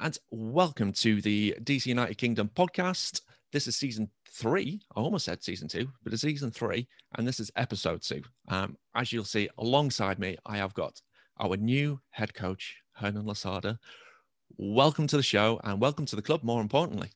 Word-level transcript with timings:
and 0.00 0.18
welcome 0.30 0.92
to 0.94 1.20
the 1.20 1.54
DC 1.62 1.86
United 1.86 2.16
Kingdom 2.16 2.50
podcast. 2.54 3.20
This 3.52 3.66
is 3.66 3.76
season 3.76 4.08
three. 4.30 4.80
I 4.96 5.00
almost 5.00 5.26
said 5.26 5.42
season 5.42 5.68
two, 5.68 5.88
but 6.02 6.12
it's 6.12 6.22
season 6.22 6.50
three, 6.50 6.88
and 7.16 7.28
this 7.28 7.38
is 7.38 7.50
episode 7.56 8.00
two. 8.00 8.22
Um, 8.48 8.78
as 8.94 9.12
you'll 9.12 9.24
see, 9.24 9.48
alongside 9.58 10.18
me, 10.18 10.38
I 10.46 10.56
have 10.56 10.72
got 10.72 11.00
our 11.38 11.56
new 11.56 12.00
head 12.10 12.32
coach, 12.32 12.76
Hernan 12.92 13.26
Losada. 13.26 13.78
Welcome 14.56 15.06
to 15.08 15.18
the 15.18 15.22
show 15.22 15.60
and 15.64 15.80
welcome 15.80 16.06
to 16.06 16.16
the 16.16 16.22
club, 16.22 16.42
more 16.42 16.62
importantly. 16.62 17.10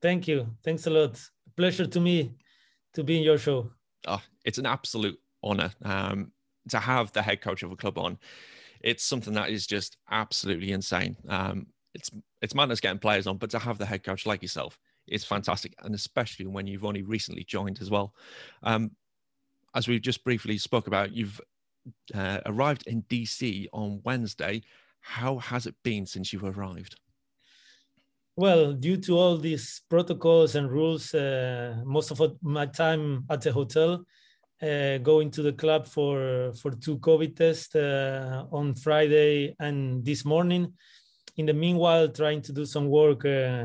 Thank 0.00 0.28
you. 0.28 0.46
Thanks 0.62 0.86
a 0.86 0.90
lot. 0.90 1.20
Pleasure 1.56 1.86
to 1.86 2.00
me 2.00 2.34
to 2.94 3.02
be 3.02 3.16
in 3.16 3.24
your 3.24 3.38
show. 3.38 3.72
Oh, 4.06 4.22
it's 4.44 4.58
an 4.58 4.66
absolute 4.66 5.18
honor 5.42 5.72
um, 5.84 6.30
to 6.68 6.78
have 6.78 7.12
the 7.12 7.22
head 7.22 7.40
coach 7.40 7.64
of 7.64 7.72
a 7.72 7.76
club 7.76 7.98
on 7.98 8.18
it's 8.82 9.04
something 9.04 9.34
that 9.34 9.50
is 9.50 9.66
just 9.66 9.96
absolutely 10.10 10.72
insane. 10.72 11.16
Um, 11.28 11.66
it's 11.94 12.10
it's 12.40 12.54
madness 12.54 12.80
getting 12.80 12.98
players 12.98 13.26
on, 13.26 13.36
but 13.38 13.50
to 13.50 13.58
have 13.58 13.78
the 13.78 13.86
head 13.86 14.04
coach 14.04 14.26
like 14.26 14.42
yourself 14.42 14.78
is 15.06 15.24
fantastic, 15.24 15.74
and 15.82 15.94
especially 15.94 16.46
when 16.46 16.66
you've 16.66 16.84
only 16.84 17.02
recently 17.02 17.44
joined 17.44 17.80
as 17.80 17.90
well. 17.90 18.14
Um, 18.62 18.92
as 19.74 19.88
we 19.88 20.00
just 20.00 20.24
briefly 20.24 20.58
spoke 20.58 20.86
about, 20.86 21.12
you've 21.12 21.40
uh, 22.14 22.40
arrived 22.46 22.86
in 22.86 23.02
DC 23.04 23.66
on 23.72 24.00
Wednesday. 24.04 24.62
How 25.00 25.38
has 25.38 25.66
it 25.66 25.74
been 25.82 26.06
since 26.06 26.32
you 26.32 26.40
arrived? 26.44 26.96
Well, 28.36 28.72
due 28.72 28.96
to 28.98 29.18
all 29.18 29.36
these 29.36 29.82
protocols 29.88 30.54
and 30.54 30.70
rules, 30.70 31.14
uh, 31.14 31.82
most 31.84 32.10
of 32.10 32.20
my 32.42 32.66
time 32.66 33.24
at 33.28 33.42
the 33.42 33.52
hotel 33.52 34.04
uh, 34.62 34.98
going 34.98 35.30
to 35.30 35.42
the 35.42 35.52
club 35.52 35.86
for 35.86 36.52
for 36.60 36.70
two 36.70 36.98
COVID 36.98 37.36
tests 37.36 37.74
uh, 37.74 38.44
on 38.52 38.74
Friday 38.74 39.54
and 39.58 40.04
this 40.04 40.24
morning. 40.24 40.72
In 41.40 41.46
the 41.46 41.54
meanwhile, 41.54 42.06
trying 42.08 42.42
to 42.42 42.52
do 42.52 42.66
some 42.66 42.90
work 42.90 43.24
uh, 43.24 43.64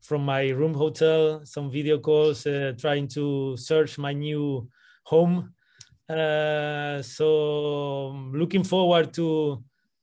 from 0.00 0.24
my 0.24 0.50
room 0.50 0.72
hotel, 0.74 1.40
some 1.44 1.72
video 1.72 1.98
calls, 1.98 2.46
uh, 2.46 2.72
trying 2.78 3.08
to 3.08 3.56
search 3.56 3.98
my 3.98 4.12
new 4.12 4.70
home. 5.02 5.52
Uh, 6.08 7.02
so 7.02 8.10
looking 8.32 8.62
forward 8.62 9.12
to 9.14 9.60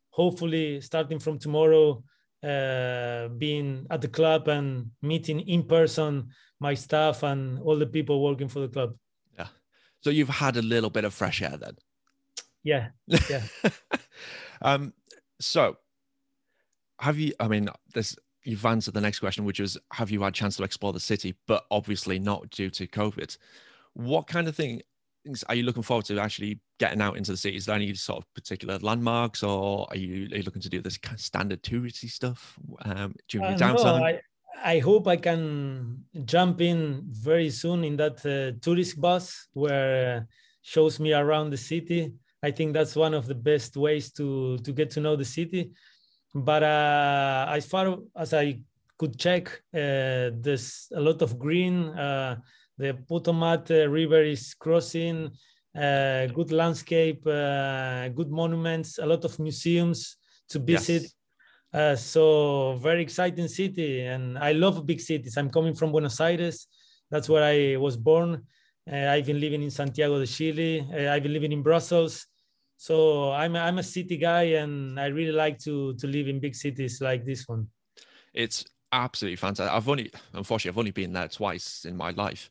hopefully 0.10 0.82
starting 0.82 1.18
from 1.18 1.40
tomorrow 1.40 2.04
uh, 2.44 3.30
being 3.38 3.88
at 3.90 4.02
the 4.02 4.10
club 4.10 4.50
and 4.50 4.92
meeting 5.02 5.40
in 5.48 5.64
person 5.64 6.28
my 6.60 6.74
staff 6.74 7.24
and 7.24 7.58
all 7.60 7.80
the 7.80 7.88
people 7.88 8.22
working 8.22 8.50
for 8.50 8.60
the 8.60 8.68
club. 8.68 8.98
Yeah. 9.40 9.48
So 10.02 10.10
you've 10.10 10.28
had 10.28 10.58
a 10.58 10.62
little 10.62 10.90
bit 10.90 11.06
of 11.06 11.14
fresh 11.14 11.42
air 11.42 11.56
then. 11.56 11.78
Yeah. 12.64 12.90
Yeah. 13.30 13.44
um, 14.62 14.92
so 15.40 15.78
have 17.04 17.20
you, 17.20 17.34
I 17.38 17.50
mean, 17.50 17.68
this, 17.94 18.16
you've 18.46 18.66
answered 18.66 18.94
the 18.94 19.02
next 19.02 19.20
question, 19.20 19.44
which 19.44 19.60
was, 19.60 19.78
have 19.92 20.10
you 20.10 20.22
had 20.22 20.30
a 20.30 20.32
chance 20.32 20.56
to 20.56 20.64
explore 20.64 20.94
the 20.94 21.00
city, 21.02 21.36
but 21.48 21.66
obviously 21.70 22.18
not 22.18 22.50
due 22.50 22.70
to 22.70 22.88
COVID. 22.88 23.38
What 23.94 24.28
kind 24.28 24.48
of 24.48 24.56
thing 24.56 24.82
are 25.50 25.56
you 25.56 25.64
looking 25.64 25.84
forward 25.84 26.06
to 26.06 26.20
actually 26.20 26.62
getting 26.80 27.02
out 27.02 27.18
into 27.18 27.32
the 27.32 27.38
city? 27.38 27.58
Is 27.58 27.66
there 27.66 27.76
any 27.76 27.94
sort 27.94 28.20
of 28.20 28.34
particular 28.34 28.78
landmarks, 28.80 29.44
or 29.44 29.86
are 29.90 29.98
you, 29.98 30.28
are 30.32 30.38
you 30.38 30.44
looking 30.44 30.62
to 30.62 30.70
do 30.70 30.82
this 30.82 30.98
kind 30.98 31.16
of 31.16 31.22
standard 31.22 31.62
touristy 31.62 32.10
stuff 32.10 32.58
um, 32.86 33.14
during 33.28 33.50
your 33.50 33.56
uh, 33.56 33.74
downtime? 33.74 34.02
I, 34.02 34.22
I 34.76 34.80
hope 34.80 35.08
I 35.08 35.18
can 35.18 36.06
jump 36.24 36.62
in 36.62 37.04
very 37.10 37.50
soon 37.50 37.84
in 37.84 37.98
that 37.98 38.26
uh, 38.26 38.58
tourist 38.62 39.00
bus 39.00 39.48
where 39.52 40.18
uh, 40.18 40.22
shows 40.62 41.02
me 41.02 41.12
around 41.12 41.50
the 41.50 41.58
city. 41.58 42.14
I 42.42 42.52
think 42.52 42.74
that's 42.74 42.96
one 42.96 43.14
of 43.14 43.28
the 43.28 43.36
best 43.36 43.76
ways 43.76 44.12
to 44.14 44.58
to 44.60 44.72
get 44.72 44.90
to 44.92 45.00
know 45.00 45.16
the 45.18 45.26
city. 45.40 45.72
But 46.34 46.64
uh, 46.64 47.46
as 47.50 47.66
far 47.66 47.98
as 48.16 48.34
I 48.34 48.60
could 48.98 49.20
check, 49.20 49.50
uh, 49.74 50.32
there's 50.34 50.88
a 50.96 51.00
lot 51.00 51.22
of 51.22 51.38
green. 51.38 51.90
Uh, 51.90 52.38
the 52.78 52.94
Potomac 53.08 53.70
uh, 53.70 53.88
River 53.88 54.24
is 54.24 54.54
crossing. 54.54 55.32
good 55.74 56.52
landscape, 56.52 57.24
good 57.24 58.30
monuments, 58.30 59.00
a 59.00 59.06
lot 59.06 59.26
of 59.26 59.40
museums 59.40 60.18
to 60.50 60.60
visit. 60.60 61.04
Yes 61.04 61.14
uh, 61.74 61.96
so 61.96 62.78
very 62.78 63.02
exciting 63.02 63.48
city, 63.48 64.02
and 64.02 64.38
I 64.38 64.52
love 64.52 64.86
big 64.86 65.02
cities. 65.02 65.38
I'm 65.38 65.50
coming 65.50 65.74
from 65.74 65.92
Buenos 65.92 66.20
Aires. 66.22 66.68
That's 67.10 67.28
where 67.28 67.44
I 67.44 67.78
was 67.78 67.98
born. 67.98 68.44
Uh, 68.92 69.08
I've 69.08 69.26
been 69.26 69.40
living 69.40 69.64
in 69.64 69.72
Santiago 69.72 70.20
de 70.20 70.28
Chile. 70.28 70.88
Uh, 70.94 71.12
I've 71.12 71.24
been 71.24 71.34
living 71.34 71.52
in 71.52 71.64
Brussels. 71.64 72.28
So 72.84 73.32
I'm 73.32 73.56
I'm 73.56 73.78
a 73.78 73.84
city 73.84 74.18
guy, 74.18 74.60
and 74.60 75.00
I 75.00 75.06
really 75.06 75.32
like 75.32 75.58
to 75.60 75.94
to 75.94 76.06
live 76.06 76.28
in 76.28 76.42
big 76.42 76.54
cities 76.54 77.00
like 77.00 77.24
this 77.24 77.48
one. 77.48 77.70
It's 78.34 78.66
absolutely 78.92 79.38
fantastic. 79.38 79.74
I've 79.74 79.88
only, 79.88 80.12
unfortunately, 80.34 80.76
I've 80.76 80.80
only 80.80 80.92
been 80.92 81.14
there 81.14 81.30
twice 81.30 81.86
in 81.86 81.96
my 81.96 82.12
life, 82.12 82.50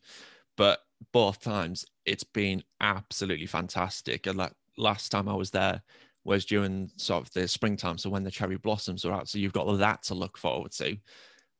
but 0.57 0.79
both 1.11 1.39
times 1.39 1.85
it's 2.07 2.23
been 2.23 2.63
absolutely 2.81 3.45
fantastic. 3.45 4.25
And 4.25 4.39
like 4.39 4.53
last 4.75 5.11
time 5.11 5.29
I 5.29 5.35
was 5.35 5.51
there, 5.51 5.83
was 6.23 6.45
during 6.45 6.89
sort 6.97 7.27
of 7.27 7.33
the 7.33 7.47
springtime, 7.47 7.99
so 7.99 8.09
when 8.09 8.23
the 8.23 8.31
cherry 8.31 8.57
blossoms 8.57 9.05
are 9.05 9.13
out, 9.13 9.29
so 9.29 9.37
you've 9.37 9.53
got 9.53 9.71
that 9.77 10.01
to 10.05 10.15
look 10.15 10.39
forward 10.39 10.71
to. 10.71 10.97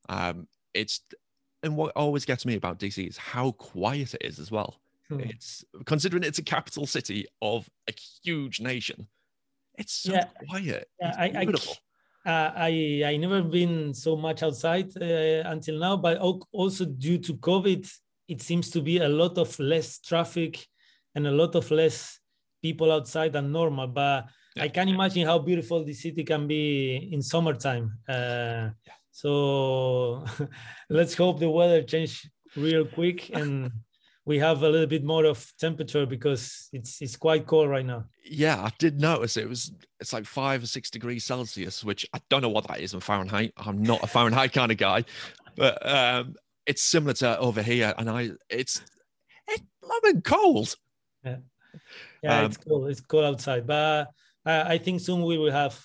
Um, 0.09 0.47
it's 0.73 1.01
and 1.61 1.77
what 1.77 1.91
always 1.95 2.25
gets 2.25 2.43
me 2.43 2.55
about 2.55 2.79
DC 2.79 3.07
is 3.07 3.17
how 3.17 3.51
quiet 3.51 4.15
it 4.15 4.25
is 4.25 4.39
as 4.39 4.49
well. 4.49 4.81
Hmm. 5.15 5.29
It's 5.29 5.63
considering 5.85 6.23
it's 6.23 6.39
a 6.39 6.43
capital 6.43 6.85
city 6.85 7.27
of 7.41 7.69
a 7.87 7.93
huge 8.23 8.59
nation. 8.59 9.07
It's 9.75 9.93
so 9.93 10.13
yeah. 10.13 10.25
quiet. 10.47 10.87
Yeah, 11.01 11.25
it's 11.25 11.37
I, 11.37 11.45
beautiful. 11.45 11.75
I, 12.25 12.29
uh, 12.29 12.53
I 12.55 13.03
I 13.05 13.17
never 13.17 13.41
been 13.41 13.93
so 13.93 14.15
much 14.15 14.43
outside 14.43 14.89
uh, 15.01 15.49
until 15.49 15.79
now, 15.79 15.97
but 15.97 16.17
also 16.51 16.85
due 16.85 17.17
to 17.19 17.33
COVID, 17.35 17.91
it 18.27 18.41
seems 18.41 18.69
to 18.71 18.81
be 18.81 18.99
a 18.99 19.09
lot 19.09 19.37
of 19.37 19.57
less 19.59 19.99
traffic 19.99 20.65
and 21.15 21.27
a 21.27 21.31
lot 21.31 21.55
of 21.55 21.69
less 21.71 22.19
people 22.61 22.91
outside 22.91 23.33
than 23.33 23.51
normal. 23.51 23.87
But 23.87 24.25
I 24.57 24.69
can 24.69 24.87
imagine 24.87 25.25
how 25.25 25.39
beautiful 25.39 25.83
the 25.83 25.93
city 25.93 26.23
can 26.23 26.47
be 26.47 27.09
in 27.11 27.21
summertime. 27.21 27.97
Uh, 28.07 28.69
yeah. 28.85 28.97
So 29.11 30.25
let's 30.89 31.15
hope 31.15 31.39
the 31.39 31.49
weather 31.49 31.83
change 31.83 32.29
real 32.55 32.85
quick 32.85 33.29
and 33.31 33.71
we 34.25 34.39
have 34.39 34.63
a 34.63 34.69
little 34.69 34.87
bit 34.87 35.03
more 35.03 35.25
of 35.25 35.51
temperature 35.59 36.05
because 36.05 36.69
it's 36.71 37.01
it's 37.01 37.15
quite 37.15 37.45
cold 37.45 37.69
right 37.69 37.85
now. 37.85 38.05
Yeah, 38.25 38.61
I 38.61 38.69
did 38.79 38.99
notice 38.99 39.37
it 39.37 39.49
was 39.49 39.71
it's 39.99 40.13
like 40.13 40.25
five 40.25 40.63
or 40.63 40.67
six 40.67 40.89
degrees 40.89 41.25
Celsius, 41.25 41.83
which 41.83 42.05
I 42.13 42.21
don't 42.29 42.41
know 42.41 42.49
what 42.49 42.67
that 42.67 42.79
is 42.79 42.93
in 42.93 42.99
Fahrenheit. 42.99 43.53
I'm 43.57 43.83
not 43.83 44.03
a 44.03 44.07
Fahrenheit 44.07 44.53
kind 44.53 44.71
of 44.71 44.77
guy, 44.77 45.03
but 45.55 45.85
um, 45.87 46.35
it's 46.65 46.81
similar 46.81 47.13
to 47.15 47.37
over 47.39 47.61
here, 47.61 47.93
and 47.97 48.09
I 48.09 48.31
it's 48.49 48.81
it's 49.47 49.63
blooming 49.81 50.21
cold. 50.21 50.75
Yeah, 51.25 51.37
yeah, 52.21 52.39
um, 52.39 52.45
it's 52.45 52.57
cold. 52.57 52.89
It's 52.89 53.01
cold 53.01 53.25
outside, 53.25 53.67
but 53.67 54.07
I, 54.45 54.73
I 54.73 54.77
think 54.77 55.01
soon 55.01 55.23
we 55.23 55.37
will 55.37 55.51
have 55.51 55.79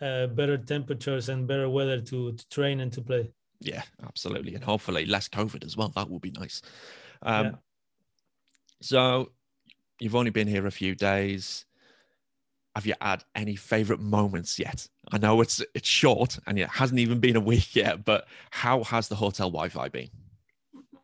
uh, 0.00 0.28
better 0.28 0.56
temperatures 0.56 1.28
and 1.28 1.48
better 1.48 1.68
weather 1.68 2.00
to, 2.00 2.32
to 2.32 2.48
train 2.48 2.80
and 2.80 2.92
to 2.92 3.02
play. 3.02 3.32
Yeah, 3.60 3.82
absolutely, 4.04 4.54
and 4.54 4.62
hopefully 4.62 5.04
less 5.04 5.28
COVID 5.28 5.64
as 5.64 5.76
well. 5.76 5.92
That 5.96 6.08
will 6.08 6.20
be 6.20 6.30
nice. 6.32 6.62
Um, 7.22 7.46
yeah. 7.46 7.52
So, 8.82 9.32
you've 10.00 10.16
only 10.16 10.30
been 10.30 10.48
here 10.48 10.66
a 10.66 10.70
few 10.70 10.94
days. 10.94 11.64
Have 12.74 12.86
you 12.86 12.94
had 13.00 13.24
any 13.34 13.56
favorite 13.56 14.00
moments 14.00 14.58
yet? 14.58 14.88
I 15.10 15.18
know 15.18 15.40
it's 15.40 15.62
it's 15.74 15.88
short 15.88 16.38
and 16.46 16.58
it 16.58 16.68
hasn't 16.68 17.00
even 17.00 17.20
been 17.20 17.36
a 17.36 17.40
week 17.40 17.76
yet, 17.76 18.04
but 18.04 18.26
how 18.50 18.84
has 18.84 19.08
the 19.08 19.14
hotel 19.14 19.50
Wi-Fi 19.50 19.88
been? 19.88 20.10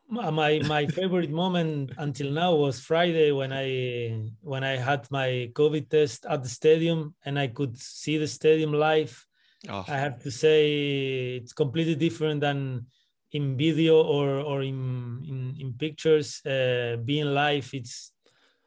my 0.09 0.61
my 0.67 0.87
favorite 0.87 1.31
moment 1.31 1.93
until 1.99 2.31
now 2.31 2.55
was 2.55 2.81
Friday 2.81 3.31
when 3.31 3.53
I 3.53 4.31
when 4.41 4.65
I 4.65 4.77
had 4.77 5.11
my 5.11 5.51
COVID 5.53 5.91
test 5.91 6.25
at 6.27 6.43
the 6.43 6.49
stadium 6.49 7.15
and 7.25 7.39
I 7.39 7.49
could 7.49 7.79
see 7.79 8.17
the 8.17 8.27
stadium 8.27 8.73
live. 8.73 9.27
Oh. 9.69 9.85
I 9.87 9.99
have 9.99 10.23
to 10.23 10.31
say 10.31 11.37
it's 11.37 11.53
completely 11.53 11.95
different 11.95 12.41
than 12.41 12.87
in 13.33 13.57
video 13.57 14.03
or 14.03 14.41
or 14.41 14.63
in 14.63 15.23
in, 15.29 15.57
in 15.61 15.73
pictures. 15.75 16.41
Uh, 16.45 16.97
being 17.05 17.27
live, 17.27 17.69
it's 17.73 18.13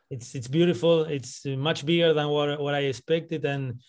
it's 0.10 0.36
it's 0.36 0.48
beautiful. 0.48 1.04
It's 1.04 1.46
much 1.46 1.86
bigger 1.86 2.14
than 2.14 2.30
what 2.30 2.60
what 2.60 2.74
I 2.74 2.82
expected 2.82 3.46
and. 3.46 3.80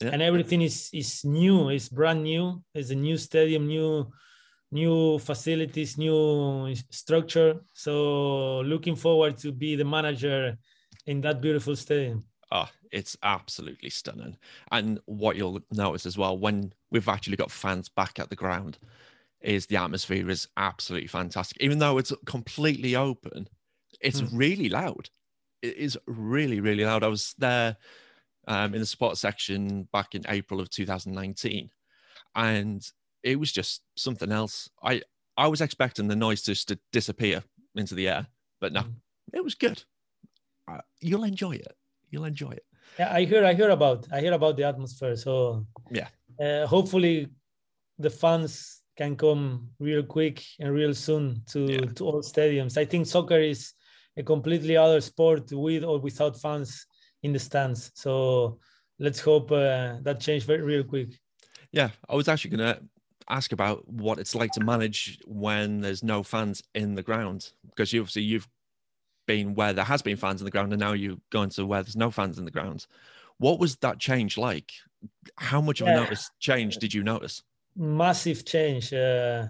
Yeah. 0.00 0.10
And 0.14 0.22
everything 0.22 0.62
is 0.62 0.90
is 0.92 1.24
new. 1.24 1.68
It's 1.68 1.88
brand 1.88 2.24
new. 2.24 2.64
It's 2.74 2.90
a 2.90 2.96
new 2.96 3.16
stadium, 3.16 3.68
new 3.68 4.10
new 4.72 5.18
facilities, 5.18 5.96
new 5.96 6.74
structure. 6.90 7.60
So 7.74 8.60
looking 8.62 8.96
forward 8.96 9.36
to 9.38 9.52
be 9.52 9.76
the 9.76 9.84
manager 9.84 10.56
in 11.06 11.20
that 11.20 11.40
beautiful 11.40 11.76
stadium. 11.76 12.24
Oh, 12.50 12.68
it's 12.90 13.16
absolutely 13.22 13.90
stunning. 13.90 14.36
And 14.70 14.98
what 15.04 15.36
you'll 15.36 15.60
notice 15.70 16.06
as 16.06 16.18
well 16.18 16.36
when 16.38 16.72
we've 16.90 17.08
actually 17.08 17.36
got 17.36 17.50
fans 17.50 17.88
back 17.88 18.18
at 18.18 18.28
the 18.28 18.36
ground 18.36 18.78
is 19.42 19.66
the 19.66 19.76
atmosphere 19.76 20.28
is 20.30 20.48
absolutely 20.56 21.08
fantastic. 21.08 21.60
Even 21.60 21.78
though 21.78 21.98
it's 21.98 22.12
completely 22.26 22.96
open, 22.96 23.48
it's 24.00 24.20
mm. 24.20 24.28
really 24.32 24.68
loud. 24.68 25.10
It 25.62 25.76
is 25.76 25.98
really, 26.06 26.60
really 26.60 26.84
loud. 26.84 27.04
I 27.04 27.08
was 27.08 27.34
there 27.38 27.76
um, 28.48 28.74
in 28.74 28.80
the 28.80 28.86
sports 28.86 29.20
section 29.20 29.88
back 29.92 30.14
in 30.14 30.24
April 30.28 30.60
of 30.60 30.70
2019, 30.70 31.70
and 32.34 32.82
it 33.22 33.38
was 33.38 33.52
just 33.52 33.82
something 33.96 34.32
else. 34.32 34.68
I 34.82 35.02
I 35.36 35.46
was 35.46 35.60
expecting 35.60 36.08
the 36.08 36.16
noise 36.16 36.42
just 36.42 36.68
to 36.68 36.78
disappear 36.92 37.42
into 37.74 37.94
the 37.94 38.08
air, 38.08 38.26
but 38.60 38.72
no, 38.72 38.82
mm. 38.82 38.94
it 39.32 39.44
was 39.44 39.54
good. 39.54 39.82
Uh, 40.70 40.78
you'll 41.00 41.24
enjoy 41.24 41.52
it. 41.52 41.76
You'll 42.10 42.24
enjoy 42.24 42.50
it. 42.50 42.64
Yeah, 42.98 43.12
I 43.12 43.24
hear 43.24 43.44
I 43.44 43.54
hear 43.54 43.70
about 43.70 44.06
I 44.12 44.20
hear 44.20 44.32
about 44.32 44.56
the 44.56 44.64
atmosphere. 44.64 45.16
So 45.16 45.66
yeah, 45.90 46.08
uh, 46.40 46.66
hopefully 46.66 47.28
the 47.98 48.10
fans 48.10 48.81
can 48.96 49.16
come 49.16 49.68
real 49.78 50.02
quick 50.02 50.44
and 50.60 50.72
real 50.72 50.94
soon 50.94 51.42
to 51.46 51.60
yeah. 51.60 51.86
to 51.96 52.04
all 52.04 52.22
stadiums. 52.22 52.76
I 52.76 52.84
think 52.84 53.06
soccer 53.06 53.40
is 53.40 53.72
a 54.16 54.22
completely 54.22 54.76
other 54.76 55.00
sport 55.00 55.50
with 55.52 55.84
or 55.84 55.98
without 55.98 56.40
fans 56.40 56.86
in 57.22 57.32
the 57.32 57.38
stands. 57.38 57.90
So 57.94 58.58
let's 58.98 59.20
hope 59.20 59.50
uh, 59.50 59.96
that 60.02 60.20
change 60.20 60.44
very 60.44 60.62
real 60.62 60.84
quick. 60.84 61.18
Yeah, 61.70 61.90
I 62.08 62.14
was 62.14 62.28
actually 62.28 62.56
going 62.56 62.74
to 62.74 62.82
ask 63.28 63.52
about 63.52 63.88
what 63.88 64.18
it's 64.18 64.34
like 64.34 64.50
to 64.52 64.60
manage 64.60 65.18
when 65.26 65.80
there's 65.80 66.02
no 66.02 66.22
fans 66.22 66.62
in 66.74 66.94
the 66.94 67.02
ground 67.02 67.52
because 67.70 67.92
you 67.92 68.00
obviously 68.00 68.22
you've 68.22 68.48
been 69.26 69.54
where 69.54 69.72
there 69.72 69.84
has 69.84 70.02
been 70.02 70.16
fans 70.16 70.40
in 70.40 70.44
the 70.44 70.50
ground 70.50 70.72
and 70.72 70.80
now 70.80 70.92
you're 70.92 71.16
going 71.30 71.48
to 71.48 71.64
where 71.64 71.82
there's 71.82 71.96
no 71.96 72.10
fans 72.10 72.38
in 72.38 72.44
the 72.44 72.50
ground. 72.50 72.86
What 73.38 73.58
was 73.58 73.76
that 73.76 73.98
change 73.98 74.36
like? 74.36 74.72
How 75.36 75.60
much 75.60 75.80
of 75.80 75.88
a 75.88 75.94
notice 75.94 76.30
change 76.38 76.76
did 76.76 76.92
you 76.92 77.02
notice? 77.02 77.42
Massive 77.76 78.44
change. 78.44 78.92
Uh, 78.92 79.46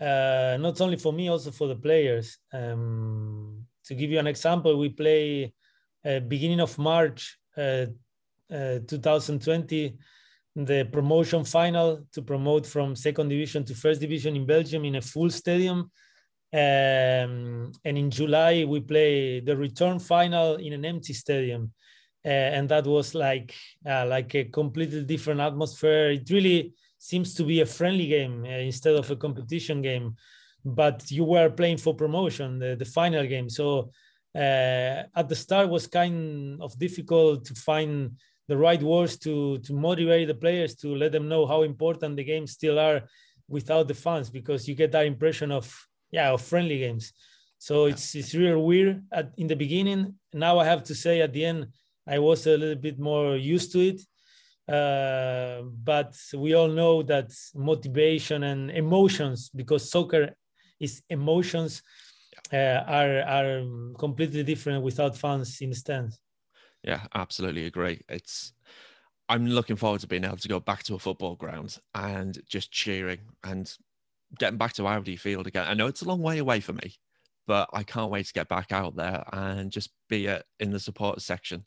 uh, 0.00 0.56
not 0.60 0.80
only 0.80 0.96
for 0.96 1.12
me, 1.12 1.28
also 1.28 1.50
for 1.50 1.68
the 1.68 1.76
players. 1.76 2.38
Um, 2.52 3.66
to 3.84 3.94
give 3.94 4.10
you 4.10 4.18
an 4.18 4.26
example, 4.26 4.78
we 4.78 4.90
play 4.90 5.54
uh, 6.04 6.20
beginning 6.20 6.60
of 6.60 6.76
March 6.78 7.38
uh, 7.56 7.86
uh, 8.52 8.78
2020 8.86 9.96
the 10.56 10.88
promotion 10.90 11.44
final 11.44 12.06
to 12.12 12.22
promote 12.22 12.66
from 12.66 12.96
second 12.96 13.28
division 13.28 13.62
to 13.62 13.74
first 13.74 14.00
division 14.00 14.34
in 14.34 14.46
Belgium 14.46 14.86
in 14.86 14.96
a 14.96 15.02
full 15.02 15.28
stadium. 15.28 15.90
Um, 16.52 17.72
and 17.84 17.98
in 17.98 18.10
July, 18.10 18.64
we 18.64 18.80
play 18.80 19.40
the 19.40 19.54
return 19.54 19.98
final 19.98 20.56
in 20.56 20.72
an 20.72 20.86
empty 20.86 21.12
stadium. 21.12 21.72
Uh, 22.24 22.28
and 22.28 22.68
that 22.70 22.86
was 22.86 23.14
like 23.14 23.54
uh, 23.86 24.06
like 24.06 24.34
a 24.34 24.44
completely 24.44 25.04
different 25.04 25.40
atmosphere. 25.40 26.10
It 26.12 26.28
really 26.30 26.72
seems 26.98 27.34
to 27.34 27.44
be 27.44 27.60
a 27.60 27.66
friendly 27.66 28.06
game 28.06 28.44
uh, 28.44 28.48
instead 28.48 28.94
of 28.94 29.10
a 29.10 29.16
competition 29.16 29.82
game. 29.82 30.16
But 30.64 31.10
you 31.10 31.24
were 31.24 31.50
playing 31.50 31.78
for 31.78 31.94
promotion, 31.94 32.58
the, 32.58 32.76
the 32.76 32.84
final 32.84 33.24
game. 33.26 33.48
So 33.48 33.90
uh, 34.34 35.04
at 35.14 35.28
the 35.28 35.34
start 35.34 35.68
was 35.68 35.86
kind 35.86 36.60
of 36.60 36.78
difficult 36.78 37.44
to 37.46 37.54
find 37.54 38.12
the 38.48 38.56
right 38.56 38.82
words 38.82 39.16
to 39.18 39.58
to 39.58 39.72
motivate 39.72 40.28
the 40.28 40.34
players 40.34 40.74
to 40.76 40.94
let 40.94 41.12
them 41.12 41.28
know 41.28 41.46
how 41.46 41.62
important 41.62 42.16
the 42.16 42.24
games 42.24 42.52
still 42.52 42.78
are 42.78 43.02
without 43.48 43.88
the 43.88 43.94
fans 43.94 44.30
because 44.30 44.68
you 44.68 44.74
get 44.74 44.92
that 44.92 45.06
impression 45.06 45.50
of 45.50 45.66
yeah 46.10 46.30
of 46.30 46.42
friendly 46.42 46.78
games 46.78 47.12
so 47.58 47.86
it's 47.86 48.14
it's 48.14 48.34
real 48.34 48.62
weird 48.62 49.02
at, 49.12 49.32
in 49.36 49.46
the 49.46 49.56
beginning 49.56 50.14
now 50.32 50.58
i 50.58 50.64
have 50.64 50.82
to 50.82 50.94
say 50.94 51.20
at 51.20 51.32
the 51.32 51.44
end 51.44 51.66
i 52.06 52.18
was 52.18 52.46
a 52.46 52.56
little 52.56 52.80
bit 52.80 52.98
more 52.98 53.36
used 53.36 53.72
to 53.72 53.80
it 53.80 54.00
uh, 54.68 55.62
but 55.62 56.16
we 56.34 56.54
all 56.54 56.68
know 56.68 57.02
that 57.02 57.30
motivation 57.54 58.42
and 58.42 58.70
emotions 58.70 59.50
because 59.54 59.90
soccer 59.90 60.34
is 60.80 61.02
emotions 61.08 61.82
uh, 62.52 62.82
are 62.86 63.20
are 63.22 63.64
completely 63.98 64.42
different 64.42 64.82
without 64.82 65.16
fans 65.16 65.60
in 65.60 65.70
the 65.70 65.76
stands 65.76 66.18
yeah, 66.86 67.00
absolutely 67.14 67.66
agree. 67.66 68.00
It's 68.08 68.52
I'm 69.28 69.46
looking 69.46 69.76
forward 69.76 70.00
to 70.00 70.06
being 70.06 70.24
able 70.24 70.36
to 70.36 70.48
go 70.48 70.60
back 70.60 70.84
to 70.84 70.94
a 70.94 70.98
football 70.98 71.34
ground 71.34 71.78
and 71.94 72.38
just 72.48 72.70
cheering 72.70 73.18
and 73.42 73.70
getting 74.38 74.56
back 74.56 74.74
to 74.74 74.86
Audi 74.86 75.16
Field 75.16 75.48
again. 75.48 75.66
I 75.66 75.74
know 75.74 75.88
it's 75.88 76.02
a 76.02 76.08
long 76.08 76.22
way 76.22 76.38
away 76.38 76.60
for 76.60 76.72
me, 76.72 76.94
but 77.46 77.68
I 77.72 77.82
can't 77.82 78.10
wait 78.10 78.26
to 78.26 78.32
get 78.32 78.48
back 78.48 78.70
out 78.70 78.94
there 78.94 79.24
and 79.32 79.72
just 79.72 79.90
be 80.08 80.28
in 80.60 80.70
the 80.70 80.78
supporter 80.78 81.20
section 81.20 81.66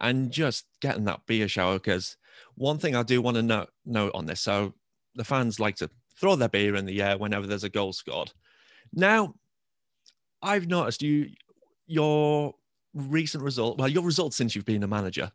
and 0.00 0.30
just 0.30 0.66
getting 0.80 1.04
that 1.04 1.26
beer 1.26 1.48
shower. 1.48 1.74
Because 1.74 2.16
one 2.54 2.78
thing 2.78 2.96
I 2.96 3.02
do 3.02 3.22
want 3.22 3.36
to 3.36 3.42
note, 3.42 3.70
note 3.84 4.12
on 4.14 4.26
this 4.26 4.40
so 4.40 4.74
the 5.14 5.24
fans 5.24 5.60
like 5.60 5.76
to 5.76 5.90
throw 6.18 6.36
their 6.36 6.48
beer 6.48 6.76
in 6.76 6.86
the 6.86 7.02
air 7.02 7.18
whenever 7.18 7.46
there's 7.46 7.64
a 7.64 7.68
goal 7.68 7.92
scored. 7.92 8.32
Now, 8.92 9.34
I've 10.42 10.68
noticed 10.68 11.02
you, 11.02 11.30
your 11.86 12.54
recent 12.94 13.42
result, 13.44 13.78
well, 13.78 13.88
your 13.88 14.02
results 14.02 14.36
since 14.36 14.54
you've 14.54 14.64
been 14.64 14.82
a 14.82 14.88
manager, 14.88 15.30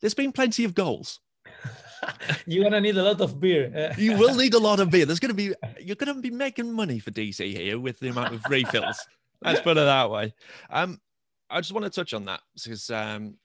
there's 0.00 0.14
been 0.14 0.32
plenty 0.32 0.64
of 0.64 0.74
goals. 0.74 1.20
you're 2.46 2.64
gonna 2.64 2.80
need 2.80 2.96
a 2.96 3.02
lot 3.02 3.20
of 3.20 3.40
beer. 3.40 3.92
you 3.98 4.16
will 4.16 4.34
need 4.34 4.54
a 4.54 4.58
lot 4.58 4.80
of 4.80 4.90
beer. 4.90 5.06
There's 5.06 5.20
gonna 5.20 5.34
be 5.34 5.54
you're 5.80 5.96
gonna 5.96 6.14
be 6.14 6.30
making 6.30 6.72
money 6.72 6.98
for 6.98 7.10
DC 7.10 7.54
here 7.54 7.78
with 7.78 7.98
the 8.00 8.08
amount 8.08 8.34
of 8.34 8.42
refills. 8.48 9.06
Let's 9.42 9.60
put 9.60 9.72
it 9.72 9.84
that 9.84 10.10
way. 10.10 10.34
Um, 10.68 11.00
I 11.48 11.60
just 11.60 11.72
want 11.72 11.84
to 11.84 11.90
touch 11.90 12.14
on 12.14 12.26
that 12.26 12.40
because 12.54 12.90
um, 12.90 13.36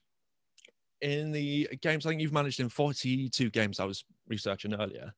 in 1.01 1.31
the 1.31 1.69
games, 1.81 2.05
I 2.05 2.09
think 2.09 2.21
you've 2.21 2.33
managed 2.33 2.59
in 2.59 2.69
42 2.69 3.49
games. 3.49 3.79
I 3.79 3.85
was 3.85 4.03
researching 4.27 4.73
earlier. 4.73 5.13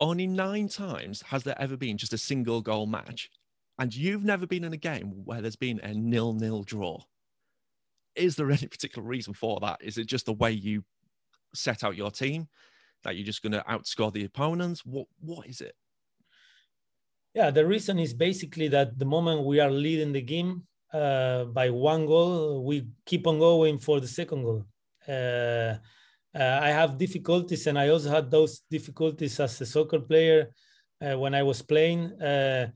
Only 0.00 0.26
nine 0.26 0.68
times 0.68 1.22
has 1.22 1.42
there 1.42 1.60
ever 1.60 1.76
been 1.76 1.98
just 1.98 2.12
a 2.12 2.18
single 2.18 2.62
goal 2.62 2.86
match, 2.86 3.30
and 3.78 3.94
you've 3.94 4.24
never 4.24 4.46
been 4.46 4.64
in 4.64 4.72
a 4.72 4.78
game 4.78 5.12
where 5.24 5.42
there's 5.42 5.56
been 5.56 5.80
a 5.80 5.92
nil-nil 5.92 6.62
draw 6.62 7.00
is 8.14 8.36
there 8.36 8.50
any 8.50 8.66
particular 8.66 9.06
reason 9.06 9.34
for 9.34 9.58
that? 9.60 9.78
Is 9.80 9.98
it 9.98 10.06
just 10.06 10.26
the 10.26 10.32
way 10.32 10.52
you 10.52 10.84
set 11.54 11.84
out 11.84 11.96
your 11.96 12.10
team 12.10 12.48
that 13.02 13.16
you're 13.16 13.26
just 13.26 13.42
going 13.42 13.52
to 13.52 13.64
outscore 13.68 14.12
the 14.12 14.24
opponents? 14.24 14.84
What 14.84 15.06
what 15.20 15.46
is 15.46 15.60
it? 15.60 15.74
Yeah, 17.34 17.50
the 17.50 17.66
reason 17.66 17.98
is 17.98 18.12
basically 18.12 18.68
that 18.68 18.98
the 18.98 19.04
moment 19.04 19.46
we 19.46 19.60
are 19.60 19.70
leading 19.70 20.12
the 20.12 20.20
game 20.20 20.64
uh, 20.92 21.44
by 21.44 21.70
one 21.70 22.06
goal, 22.06 22.64
we 22.64 22.88
keep 23.06 23.26
on 23.26 23.38
going 23.38 23.78
for 23.78 24.00
the 24.00 24.08
second 24.08 24.42
goal. 24.42 24.64
Uh, 25.06 25.76
uh, 26.32 26.60
I 26.62 26.70
have 26.70 26.98
difficulties, 26.98 27.66
and 27.66 27.78
I 27.78 27.88
also 27.88 28.10
had 28.10 28.30
those 28.30 28.62
difficulties 28.70 29.40
as 29.40 29.60
a 29.60 29.66
soccer 29.66 30.00
player 30.00 30.50
uh, 31.00 31.18
when 31.18 31.34
I 31.34 31.42
was 31.42 31.62
playing 31.62 32.20
uh, 32.20 32.70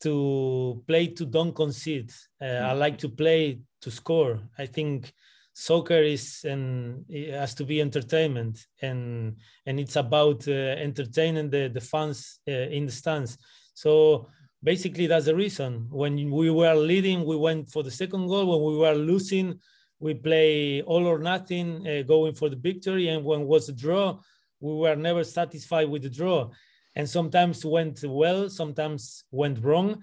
to 0.00 0.82
play 0.86 1.08
to 1.08 1.26
don't 1.26 1.54
concede. 1.54 2.12
Uh, 2.40 2.44
I 2.44 2.74
mm. 2.74 2.78
like 2.78 2.98
to 2.98 3.08
play 3.08 3.60
to 3.82 3.90
score. 3.90 4.40
I 4.58 4.66
think 4.66 5.12
soccer 5.54 6.02
is 6.02 6.44
and 6.44 7.04
it 7.08 7.32
has 7.32 7.54
to 7.54 7.64
be 7.64 7.80
entertainment 7.80 8.66
and 8.82 9.36
and 9.66 9.78
it's 9.78 9.94
about 9.94 10.48
uh, 10.48 10.50
entertaining 10.50 11.48
the 11.48 11.68
the 11.68 11.80
fans 11.80 12.40
uh, 12.48 12.52
in 12.52 12.86
the 12.86 12.92
stands. 12.92 13.38
So 13.74 14.28
basically 14.64 15.06
that's 15.06 15.26
the 15.26 15.36
reason. 15.36 15.86
When 15.90 16.30
we 16.30 16.50
were 16.50 16.74
leading, 16.74 17.24
we 17.24 17.36
went 17.36 17.70
for 17.70 17.84
the 17.84 17.90
second 17.90 18.26
goal. 18.26 18.46
When 18.46 18.72
we 18.72 18.78
were 18.78 18.94
losing, 18.94 19.60
we 20.00 20.14
play 20.14 20.82
all 20.82 21.06
or 21.06 21.18
nothing, 21.18 21.86
uh, 21.86 22.02
going 22.02 22.34
for 22.34 22.48
the 22.48 22.56
victory. 22.56 23.08
And 23.08 23.24
when 23.24 23.46
was 23.46 23.68
a 23.68 23.72
draw, 23.72 24.18
we 24.60 24.74
were 24.74 24.96
never 24.96 25.22
satisfied 25.22 25.88
with 25.88 26.02
the 26.02 26.10
draw. 26.10 26.50
And 26.96 27.08
sometimes 27.08 27.64
went 27.64 28.02
well, 28.04 28.48
sometimes 28.48 29.24
went 29.30 29.62
wrong 29.62 30.02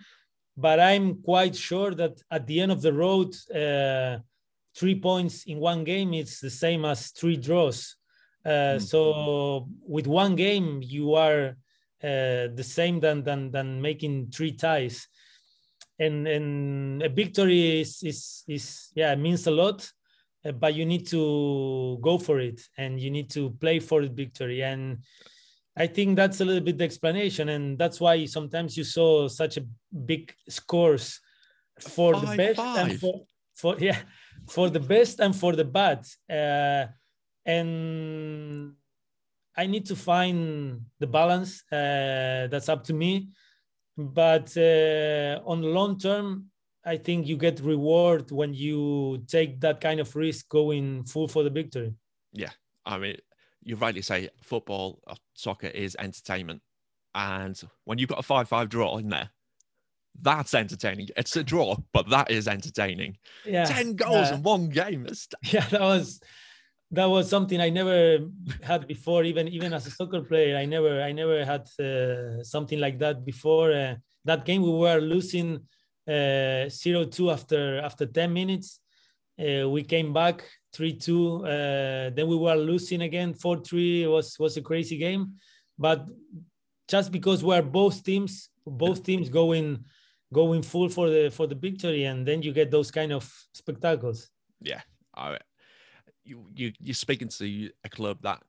but 0.58 0.80
I'm 0.80 1.22
quite 1.22 1.56
sure 1.56 1.94
that 1.96 2.22
at 2.30 2.46
the 2.48 2.62
end 2.62 2.72
of 2.72 2.82
the 2.82 2.94
road, 2.94 3.36
uh, 3.53 4.20
three 4.75 5.00
points 5.00 5.44
in 5.46 5.60
one 5.60 5.84
game 5.84 6.13
it's 6.13 6.39
the 6.39 6.50
same 6.50 6.86
as 6.86 7.10
three 7.10 7.38
draws. 7.38 7.96
Uh, 8.46 8.77
mm. 8.77 8.82
So 8.82 9.68
with 9.88 10.08
one 10.08 10.36
game, 10.36 10.82
you 10.84 11.15
are 11.15 11.58
uh, 12.03 12.48
the 12.53 12.63
same 12.63 13.00
than, 13.00 13.24
than 13.24 13.51
than 13.51 13.81
making 13.81 14.31
three 14.31 14.53
ties, 14.53 15.08
and 16.00 16.27
and 16.27 17.03
a 17.03 17.10
victory 17.10 17.81
is 17.81 18.01
is, 18.03 18.43
is 18.48 18.89
yeah 18.96 19.15
means 19.15 19.48
a 19.48 19.51
lot, 19.51 19.89
uh, 20.46 20.51
but 20.51 20.74
you 20.74 20.86
need 20.86 21.08
to 21.08 22.00
go 22.01 22.17
for 22.17 22.39
it 22.39 22.62
and 22.77 23.00
you 23.00 23.12
need 23.12 23.29
to 23.29 23.51
play 23.62 23.79
for 23.79 24.01
the 24.01 24.10
victory 24.10 24.63
and 24.63 25.00
I 25.77 25.88
think 25.88 26.17
that's 26.17 26.41
a 26.41 26.46
little 26.46 26.63
bit 26.63 26.77
the 26.77 26.84
explanation, 26.84 27.50
and 27.50 27.77
that's 27.77 28.01
why 28.01 28.25
sometimes 28.25 28.75
you 28.75 28.84
saw 28.84 29.27
such 29.29 29.58
a 29.58 29.65
big 30.05 30.34
scores 30.50 31.20
for 31.79 32.13
five, 32.13 32.29
the 32.29 32.38
best 32.38 32.58
five. 32.58 32.89
and 32.89 33.00
for, 33.00 33.22
for 33.55 33.75
yeah 33.79 33.98
for 34.50 34.70
the 34.70 34.79
best 34.79 35.20
and 35.20 35.36
for 35.36 35.55
the 35.55 35.63
bad. 35.63 36.05
Uh, 36.29 36.88
and 37.46 38.74
I 39.58 39.67
need 39.67 39.86
to 39.88 39.96
find 39.96 40.81
the 41.00 41.08
balance. 41.08 41.63
Uh, 41.72 42.48
that's 42.50 42.70
up 42.70 42.84
to 42.86 42.93
me. 42.93 43.29
But 43.98 44.55
uh, 44.58 45.41
on 45.46 45.62
the 45.62 45.67
long 45.67 46.00
term, 46.00 46.51
I 46.86 46.98
think 46.98 47.27
you 47.27 47.38
get 47.38 47.60
reward 47.60 48.31
when 48.31 48.53
you 48.53 49.24
take 49.27 49.60
that 49.62 49.81
kind 49.81 50.00
of 50.00 50.15
risk 50.15 50.50
going 50.50 51.03
full 51.03 51.27
for 51.27 51.43
the 51.43 51.50
victory. 51.50 51.93
Yeah, 52.34 52.51
I 52.86 52.98
mean, 52.98 53.17
you 53.62 53.75
rightly 53.75 54.01
say 54.01 54.29
football, 54.41 55.01
uh, 55.05 55.15
soccer 55.34 55.67
is 55.67 55.96
entertainment. 56.00 56.62
And 57.13 57.62
when 57.84 57.98
you've 57.98 58.10
got 58.10 58.20
a 58.20 58.24
5 58.24 58.48
5 58.48 58.70
draw 58.70 58.98
in 58.98 59.10
there, 59.10 59.29
that's 60.20 60.53
entertaining. 60.53 61.10
It's 61.15 61.36
a 61.36 61.43
draw, 61.43 61.75
but 61.93 62.10
that 62.10 62.31
is 62.31 62.48
entertaining. 62.48 63.17
Yeah. 63.46 63.65
10 63.65 63.96
goals 63.96 64.31
in 64.31 64.43
one 64.43 64.70
game. 64.70 65.08
Yeah, 65.43 65.67
that 65.67 65.81
was 65.81 66.22
that 66.92 67.06
was 67.06 67.30
something 67.30 67.62
I 67.62 67.70
never 67.70 68.20
had 68.62 68.88
before. 68.88 69.24
Even 69.24 69.48
even 69.48 69.74
as 69.74 69.88
a 69.88 69.92
soccer 69.92 70.22
player, 70.22 70.58
I 70.58 70.66
never 70.66 71.02
I 71.02 71.12
never 71.12 71.46
had 71.46 71.68
uh, 71.80 72.44
something 72.44 72.80
like 72.80 73.00
that 73.00 73.26
before. 73.26 73.72
Uh, 73.72 73.96
that 74.26 74.46
game 74.46 74.62
we 74.62 74.72
were 74.72 75.00
losing 75.00 75.60
uh, 76.08 76.70
zero 76.70 77.06
two 77.06 77.32
after 77.32 77.80
after 77.80 78.06
ten 78.06 78.34
minutes. 78.34 78.80
Uh, 79.40 79.70
we 79.70 79.84
came 79.84 80.14
back 80.14 80.44
three 80.74 80.94
two. 80.94 81.46
Uh, 81.46 82.10
then 82.16 82.28
we 82.28 82.36
were 82.36 82.56
losing 82.56 83.02
again 83.02 83.34
four 83.34 83.58
three. 83.60 84.04
It 84.04 84.08
was 84.08 84.38
was 84.38 84.58
a 84.58 84.62
crazy 84.62 84.98
game, 84.98 85.36
but 85.80 86.06
just 86.88 87.12
because 87.12 87.44
we're 87.44 87.62
both 87.62 88.04
teams 88.04 88.50
both 88.66 89.04
teams 89.04 89.30
going 89.30 89.84
going 90.34 90.62
full 90.62 90.90
for 90.90 91.10
the 91.10 91.30
for 91.30 91.48
the 91.48 91.56
victory, 91.56 92.04
and 92.04 92.28
then 92.28 92.42
you 92.42 92.52
get 92.52 92.70
those 92.70 92.92
kind 92.92 93.12
of 93.12 93.32
spectacles. 93.54 94.30
Yeah, 94.62 94.82
I 95.16 95.38
you, 96.24 96.46
you 96.54 96.72
you're 96.80 96.94
speaking 96.94 97.28
to 97.30 97.70
a 97.84 97.90
club 97.90 98.20
that 98.22 98.42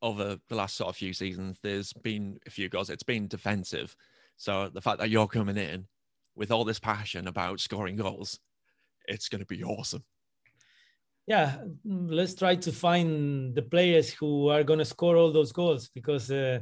over 0.00 0.38
the 0.48 0.54
last 0.54 0.76
sort 0.76 0.90
of 0.90 0.96
few 0.96 1.12
seasons, 1.12 1.58
there's 1.62 1.92
been 1.92 2.38
a 2.46 2.50
few 2.50 2.68
goals. 2.68 2.90
It's 2.90 3.02
been 3.02 3.28
defensive, 3.28 3.94
so 4.36 4.68
the 4.68 4.80
fact 4.80 4.98
that 4.98 5.10
you're 5.10 5.26
coming 5.26 5.56
in 5.56 5.86
with 6.36 6.52
all 6.52 6.64
this 6.64 6.78
passion 6.78 7.26
about 7.26 7.60
scoring 7.60 7.96
goals, 7.96 8.38
it's 9.06 9.28
going 9.28 9.40
to 9.40 9.46
be 9.46 9.64
awesome. 9.64 10.04
Yeah, 11.26 11.58
let's 11.84 12.34
try 12.34 12.54
to 12.56 12.72
find 12.72 13.54
the 13.54 13.62
players 13.62 14.10
who 14.10 14.48
are 14.48 14.64
going 14.64 14.78
to 14.78 14.84
score 14.84 15.16
all 15.16 15.30
those 15.30 15.52
goals 15.52 15.90
because 15.94 16.30
uh, 16.30 16.60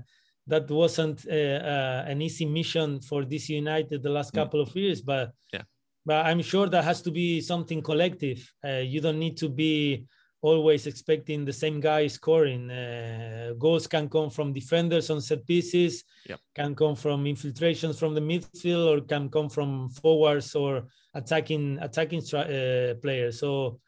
that 0.48 0.68
wasn't 0.70 1.24
uh, 1.30 1.34
uh, 1.34 2.04
an 2.08 2.20
easy 2.22 2.46
mission 2.46 3.00
for 3.00 3.22
DC 3.22 3.50
United 3.50 4.02
the 4.02 4.10
last 4.10 4.32
mm. 4.32 4.36
couple 4.36 4.60
of 4.60 4.74
years. 4.74 5.02
But 5.02 5.32
yeah, 5.52 5.62
but 6.04 6.26
I'm 6.26 6.42
sure 6.42 6.68
that 6.68 6.84
has 6.84 7.02
to 7.02 7.10
be 7.10 7.40
something 7.40 7.82
collective. 7.82 8.52
Uh, 8.64 8.78
you 8.78 9.00
don't 9.00 9.18
need 9.18 9.36
to 9.38 9.48
be 9.48 10.06
always 10.46 10.86
expecting 10.86 11.44
the 11.44 11.52
same 11.52 11.80
guy 11.80 12.06
scoring. 12.06 12.70
Uh, 12.70 13.52
goals 13.58 13.86
can 13.86 14.08
come 14.08 14.30
from 14.30 14.52
defenders 14.52 15.10
on 15.10 15.20
set 15.20 15.46
pieces, 15.46 16.04
yep. 16.28 16.40
can 16.54 16.74
come 16.74 16.94
from 16.94 17.26
infiltrations 17.26 17.98
from 17.98 18.14
the 18.14 18.20
midfield, 18.20 18.86
or 18.86 19.00
can 19.00 19.28
come 19.28 19.48
from 19.48 19.88
forwards 19.90 20.54
or 20.54 20.86
attacking 21.14 21.78
attacking 21.80 22.22
uh, 22.34 22.94
players. 23.02 23.40
So 23.40 23.80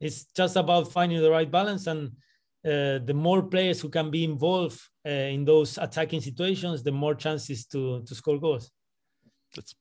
it's 0.00 0.24
just 0.36 0.56
about 0.56 0.92
finding 0.92 1.20
the 1.20 1.30
right 1.30 1.50
balance, 1.50 1.86
and 1.86 2.08
uh, 2.64 2.98
the 3.04 3.14
more 3.14 3.42
players 3.42 3.80
who 3.80 3.88
can 3.88 4.10
be 4.10 4.24
involved 4.24 4.80
uh, 5.06 5.10
in 5.36 5.44
those 5.44 5.78
attacking 5.78 6.20
situations, 6.20 6.82
the 6.82 6.92
more 6.92 7.14
chances 7.14 7.66
to 7.66 8.02
to 8.06 8.14
score 8.14 8.38
goals. 8.38 8.70
That's 9.54 9.74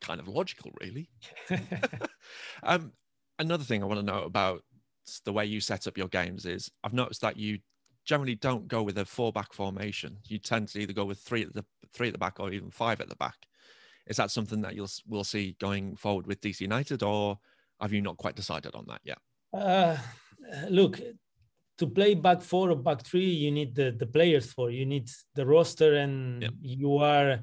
kind 0.00 0.20
of 0.20 0.28
logical, 0.28 0.70
really. 0.80 1.08
um, 2.62 2.92
another 3.38 3.64
thing 3.64 3.82
I 3.82 3.86
want 3.86 4.00
to 4.00 4.06
know 4.06 4.22
about 4.24 4.62
the 5.24 5.32
way 5.32 5.44
you 5.44 5.60
set 5.60 5.86
up 5.86 5.98
your 5.98 6.08
games 6.08 6.46
is 6.46 6.70
I've 6.84 6.94
noticed 6.94 7.20
that 7.22 7.36
you 7.36 7.58
generally 8.04 8.34
don't 8.34 8.68
go 8.68 8.82
with 8.82 8.98
a 8.98 9.04
four 9.04 9.32
back 9.32 9.52
formation. 9.52 10.16
You 10.26 10.38
tend 10.38 10.68
to 10.68 10.80
either 10.80 10.92
go 10.92 11.04
with 11.04 11.20
three 11.20 11.42
at 11.42 11.54
the 11.54 11.64
three 11.92 12.08
at 12.08 12.14
the 12.14 12.18
back 12.18 12.40
or 12.40 12.52
even 12.52 12.70
five 12.70 13.00
at 13.00 13.08
the 13.08 13.16
back. 13.16 13.36
Is 14.06 14.16
that 14.16 14.30
something 14.30 14.62
that 14.62 14.74
you'll 14.74 14.90
we'll 15.06 15.24
see 15.24 15.56
going 15.60 15.96
forward 15.96 16.26
with 16.26 16.40
DC 16.40 16.60
United, 16.60 17.02
or 17.02 17.38
have 17.80 17.92
you 17.92 18.00
not 18.00 18.16
quite 18.16 18.36
decided 18.36 18.74
on 18.74 18.86
that 18.88 19.00
yet? 19.04 19.18
Uh, 19.52 19.96
look, 20.70 21.00
to 21.76 21.86
play 21.86 22.14
back 22.14 22.42
four 22.42 22.70
or 22.70 22.76
back 22.76 23.02
three, 23.02 23.30
you 23.30 23.50
need 23.50 23.74
the, 23.74 23.90
the 23.92 24.06
players 24.06 24.52
for. 24.52 24.70
You 24.70 24.86
need 24.86 25.08
the 25.34 25.46
roster, 25.46 25.94
and 25.96 26.42
yep. 26.42 26.52
you 26.60 26.96
are 26.96 27.40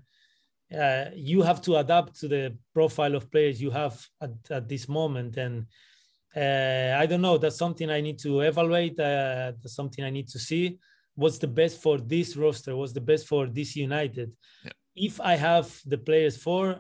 uh, 0.75 1.05
you 1.13 1.41
have 1.43 1.61
to 1.61 1.77
adapt 1.77 2.19
to 2.19 2.27
the 2.27 2.57
profile 2.73 3.15
of 3.15 3.31
players 3.31 3.61
you 3.61 3.69
have 3.69 4.03
at, 4.21 4.31
at 4.49 4.67
this 4.67 4.89
moment. 4.89 5.37
And 5.37 5.67
uh, 6.35 6.97
I 6.97 7.05
don't 7.05 7.21
know. 7.21 7.37
That's 7.37 7.57
something 7.57 7.89
I 7.89 8.01
need 8.01 8.19
to 8.19 8.41
evaluate. 8.41 8.99
Uh, 8.99 9.53
that's 9.61 9.75
something 9.75 10.03
I 10.03 10.09
need 10.09 10.27
to 10.29 10.39
see. 10.39 10.79
What's 11.15 11.37
the 11.37 11.47
best 11.47 11.81
for 11.81 11.97
this 11.97 12.35
roster? 12.35 12.75
What's 12.75 12.93
the 12.93 13.01
best 13.01 13.27
for 13.27 13.47
DC 13.47 13.77
United? 13.77 14.31
Yeah. 14.63 14.71
If 14.95 15.21
I 15.21 15.35
have 15.35 15.67
the 15.85 15.97
players 15.97 16.37
for, 16.37 16.79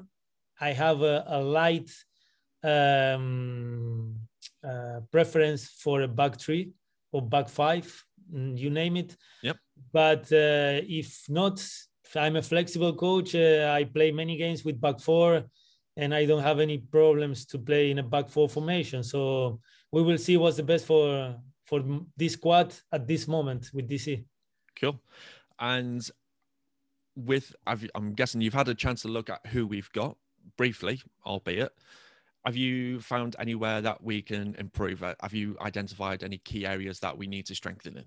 I 0.59 0.71
have 0.73 1.01
a, 1.01 1.23
a 1.27 1.41
light 1.41 1.89
um, 2.63 4.15
uh, 4.63 5.01
preference 5.11 5.67
for 5.67 6.01
a 6.01 6.07
back 6.07 6.39
three 6.39 6.71
or 7.11 7.21
back 7.21 7.47
five, 7.47 7.87
mm, 8.33 8.57
you 8.57 8.69
name 8.69 8.97
it. 8.97 9.15
Yep. 9.41 9.57
But 9.93 10.23
uh, 10.33 10.81
if 10.83 11.23
not, 11.29 11.59
if 11.59 12.15
I'm 12.15 12.35
a 12.35 12.41
flexible 12.41 12.93
coach. 12.93 13.35
Uh, 13.35 13.71
I 13.73 13.83
play 13.85 14.11
many 14.11 14.37
games 14.37 14.63
with 14.63 14.79
back 14.79 14.99
four 14.99 15.43
and 15.97 16.13
I 16.13 16.25
don't 16.25 16.43
have 16.43 16.59
any 16.59 16.77
problems 16.77 17.45
to 17.47 17.59
play 17.59 17.91
in 17.91 17.99
a 17.99 18.03
back 18.03 18.29
four 18.29 18.49
formation. 18.49 19.03
So 19.03 19.59
we 19.91 20.01
will 20.01 20.17
see 20.17 20.37
what's 20.37 20.57
the 20.57 20.63
best 20.63 20.85
for 20.85 21.35
for 21.65 21.83
this 22.15 22.33
squad 22.33 22.73
at 22.91 23.07
this 23.07 23.27
moment 23.27 23.71
with 23.73 23.89
DC. 23.89 24.23
Cool. 24.79 24.99
And 25.59 26.07
with 27.15 27.55
I'm 27.95 28.13
guessing 28.13 28.41
you've 28.41 28.53
had 28.53 28.67
a 28.67 28.75
chance 28.75 29.01
to 29.03 29.07
look 29.07 29.29
at 29.29 29.45
who 29.47 29.65
we've 29.65 29.91
got 29.91 30.17
briefly, 30.57 31.01
albeit. 31.25 31.71
Have 32.45 32.55
you 32.55 32.99
found 32.99 33.35
anywhere 33.39 33.81
that 33.81 34.03
we 34.03 34.21
can 34.21 34.55
improve? 34.59 34.99
Have 34.99 35.33
you 35.33 35.57
identified 35.61 36.23
any 36.23 36.37
key 36.37 36.65
areas 36.65 36.99
that 36.99 37.17
we 37.17 37.25
need 37.25 37.47
to 37.47 37.55
strengthen 37.55 37.97
in? 37.97 38.05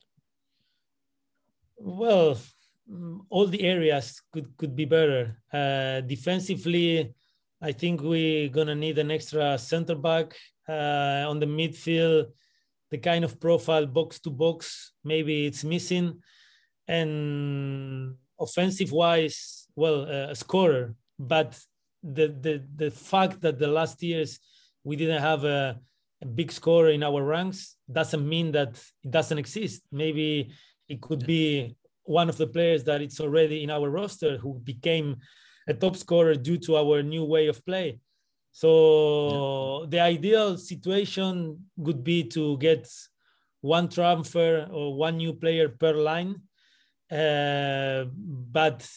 Well, 1.76 2.38
mm, 2.88 3.18
all 3.30 3.47
the 3.47 3.62
areas 3.62 4.23
could 4.33 4.57
could 4.57 4.76
be 4.76 4.85
better. 4.85 5.42
Uh, 5.52 6.02
defensively, 6.02 7.14
I 7.60 7.72
think 7.72 8.00
we're 8.02 8.48
gonna 8.48 8.74
need 8.74 8.98
an 8.98 9.10
extra 9.10 9.58
center 9.58 9.94
back 9.94 10.36
uh, 10.68 11.26
on 11.28 11.40
the 11.40 11.46
midfield. 11.46 12.26
The 12.90 12.98
kind 12.98 13.24
of 13.24 13.40
profile 13.40 13.86
box 13.86 14.18
to 14.20 14.30
box, 14.30 14.92
maybe 15.04 15.46
it's 15.46 15.62
missing, 15.62 16.22
and 16.86 18.14
offensive 18.40 18.92
wise, 18.92 19.66
well, 19.76 20.02
uh, 20.02 20.30
a 20.30 20.34
scorer. 20.34 20.94
But 21.18 21.58
the 22.02 22.28
the 22.28 22.64
the 22.76 22.90
fact 22.90 23.40
that 23.42 23.58
the 23.58 23.66
last 23.66 24.02
years 24.02 24.38
we 24.84 24.96
didn't 24.96 25.20
have 25.20 25.44
a, 25.44 25.78
a 26.22 26.26
big 26.26 26.50
scorer 26.52 26.90
in 26.90 27.02
our 27.02 27.22
ranks 27.22 27.76
doesn't 27.90 28.26
mean 28.26 28.52
that 28.52 28.70
it 29.04 29.10
doesn't 29.10 29.38
exist. 29.38 29.82
Maybe 29.92 30.50
it 30.88 31.00
could 31.02 31.26
be 31.26 31.76
one 32.04 32.30
of 32.30 32.38
the 32.38 32.46
players 32.46 32.84
that 32.84 33.02
it's 33.02 33.20
already 33.20 33.62
in 33.62 33.70
our 33.70 33.90
roster 33.90 34.38
who 34.38 34.60
became 34.60 35.16
a 35.68 35.75
top 35.75 35.96
scorer 35.96 36.34
due 36.34 36.58
to 36.58 36.76
our 36.76 37.02
new 37.02 37.25
way 37.25 37.46
of 37.46 37.64
play. 37.64 38.00
So 38.50 39.82
yeah. 39.82 39.87
the 39.90 40.00
ideal 40.00 40.56
situation 40.56 41.62
would 41.76 42.02
be 42.02 42.25
to 42.30 42.56
get 42.58 42.88
one 43.60 43.88
transfer 43.88 44.66
or 44.70 44.96
one 44.96 45.18
new 45.18 45.34
player 45.34 45.68
per 45.68 45.92
line. 45.92 46.40
Uh, 47.10 48.04
but 48.14 48.88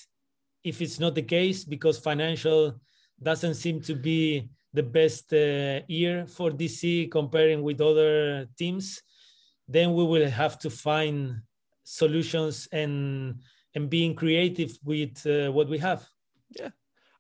if 0.63 0.81
it's 0.81 0.99
not 0.99 1.15
the 1.15 1.23
case, 1.23 1.65
because 1.65 1.99
financial 1.99 2.79
doesn't 3.21 3.55
seem 3.55 3.81
to 3.81 3.95
be 3.95 4.49
the 4.73 4.83
best 4.83 5.33
uh, 5.33 5.81
year 5.87 6.25
for 6.25 6.51
DC 6.51 7.11
comparing 7.11 7.61
with 7.61 7.81
other 7.81 8.47
teams, 8.57 9.01
then 9.67 9.93
we 9.93 10.03
will 10.03 10.29
have 10.29 10.57
to 10.59 10.69
find 10.69 11.41
solutions 11.83 12.67
and 12.71 13.41
and 13.73 13.89
being 13.89 14.13
creative 14.13 14.77
with 14.83 15.25
uh, 15.25 15.49
what 15.51 15.69
we 15.69 15.77
have. 15.77 16.05
Yeah. 16.57 16.69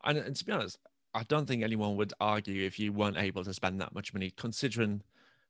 And, 0.03 0.17
and 0.17 0.35
to 0.35 0.45
be 0.45 0.51
honest, 0.51 0.77
I 1.13 1.23
don't 1.23 1.45
think 1.45 1.63
anyone 1.63 1.95
would 1.97 2.13
argue 2.19 2.65
if 2.65 2.79
you 2.79 2.93
weren't 2.93 3.17
able 3.17 3.43
to 3.43 3.53
spend 3.53 3.81
that 3.81 3.93
much 3.93 4.13
money, 4.13 4.33
considering 4.37 5.01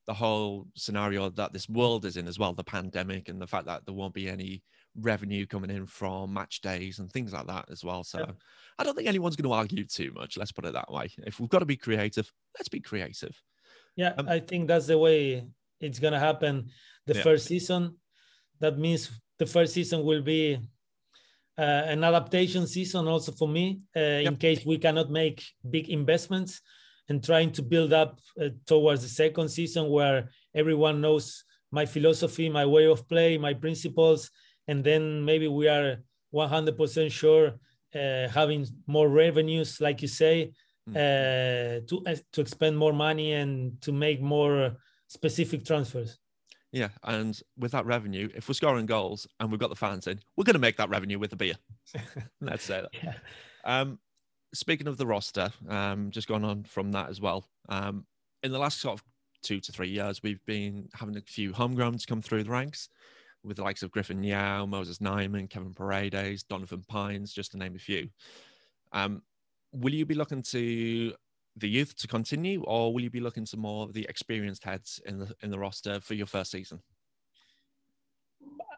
the 0.08 0.14
whole 0.14 0.68
scenario 0.76 1.30
that 1.30 1.54
this 1.54 1.70
world 1.70 2.06
is 2.06 2.18
in 2.18 2.28
as 2.28 2.40
well 2.40 2.54
the 2.54 2.64
pandemic 2.64 3.30
and 3.30 3.40
the 3.40 3.48
fact 3.48 3.68
that 3.68 3.86
there 3.86 3.94
won't 3.94 4.14
be 4.14 4.28
any 4.28 4.64
revenue 5.00 5.46
coming 5.46 5.70
in 5.70 5.86
from 5.86 6.34
match 6.34 6.62
days 6.62 7.00
and 7.00 7.12
things 7.12 7.34
like 7.34 7.48
that 7.48 7.66
as 7.72 7.84
well. 7.84 8.04
So 8.04 8.20
yeah. 8.20 8.32
I 8.80 8.84
don't 8.84 8.96
think 8.96 9.08
anyone's 9.08 9.36
going 9.36 9.50
to 9.50 9.56
argue 9.56 9.86
too 9.86 10.12
much. 10.16 10.38
Let's 10.38 10.52
put 10.52 10.66
it 10.66 10.74
that 10.74 10.92
way. 10.92 11.10
If 11.20 11.40
we've 11.40 11.50
got 11.50 11.60
to 11.60 11.66
be 11.66 11.78
creative, 11.78 12.32
let's 12.58 12.70
be 12.70 12.80
creative. 12.80 13.40
Yeah, 13.96 14.14
um, 14.18 14.28
I 14.28 14.40
think 14.40 14.68
that's 14.68 14.88
the 14.88 14.98
way 14.98 15.46
it's 15.80 16.00
going 16.00 16.14
to 16.14 16.20
happen. 16.20 16.70
The 17.06 17.16
yeah. 17.16 17.24
first 17.24 17.46
season, 17.46 17.98
that 18.60 18.78
means 18.78 19.12
the 19.38 19.46
first 19.46 19.74
season 19.74 20.04
will 20.04 20.22
be 20.22 20.60
an 21.58 22.04
adaptation 22.04 22.66
season 22.68 23.08
also 23.08 23.32
for 23.32 23.48
me 23.48 23.80
uh, 23.96 24.00
yep. 24.00 24.28
in 24.28 24.36
case 24.38 24.66
we 24.66 24.78
cannot 24.78 25.10
make 25.10 25.44
big 25.70 25.90
investments 25.90 26.62
and 27.10 27.24
trying 27.24 27.52
to 27.52 27.62
build 27.62 27.94
up 27.94 28.20
uh, 28.40 28.50
towards 28.66 29.02
the 29.02 29.10
second 29.10 29.50
season 29.50 29.90
where 29.90 30.30
everyone 30.56 31.02
knows 31.02 31.44
my 31.72 31.86
philosophy 31.86 32.50
my 32.50 32.66
way 32.66 32.86
of 32.86 33.08
play 33.08 33.38
my 33.38 33.54
principles 33.54 34.32
and 34.68 34.84
then 34.84 35.24
maybe 35.24 35.48
we 35.48 35.68
are 35.68 35.98
100% 36.34 37.12
sure 37.12 37.54
uh, 37.94 38.28
having 38.30 38.66
more 38.88 39.10
revenues 39.10 39.82
like 39.82 40.02
you 40.02 40.08
say 40.08 40.52
mm. 40.90 41.88
to 41.88 42.04
uh, 42.08 42.16
to 42.32 42.42
expend 42.42 42.78
more 42.78 42.94
money 42.94 43.34
and 43.34 43.82
to 43.82 43.92
make 43.92 44.22
more 44.22 44.78
specific 45.08 45.66
transfers 45.66 46.18
yeah, 46.72 46.90
and 47.04 47.40
with 47.58 47.72
that 47.72 47.86
revenue, 47.86 48.30
if 48.34 48.48
we're 48.48 48.54
scoring 48.54 48.86
goals 48.86 49.28
and 49.40 49.52
we've 49.52 49.60
got 49.60 49.70
the 49.70 49.76
fans 49.76 50.08
in, 50.08 50.20
we're 50.36 50.46
going 50.46 50.54
to 50.54 50.60
make 50.60 50.78
that 50.78 50.90
revenue 50.90 51.20
with 51.20 51.30
the 51.30 51.36
beer. 51.36 51.56
Let's 52.42 52.64
say 52.64 52.82
that. 52.82 52.92
Yeah. 53.04 53.14
Um, 53.66 54.00
speaking 54.54 54.88
of 54.88 54.98
the 54.98 55.06
roster, 55.06 55.52
um, 55.68 56.12
just 56.12 56.28
going 56.28 56.46
on 56.46 56.64
from 56.64 56.92
that 56.94 57.10
as 57.10 57.20
well. 57.20 57.46
Um, 57.68 58.06
in 58.44 58.52
the 58.52 58.60
last 58.60 58.80
sort 58.80 59.00
of 59.00 59.04
two 59.44 59.60
to 59.60 59.72
three 59.72 59.90
years, 59.90 60.24
we've 60.24 60.44
been 60.46 60.88
having 60.94 61.18
a 61.18 61.22
few 61.22 61.52
homegrowns 61.52 62.08
come 62.08 62.22
through 62.22 62.44
the 62.44 62.52
ranks 62.52 62.90
with 63.44 63.58
the 63.58 63.64
likes 63.64 63.84
of 63.84 63.92
Griffin 63.92 64.24
Yow, 64.24 64.66
Moses 64.66 65.00
Nyeman, 65.00 65.50
Kevin 65.50 65.74
Paredes, 65.74 66.44
Donovan 66.44 66.84
Pines, 66.88 67.34
just 67.34 67.52
to 67.52 67.58
name 67.58 67.76
a 67.76 67.80
few. 67.80 68.10
Um, 68.94 69.24
will 69.74 69.94
you 69.94 70.06
be 70.06 70.16
looking 70.16 70.44
to 70.44 71.14
the 71.58 71.70
youth 71.70 71.96
to 71.98 72.08
continue, 72.08 72.64
or 72.64 72.94
will 72.94 73.02
you 73.02 73.10
be 73.10 73.20
looking 73.20 73.46
to 73.46 73.58
more 73.58 73.88
the 73.92 74.06
experienced 74.10 74.64
heads 74.64 75.02
in 75.06 75.20
the 75.20 75.34
in 75.42 75.52
the 75.52 75.60
roster 75.60 76.00
for 76.00 76.14
your 76.14 76.28
first 76.28 76.52
season? 76.52 76.82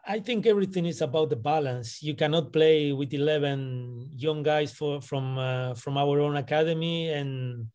I 0.06 0.20
think 0.20 0.46
everything 0.46 0.84
is 0.84 1.00
about 1.00 1.30
the 1.30 1.36
balance. 1.36 2.02
You 2.02 2.14
cannot 2.14 2.52
play 2.52 2.92
with 2.92 3.14
eleven 3.14 4.10
young 4.12 4.42
guys 4.42 4.72
for 4.72 5.00
from 5.00 5.38
uh, 5.38 5.74
from 5.74 5.96
our 5.96 6.20
own 6.20 6.36
academy, 6.36 7.10
and 7.10 7.66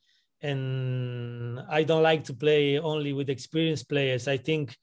and 0.41 1.59
I 1.69 1.83
don't 1.83 2.03
like 2.03 2.23
to 2.25 2.33
play 2.33 2.79
only 2.79 3.13
with 3.13 3.29
experienced 3.29 3.89
players. 3.89 4.27
I 4.27 4.37
think 4.37 4.75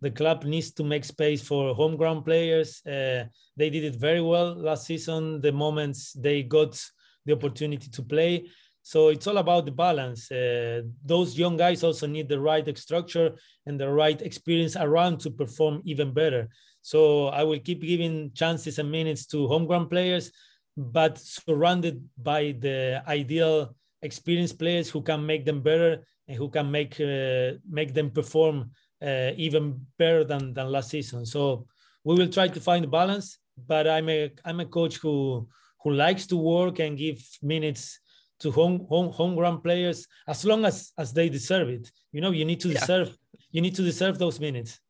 the 0.00 0.10
club 0.10 0.44
needs 0.44 0.72
to 0.72 0.84
make 0.84 1.04
space 1.04 1.42
for 1.42 1.74
homegrown 1.74 2.22
players. 2.22 2.84
Uh, 2.86 3.24
they 3.56 3.70
did 3.70 3.84
it 3.84 3.96
very 3.96 4.20
well 4.20 4.54
last 4.54 4.86
season. 4.86 5.40
The 5.40 5.52
moments 5.52 6.12
they 6.12 6.42
got 6.42 6.80
the 7.24 7.32
opportunity 7.34 7.88
to 7.90 8.02
play. 8.02 8.48
So 8.82 9.08
it's 9.08 9.26
all 9.26 9.38
about 9.38 9.64
the 9.64 9.72
balance. 9.72 10.30
Uh, 10.30 10.82
those 11.04 11.38
young 11.38 11.56
guys 11.56 11.84
also 11.84 12.06
need 12.06 12.28
the 12.28 12.40
right 12.40 12.66
structure 12.76 13.36
and 13.66 13.78
the 13.78 13.88
right 13.88 14.20
experience 14.20 14.76
around 14.76 15.20
to 15.20 15.30
perform 15.30 15.82
even 15.84 16.12
better. 16.12 16.48
So 16.82 17.28
I 17.28 17.44
will 17.44 17.60
keep 17.60 17.80
giving 17.80 18.32
chances 18.34 18.78
and 18.78 18.90
minutes 18.90 19.26
to 19.26 19.46
homegrown 19.46 19.88
players, 19.88 20.32
but 20.76 21.18
surrounded 21.18 22.02
by 22.18 22.56
the 22.58 23.02
ideal 23.06 23.76
experienced 24.02 24.58
players 24.58 24.90
who 24.90 25.00
can 25.00 25.24
make 25.24 25.44
them 25.44 25.62
better 25.62 26.04
and 26.26 26.36
who 26.36 26.48
can 26.48 26.70
make 26.70 27.00
uh, 27.00 27.52
make 27.70 27.94
them 27.94 28.10
perform 28.10 28.72
uh, 29.00 29.30
even 29.36 29.86
better 29.96 30.24
than, 30.24 30.54
than 30.54 30.72
last 30.72 30.90
season. 30.90 31.24
So 31.24 31.66
we 32.02 32.16
will 32.16 32.28
try 32.28 32.48
to 32.48 32.60
find 32.60 32.84
a 32.84 32.88
balance. 32.88 33.38
But 33.56 33.86
I'm 33.86 34.08
a 34.08 34.32
I'm 34.44 34.60
a 34.60 34.66
coach 34.66 34.96
who 34.96 35.48
who 35.82 35.92
likes 35.92 36.26
to 36.28 36.36
work 36.36 36.78
and 36.80 36.98
give 36.98 37.22
minutes 37.42 38.00
to 38.42 38.50
home 38.50 38.86
home 38.88 39.12
homegrown 39.12 39.60
players 39.60 40.06
as 40.26 40.44
long 40.44 40.64
as 40.64 40.92
as 40.98 41.12
they 41.12 41.28
deserve 41.28 41.68
it. 41.68 41.90
You 42.12 42.20
know, 42.20 42.32
you 42.32 42.44
need 42.44 42.60
to 42.60 42.68
deserve 42.68 43.08
yeah. 43.08 43.40
you 43.50 43.60
need 43.60 43.74
to 43.76 43.82
deserve 43.82 44.18
those 44.18 44.40
minutes. 44.40 44.80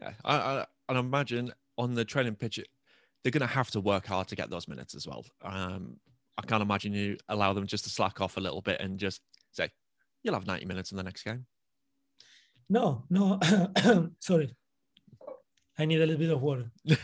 Yeah, 0.00 0.12
I, 0.24 0.36
I, 0.36 0.66
I 0.88 0.98
imagine 0.98 1.52
on 1.76 1.94
the 1.94 2.04
training 2.04 2.36
pitch, 2.36 2.60
they're 3.22 3.30
going 3.30 3.40
to 3.40 3.46
have 3.46 3.70
to 3.72 3.80
work 3.80 4.06
hard 4.06 4.28
to 4.28 4.36
get 4.36 4.50
those 4.50 4.68
minutes 4.68 4.94
as 4.94 5.06
well. 5.06 5.24
Um, 5.42 5.96
I 6.38 6.42
can't 6.46 6.62
imagine 6.62 6.94
you 6.94 7.18
allow 7.28 7.52
them 7.52 7.66
just 7.66 7.84
to 7.84 7.90
slack 7.90 8.20
off 8.20 8.36
a 8.36 8.40
little 8.40 8.62
bit 8.62 8.80
and 8.80 8.98
just 8.98 9.20
say, 9.52 9.68
"You'll 10.22 10.34
have 10.34 10.46
90 10.46 10.64
minutes 10.66 10.90
in 10.92 10.96
the 10.96 11.02
next 11.02 11.22
game." 11.22 11.46
No, 12.68 13.04
no, 13.10 13.40
sorry. 14.20 14.54
I 15.78 15.86
need 15.86 16.00
a 16.00 16.06
little 16.06 16.18
bit 16.18 16.30
of 16.30 16.40
water. 16.40 16.70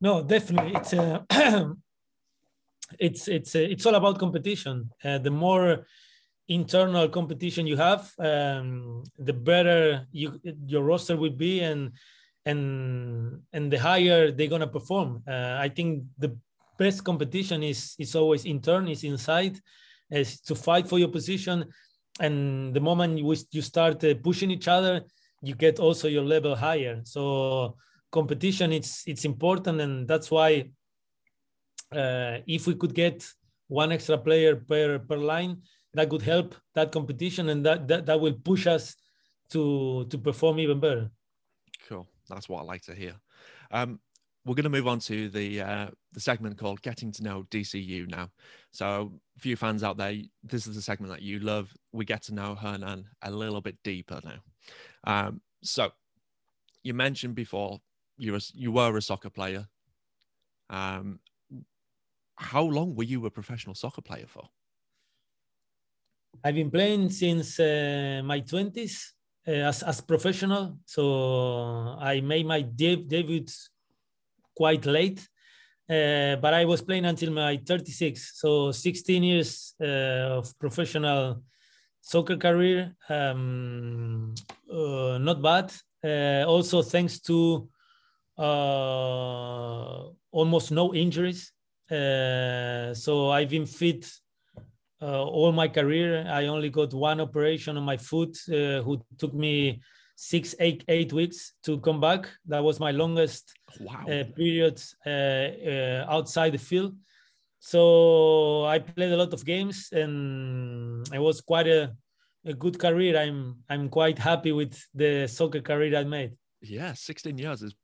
no, 0.00 0.22
definitely, 0.22 0.74
it's 0.74 0.92
uh, 0.92 1.22
it's 2.98 3.28
it's 3.28 3.54
uh, 3.54 3.58
it's 3.58 3.86
all 3.86 3.94
about 3.94 4.18
competition. 4.18 4.90
Uh, 5.02 5.18
the 5.18 5.30
more 5.30 5.86
internal 6.48 7.08
competition 7.08 7.66
you 7.66 7.76
have, 7.76 8.12
um, 8.18 9.02
the 9.18 9.32
better 9.32 10.06
you 10.12 10.40
your 10.66 10.82
roster 10.84 11.16
will 11.16 11.36
be, 11.36 11.60
and 11.60 11.92
and 12.44 13.42
and 13.52 13.72
the 13.72 13.78
higher 13.78 14.30
they're 14.30 14.48
gonna 14.48 14.66
perform. 14.66 15.22
Uh, 15.26 15.56
I 15.58 15.68
think 15.68 16.04
the 16.18 16.36
best 16.78 17.04
competition 17.04 17.62
is 17.62 17.94
is 17.98 18.14
always 18.14 18.44
intern, 18.44 18.88
is 18.88 19.04
inside 19.04 19.60
is 20.10 20.40
to 20.40 20.54
fight 20.54 20.88
for 20.88 20.98
your 20.98 21.08
position. 21.08 21.64
And 22.20 22.72
the 22.72 22.80
moment 22.80 23.18
you, 23.18 23.34
you 23.50 23.62
start 23.62 24.02
uh, 24.04 24.14
pushing 24.22 24.50
each 24.50 24.68
other, 24.68 25.02
you 25.42 25.54
get 25.54 25.78
also 25.78 26.08
your 26.08 26.24
level 26.24 26.54
higher. 26.54 27.00
So 27.04 27.76
competition, 28.10 28.72
it's 28.72 29.06
it's 29.06 29.24
important, 29.24 29.80
and 29.80 30.08
that's 30.08 30.30
why 30.30 30.70
uh, 31.92 32.38
if 32.46 32.66
we 32.66 32.74
could 32.74 32.94
get 32.94 33.26
one 33.68 33.92
extra 33.92 34.18
player 34.18 34.56
per 34.56 34.98
per 34.98 35.16
line, 35.16 35.62
that 35.94 36.08
could 36.10 36.22
help 36.22 36.54
that 36.74 36.92
competition, 36.92 37.48
and 37.48 37.64
that 37.64 37.88
that, 37.88 38.06
that 38.06 38.20
will 38.20 38.34
push 38.34 38.66
us 38.66 38.96
to 39.50 40.06
to 40.06 40.18
perform 40.18 40.58
even 40.58 40.80
better. 40.80 41.10
Cool. 41.88 42.06
That's 42.28 42.48
what 42.48 42.60
I 42.60 42.64
like 42.64 42.82
to 42.82 42.94
hear. 42.94 43.14
Um, 43.70 44.00
we're 44.44 44.54
going 44.54 44.64
to 44.64 44.70
move 44.70 44.86
on 44.86 45.00
to 45.00 45.28
the 45.28 45.60
uh, 45.60 45.88
the 46.12 46.20
segment 46.20 46.56
called 46.56 46.80
"Getting 46.82 47.10
to 47.12 47.22
Know 47.22 47.44
DCU" 47.50 48.08
now. 48.08 48.30
So, 48.70 49.12
for 49.38 49.48
you 49.48 49.56
fans 49.56 49.82
out 49.82 49.96
there, 49.96 50.14
this 50.44 50.66
is 50.66 50.76
the 50.76 50.82
segment 50.82 51.12
that 51.12 51.22
you 51.22 51.40
love. 51.40 51.72
We 51.92 52.04
get 52.04 52.22
to 52.24 52.34
know 52.34 52.54
Hernan 52.54 53.06
a 53.22 53.30
little 53.30 53.60
bit 53.60 53.76
deeper 53.82 54.20
now. 54.24 54.38
Um, 55.04 55.40
so, 55.62 55.90
you 56.84 56.94
mentioned 56.94 57.34
before 57.34 57.80
you 58.16 58.32
were 58.32 58.40
you 58.54 58.72
were 58.72 58.96
a 58.96 59.02
soccer 59.02 59.30
player. 59.30 59.66
Um, 60.70 61.20
how 62.36 62.64
long 62.64 62.94
were 62.94 63.04
you 63.04 63.24
a 63.26 63.30
professional 63.30 63.74
soccer 63.74 64.02
player 64.02 64.26
for? 64.26 64.48
I've 66.44 66.54
been 66.54 66.70
playing 66.70 67.10
since 67.10 67.58
uh, 67.58 68.22
my 68.24 68.40
twenties 68.40 69.14
uh, 69.48 69.68
as 69.70 69.82
as 69.82 70.00
professional. 70.00 70.78
So 70.84 71.96
I 72.00 72.20
made 72.20 72.46
my 72.46 72.62
de- 72.62 73.04
debut 73.04 73.46
quite 74.54 74.86
late. 74.86 75.26
Uh, 75.88 76.34
but 76.36 76.52
I 76.52 76.64
was 76.64 76.82
playing 76.82 77.04
until 77.04 77.30
my 77.30 77.60
36, 77.64 78.40
so 78.40 78.72
16 78.72 79.22
years 79.22 79.72
uh, 79.80 80.38
of 80.38 80.58
professional 80.58 81.44
soccer 82.00 82.36
career. 82.36 82.96
Um, 83.08 84.34
uh, 84.68 85.18
not 85.18 85.40
bad. 85.40 85.72
Uh, 86.02 86.44
also, 86.44 86.82
thanks 86.82 87.20
to 87.20 87.68
almost 90.30 90.70
no 90.70 90.94
injuries. 90.94 91.52
Uh, 91.90 92.92
so 92.94 93.30
I've 93.30 93.50
been 93.50 93.66
fit 93.66 94.10
all 95.00 95.52
my 95.52 95.68
career. 95.68 96.26
I 96.28 96.46
only 96.46 96.70
got 96.70 96.92
one 96.94 97.20
operation 97.20 97.76
on 97.76 97.84
my 97.84 97.96
foot, 97.96 98.36
who 98.46 99.00
took 99.18 99.34
me 99.34 99.80
six, 100.16 100.54
eight, 100.58 100.82
eight 100.88 101.12
weeks 101.12 101.52
to 101.62 101.78
come 101.80 102.00
back. 102.00 102.28
That 102.46 102.64
was 102.64 102.80
my 102.80 102.90
longest 102.90 103.52
wow. 103.80 104.04
uh, 104.04 104.24
period 104.34 104.82
uh, 105.06 105.10
uh, 105.10 106.06
outside 106.08 106.52
the 106.52 106.58
field. 106.58 106.96
So 107.58 108.64
I 108.64 108.78
played 108.78 109.12
a 109.12 109.16
lot 109.16 109.32
of 109.32 109.44
games, 109.44 109.88
and 109.92 111.06
it 111.12 111.18
was 111.18 111.40
quite 111.40 111.66
a, 111.66 111.94
a 112.44 112.54
good 112.54 112.78
career. 112.78 113.16
I'm 113.18 113.56
I'm 113.68 113.88
quite 113.88 114.18
happy 114.18 114.52
with 114.52 114.78
the 114.94 115.26
soccer 115.26 115.60
career 115.60 115.96
I 115.96 116.04
made. 116.04 116.32
Yeah, 116.60 116.92
16 116.94 117.38
years 117.38 117.62
is 117.62 117.74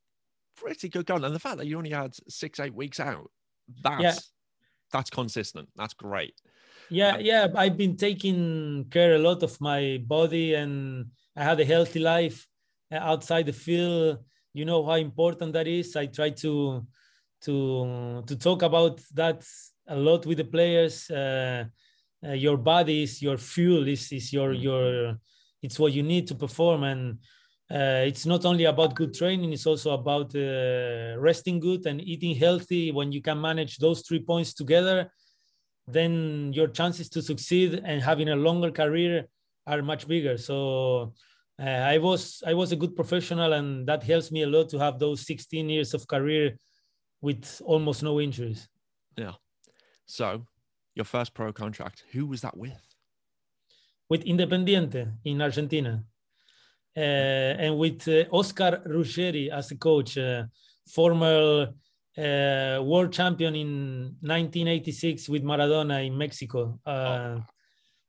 pretty 0.62 0.88
good 0.88 1.06
going, 1.06 1.24
and 1.24 1.34
the 1.34 1.40
fact 1.40 1.58
that 1.58 1.66
you 1.66 1.76
only 1.76 1.90
had 1.90 2.14
six, 2.28 2.60
eight 2.60 2.74
weeks 2.74 3.00
out, 3.00 3.30
that's 3.82 4.02
yeah. 4.02 4.14
that's 4.92 5.10
consistent. 5.10 5.68
That's 5.76 5.94
great. 5.94 6.34
Yeah, 6.90 7.18
yeah. 7.18 7.46
I've 7.56 7.76
been 7.76 7.96
taking 7.96 8.86
care 8.90 9.14
a 9.14 9.18
lot 9.18 9.42
of 9.42 9.58
my 9.60 10.02
body 10.06 10.54
and 10.54 11.06
I 11.36 11.44
had 11.44 11.60
a 11.60 11.64
healthy 11.64 12.00
life 12.00 12.46
outside 12.90 13.46
the 13.46 13.52
field. 13.52 14.18
You 14.52 14.64
know 14.64 14.84
how 14.84 14.94
important 14.94 15.54
that 15.54 15.66
is. 15.66 15.96
I 15.96 16.06
try 16.06 16.30
to 16.30 16.86
to 17.42 18.22
to 18.26 18.36
talk 18.36 18.62
about 18.62 19.00
that 19.14 19.42
a 19.88 19.96
lot 19.96 20.26
with 20.26 20.38
the 20.38 20.44
players. 20.44 21.10
Uh, 21.10 21.64
uh, 22.24 22.32
your 22.32 22.56
body 22.56 23.02
is 23.02 23.22
your 23.22 23.38
fuel. 23.38 23.88
Is 23.88 24.12
is 24.12 24.32
your 24.32 24.52
mm. 24.52 24.62
your 24.62 25.18
it's 25.62 25.78
what 25.78 25.92
you 25.92 26.02
need 26.02 26.26
to 26.28 26.34
perform 26.34 26.84
and. 26.84 27.18
Uh, 27.70 28.04
it's 28.06 28.26
not 28.26 28.44
only 28.44 28.64
about 28.64 28.94
good 28.94 29.14
training 29.14 29.50
it's 29.52 29.66
also 29.66 29.92
about 29.92 30.34
uh, 30.34 31.14
resting 31.18 31.58
good 31.58 31.86
and 31.86 32.02
eating 32.02 32.34
healthy 32.34 32.92
when 32.92 33.10
you 33.10 33.22
can 33.22 33.40
manage 33.40 33.78
those 33.78 34.02
three 34.02 34.20
points 34.20 34.52
together 34.52 35.10
then 35.86 36.52
your 36.52 36.68
chances 36.68 37.08
to 37.08 37.22
succeed 37.22 37.80
and 37.84 38.02
having 38.02 38.28
a 38.28 38.36
longer 38.36 38.70
career 38.70 39.26
are 39.66 39.82
much 39.82 40.06
bigger. 40.06 40.36
So 40.36 41.14
uh, 41.60 41.64
I 41.64 41.98
was 41.98 42.42
I 42.46 42.54
was 42.54 42.72
a 42.72 42.76
good 42.76 42.94
professional, 42.96 43.52
and 43.52 43.86
that 43.86 44.02
helps 44.02 44.30
me 44.30 44.42
a 44.42 44.46
lot 44.46 44.68
to 44.70 44.78
have 44.78 44.98
those 44.98 45.26
16 45.26 45.68
years 45.68 45.94
of 45.94 46.06
career 46.06 46.56
with 47.20 47.60
almost 47.64 48.02
no 48.02 48.20
injuries. 48.20 48.68
Yeah. 49.16 49.32
So 50.06 50.46
your 50.94 51.04
first 51.04 51.34
pro 51.34 51.52
contract, 51.52 52.04
who 52.12 52.26
was 52.26 52.40
that 52.42 52.56
with? 52.56 52.78
With 54.08 54.24
Independiente 54.24 55.12
in 55.24 55.40
Argentina. 55.40 56.04
Uh, 56.96 57.00
and 57.64 57.78
with 57.78 58.06
uh, 58.08 58.24
Oscar 58.30 58.82
Ruggeri 58.86 59.50
as 59.50 59.70
a 59.70 59.76
coach, 59.76 60.18
uh, 60.18 60.44
former 60.86 61.68
uh, 62.18 62.82
world 62.82 63.12
champion 63.12 63.54
in 63.54 64.16
1986 64.20 65.28
with 65.28 65.42
Maradona 65.42 66.06
in 66.06 66.16
Mexico. 66.16 66.78
Uh, 66.84 66.90
oh. 66.90 67.42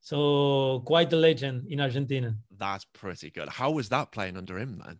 So 0.02 0.84
quite 0.86 1.14
a 1.14 1.16
legend 1.16 1.68
in 1.70 1.80
Argentina. 1.80 2.36
That's 2.58 2.86
pretty 2.94 3.30
good. 3.30 3.48
How 3.48 3.72
was 3.72 3.88
that 3.90 4.12
playing 4.12 4.36
under 4.36 4.58
him 4.58 4.82
then? 4.84 4.98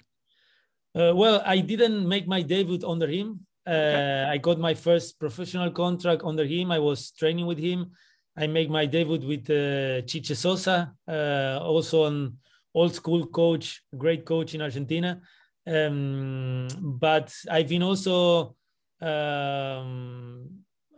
Uh, 0.96 1.14
well, 1.14 1.42
I 1.46 1.60
didn't 1.60 2.08
make 2.08 2.26
my 2.28 2.42
debut 2.42 2.80
under 2.88 3.08
him. 3.08 3.46
Okay. 3.68 4.26
Uh, 4.28 4.32
I 4.32 4.38
got 4.38 4.60
my 4.60 4.74
first 4.74 5.20
professional 5.20 5.72
contract 5.72 6.22
under 6.24 6.46
him. 6.46 6.72
I 6.72 6.80
was 6.80 7.12
training 7.12 7.48
with 7.48 7.58
him, 7.58 7.92
I 8.36 8.48
make 8.48 8.70
my 8.70 8.86
debut 8.86 9.28
with 9.28 9.50
uh, 9.50 10.02
Chiche 10.08 10.36
Sosa, 10.36 10.94
uh, 11.08 11.60
also 11.62 12.06
an 12.06 12.40
old 12.74 12.94
school 12.94 13.26
coach, 13.28 13.82
great 13.98 14.26
coach 14.26 14.56
in 14.56 14.62
Argentina. 14.62 15.22
Um, 15.66 16.68
but 16.80 17.34
I've 17.50 17.70
been 17.70 17.84
also 17.84 18.56
um, 19.02 20.50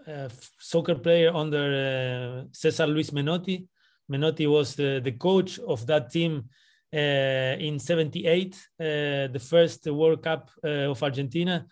a 0.07 0.29
soccer 0.59 0.95
player 0.95 1.33
under 1.33 2.43
uh, 2.43 2.47
Cesar 2.51 2.87
Luis 2.87 3.11
Menotti. 3.11 3.67
Menotti 4.11 4.47
was 4.49 4.75
the, 4.75 5.01
the 5.03 5.11
coach 5.11 5.59
of 5.59 5.85
that 5.87 6.11
team 6.11 6.49
uh, 6.93 7.57
in 7.59 7.79
78, 7.79 8.55
uh, 8.55 8.83
the 9.27 9.41
first 9.49 9.85
World 9.87 10.23
Cup 10.23 10.49
uh, 10.63 10.91
of 10.91 11.03
Argentina. 11.03 11.65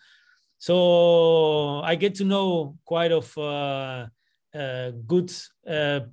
So 0.58 1.80
I 1.80 1.94
get 1.94 2.14
to 2.16 2.24
know 2.24 2.76
quite 2.84 3.12
of 3.12 3.36
uh, 3.38 4.06
uh, 4.54 4.90
good 5.06 5.32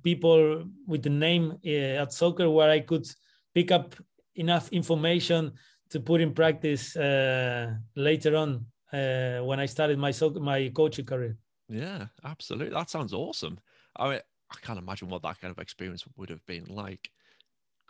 people 0.02 0.64
with 0.86 1.02
the 1.02 1.10
name 1.10 1.58
at 1.64 2.12
soccer 2.12 2.48
where 2.50 2.70
I 2.70 2.80
could 2.80 3.06
pick 3.54 3.70
up 3.70 3.94
enough 4.34 4.68
information 4.72 5.52
to 5.90 6.00
put 6.00 6.20
in 6.20 6.32
practice 6.32 6.96
later 6.96 8.36
on 8.36 8.66
when 8.90 9.60
I 9.60 9.66
started 9.66 9.98
my 9.98 10.10
so- 10.10 10.40
my 10.40 10.70
coaching 10.74 11.06
career. 11.06 11.36
Yeah, 11.68 12.06
absolutely. 12.24 12.74
That 12.74 12.90
sounds 12.90 13.12
awesome. 13.12 13.58
I 13.96 14.08
mean, 14.08 14.20
I 14.50 14.56
can't 14.60 14.78
imagine 14.78 15.08
what 15.08 15.22
that 15.22 15.40
kind 15.40 15.50
of 15.50 15.58
experience 15.58 16.04
would 16.16 16.30
have 16.30 16.44
been 16.46 16.64
like. 16.66 17.10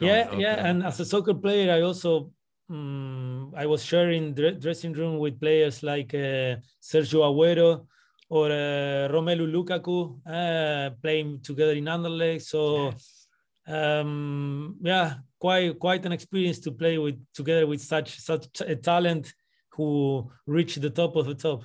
Yeah, 0.01 0.33
yeah. 0.37 0.57
There. 0.57 0.67
And 0.67 0.85
as 0.85 1.01
a 1.01 1.05
soccer 1.05 1.35
player, 1.35 1.73
I 1.73 1.83
also 1.83 2.33
um, 2.71 3.53
I 3.57 3.67
was 3.67 3.85
sharing 3.85 4.35
dressing 4.35 4.93
room 4.93 5.19
with 5.19 5.41
players 5.41 5.83
like 5.83 6.15
uh, 6.15 6.57
Sergio 6.81 7.23
Aguero 7.23 7.87
or 8.29 8.47
uh, 8.47 9.09
Romelu 9.11 9.47
Lukaku 9.51 10.21
uh, 10.27 10.91
playing 11.03 11.41
together 11.41 11.73
in 11.73 11.85
Anderlecht. 11.85 12.43
So, 12.43 12.87
yes. 12.87 13.27
um, 13.67 14.77
yeah, 14.83 15.15
quite 15.43 15.77
quite 15.81 16.07
an 16.07 16.13
experience 16.13 16.61
to 16.61 16.71
play 16.71 16.99
with 16.99 17.19
together 17.35 17.67
with 17.67 17.81
such 17.81 18.21
such 18.21 18.61
a 18.61 18.77
talent 18.77 19.35
who 19.73 20.31
reached 20.47 20.81
the 20.81 20.91
top 21.01 21.17
of 21.17 21.27
the 21.27 21.35
top. 21.35 21.65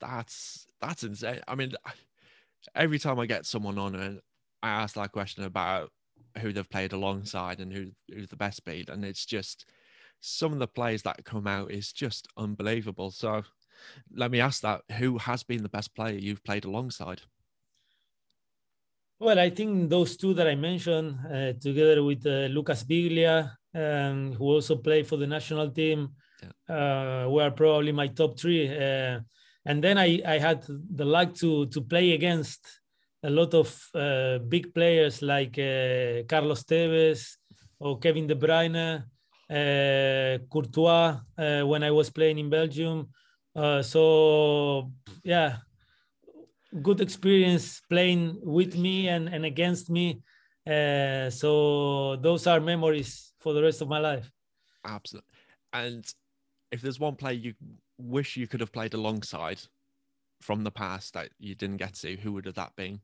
That's 0.00 0.66
that's 0.80 1.02
insane. 1.02 1.40
I 1.48 1.56
mean, 1.56 1.72
every 2.76 3.00
time 3.00 3.18
I 3.18 3.26
get 3.26 3.46
someone 3.46 3.78
on 3.78 3.96
and 3.96 4.20
I 4.62 4.68
ask 4.82 4.94
that 4.94 5.10
question 5.10 5.42
about 5.42 5.90
who 6.38 6.52
they've 6.52 6.70
played 6.70 6.92
alongside 6.92 7.58
and 7.58 7.72
who 7.72 7.90
who's 8.12 8.28
the 8.28 8.42
best 8.44 8.58
speed, 8.58 8.88
and 8.88 9.04
it's 9.04 9.26
just 9.26 9.66
some 10.20 10.52
of 10.52 10.60
the 10.60 10.68
players 10.68 11.02
that 11.02 11.24
come 11.24 11.48
out 11.48 11.72
is 11.72 11.92
just 11.92 12.28
unbelievable. 12.36 13.10
So 13.10 13.42
let 14.14 14.30
me 14.30 14.38
ask 14.38 14.62
that: 14.62 14.82
who 14.98 15.18
has 15.18 15.42
been 15.42 15.64
the 15.64 15.76
best 15.76 15.96
player 15.96 16.16
you've 16.16 16.44
played 16.44 16.64
alongside? 16.64 17.22
Well, 19.24 19.38
I 19.38 19.48
think 19.48 19.88
those 19.88 20.18
two 20.18 20.34
that 20.34 20.46
I 20.46 20.54
mentioned, 20.54 21.16
uh, 21.24 21.54
together 21.58 22.02
with 22.02 22.26
uh, 22.26 22.52
Lucas 22.52 22.84
Biglia, 22.84 23.56
um, 23.74 24.34
who 24.34 24.44
also 24.44 24.76
played 24.76 25.06
for 25.06 25.16
the 25.16 25.26
national 25.26 25.70
team, 25.70 26.10
yeah. 26.42 27.24
uh, 27.24 27.30
were 27.30 27.50
probably 27.50 27.90
my 27.92 28.08
top 28.08 28.38
three. 28.38 28.68
Uh, 28.68 29.20
and 29.64 29.82
then 29.82 29.96
I, 29.96 30.20
I 30.26 30.38
had 30.38 30.66
the 30.68 31.06
luck 31.06 31.32
to 31.36 31.64
to 31.68 31.80
play 31.80 32.12
against 32.12 32.60
a 33.22 33.30
lot 33.30 33.54
of 33.54 33.74
uh, 33.94 34.40
big 34.40 34.74
players 34.74 35.22
like 35.22 35.58
uh, 35.58 36.24
Carlos 36.28 36.62
Tevez 36.64 37.38
or 37.80 37.98
Kevin 37.98 38.26
De 38.26 38.34
Bruyne, 38.34 39.04
uh, 39.48 40.38
Courtois 40.52 41.18
uh, 41.38 41.62
when 41.62 41.82
I 41.82 41.90
was 41.90 42.10
playing 42.10 42.40
in 42.40 42.50
Belgium. 42.50 43.08
Uh, 43.56 43.80
so 43.80 44.92
yeah, 45.22 45.56
good 46.82 47.00
experience 47.00 47.80
playing 47.88 48.38
with 48.42 48.76
me 48.76 49.08
and, 49.08 49.28
and 49.28 49.44
against 49.44 49.90
me. 49.90 50.20
Uh, 50.66 51.30
so 51.30 52.16
those 52.16 52.46
are 52.46 52.60
memories 52.60 53.32
for 53.38 53.52
the 53.52 53.62
rest 53.62 53.80
of 53.80 53.88
my 53.88 53.98
life. 53.98 54.30
Absolutely. 54.84 55.28
And 55.72 56.04
if 56.72 56.80
there's 56.80 57.00
one 57.00 57.16
player 57.16 57.34
you 57.34 57.54
wish 57.98 58.36
you 58.36 58.46
could 58.46 58.60
have 58.60 58.72
played 58.72 58.94
alongside 58.94 59.60
from 60.40 60.64
the 60.64 60.70
past 60.70 61.14
that 61.14 61.28
you 61.38 61.54
didn't 61.54 61.76
get 61.76 61.94
to, 61.94 62.16
who 62.16 62.32
would 62.32 62.46
have 62.46 62.54
that 62.56 62.74
been? 62.76 63.00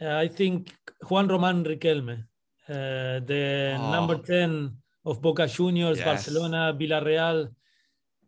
Uh, 0.00 0.16
I 0.16 0.28
think 0.28 0.72
Juan 1.08 1.28
Roman 1.28 1.64
Riquelme, 1.64 2.24
uh, 2.68 3.20
the 3.20 3.76
oh. 3.78 3.90
number 3.90 4.18
10 4.18 4.76
of 5.04 5.22
Boca 5.22 5.46
Juniors, 5.46 5.98
yes. 5.98 6.04
Barcelona, 6.04 6.76
Villarreal. 6.78 7.48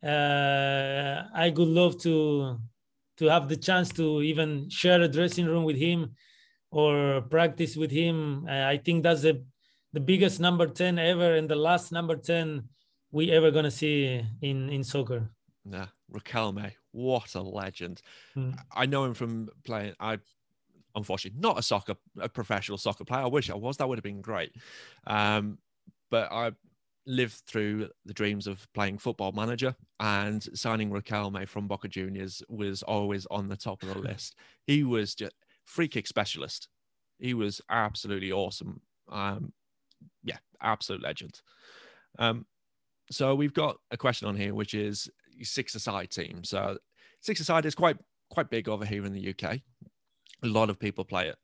Uh, 0.03 1.25
I 1.35 1.51
would 1.51 1.69
love 1.69 2.01
to 2.03 2.59
to 3.19 3.27
have 3.27 3.49
the 3.49 3.57
chance 3.57 3.89
to 3.91 4.23
even 4.23 4.69
share 4.71 5.01
a 5.03 5.09
dressing 5.09 5.47
room 5.47 5.65
with 5.65 5.77
him 5.77 6.15
or 6.71 7.23
practice 7.23 7.77
with 7.77 7.91
him. 7.91 8.47
I 8.49 8.77
think 8.79 9.03
that's 9.03 9.23
the 9.23 9.45
the 9.95 10.01
biggest 10.01 10.39
number 10.39 10.67
10 10.67 10.99
ever 10.99 11.35
and 11.35 11.49
the 11.49 11.57
last 11.57 11.93
number 11.93 12.15
10 12.15 12.69
we 13.11 13.31
ever 13.31 13.51
gonna 13.51 13.71
see 13.71 14.25
in 14.43 14.69
in 14.69 14.85
soccer. 14.85 15.31
Yeah, 15.65 15.87
Riquelme, 16.13 16.73
what 16.93 17.35
a 17.35 17.43
legend! 17.43 18.03
Mm. 18.37 18.59
I 18.75 18.87
know 18.87 19.05
him 19.05 19.15
from 19.15 19.49
playing. 19.65 19.95
I 20.01 20.19
unfortunately 20.95 21.41
not 21.41 21.59
a 21.59 21.63
soccer, 21.63 21.95
a 22.19 22.29
professional 22.29 22.79
soccer 22.79 23.05
player. 23.05 23.23
I 23.23 23.27
wish 23.27 23.51
I 23.51 23.55
was. 23.55 23.77
That 23.77 23.89
would 23.89 23.99
have 23.99 24.05
been 24.05 24.21
great. 24.21 24.53
Um, 25.07 25.59
but 26.11 26.31
I 26.33 26.53
lived 27.09 27.43
through 27.47 27.89
the 28.05 28.13
dreams 28.13 28.47
of 28.47 28.69
playing 28.75 28.99
football 28.99 29.33
manager 29.33 29.75
and 29.99 30.47
signing 30.57 30.91
Riquelme 30.91 31.49
from 31.49 31.67
Boca 31.67 31.89
Juniors 31.89 32.43
was 32.51 32.83
always 32.83 33.27
on 33.31 33.49
the 33.49 33.57
top 33.57 33.83
of 33.83 33.89
the 33.89 33.99
list. 34.11 34.37
He 34.67 34.85
was 34.85 35.15
just 35.15 35.33
free 35.65 35.89
kick 35.89 36.07
specialist. 36.07 36.69
He 37.19 37.33
was 37.33 37.63
absolutely 37.71 38.31
awesome. 38.31 38.83
Um, 39.11 39.53
yeah, 40.23 40.37
absolute 40.63 41.03
legend. 41.03 41.41
Um, 42.19 42.45
so 43.11 43.35
we've 43.35 43.55
got 43.55 43.79
a 43.91 43.97
question 43.97 44.29
on 44.29 44.37
here, 44.37 44.55
which 44.55 44.75
is 44.75 45.09
six-a-side 45.43 46.11
team. 46.11 46.45
So 46.45 46.77
six-a-side 47.23 47.65
is 47.65 47.75
quite 47.75 47.97
quite 48.31 48.51
big 48.51 48.69
over 48.69 48.85
here 48.85 49.07
in 49.07 49.15
the 49.15 49.31
UK. 49.31 49.61
A 50.43 50.47
lot 50.47 50.69
of 50.69 50.79
people 50.79 51.05
play 51.07 51.29
it. 51.29 51.37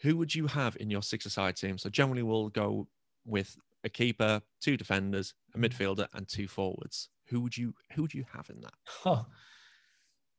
Who 0.00 0.16
would 0.16 0.34
you 0.34 0.48
have 0.48 0.76
in 0.80 0.90
your 0.90 1.02
six-a-side 1.02 1.54
team? 1.54 1.78
So 1.78 1.88
generally, 1.88 2.24
we'll 2.24 2.48
go 2.48 2.88
with 3.24 3.56
a 3.84 3.88
keeper, 3.88 4.40
two 4.60 4.76
defenders, 4.76 5.34
a 5.54 5.58
midfielder, 5.58 6.08
and 6.14 6.26
two 6.26 6.48
forwards. 6.48 7.10
Who 7.28 7.40
would 7.40 7.56
you 7.56 7.74
Who 7.92 8.02
would 8.02 8.14
you 8.14 8.24
have 8.32 8.50
in 8.50 8.60
that? 8.60 8.74
Oh. 9.04 9.26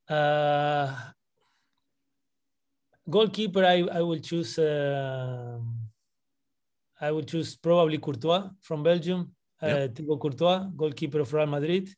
Uh, 0.08 0.94
goalkeeper, 3.08 3.64
I 3.64 3.82
I 3.98 4.02
will 4.02 4.20
choose. 4.20 4.58
Uh, 4.58 5.58
I 7.00 7.10
would 7.10 7.28
choose 7.28 7.56
probably 7.56 7.98
Courtois 7.98 8.48
from 8.60 8.82
Belgium. 8.82 9.32
Yep. 9.62 9.90
Uh, 9.90 9.94
Thibaut 9.94 10.20
Courtois, 10.20 10.66
goalkeeper 10.76 11.20
of 11.20 11.32
Real 11.32 11.46
Madrid. 11.46 11.88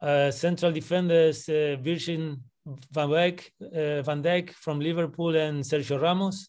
Uh, 0.00 0.30
central 0.30 0.72
defenders, 0.72 1.48
uh, 1.48 1.76
Virgil 1.80 2.36
van 2.90 3.10
Dijk, 3.10 3.52
uh, 3.60 4.02
van 4.02 4.22
Dijk 4.22 4.52
from 4.52 4.80
Liverpool 4.80 5.36
and 5.36 5.64
Sergio 5.64 5.98
Ramos. 6.00 6.48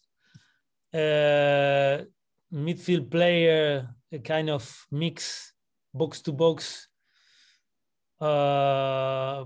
Midfield 2.54 3.10
player, 3.10 3.88
a 4.12 4.18
kind 4.20 4.48
of 4.48 4.86
mix, 4.90 5.52
box 5.92 6.20
to 6.22 6.32
box. 6.32 6.88
Uh, 8.20 9.44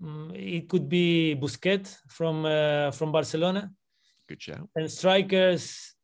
mm, 0.00 0.30
it 0.34 0.68
could 0.68 0.88
be 0.88 1.34
Busquets 1.34 1.98
from 2.08 2.46
uh, 2.46 2.92
from 2.92 3.10
Barcelona. 3.10 3.70
Good 4.28 4.40
shout. 4.40 4.68
And 4.76 4.88
strikers, 4.90 5.94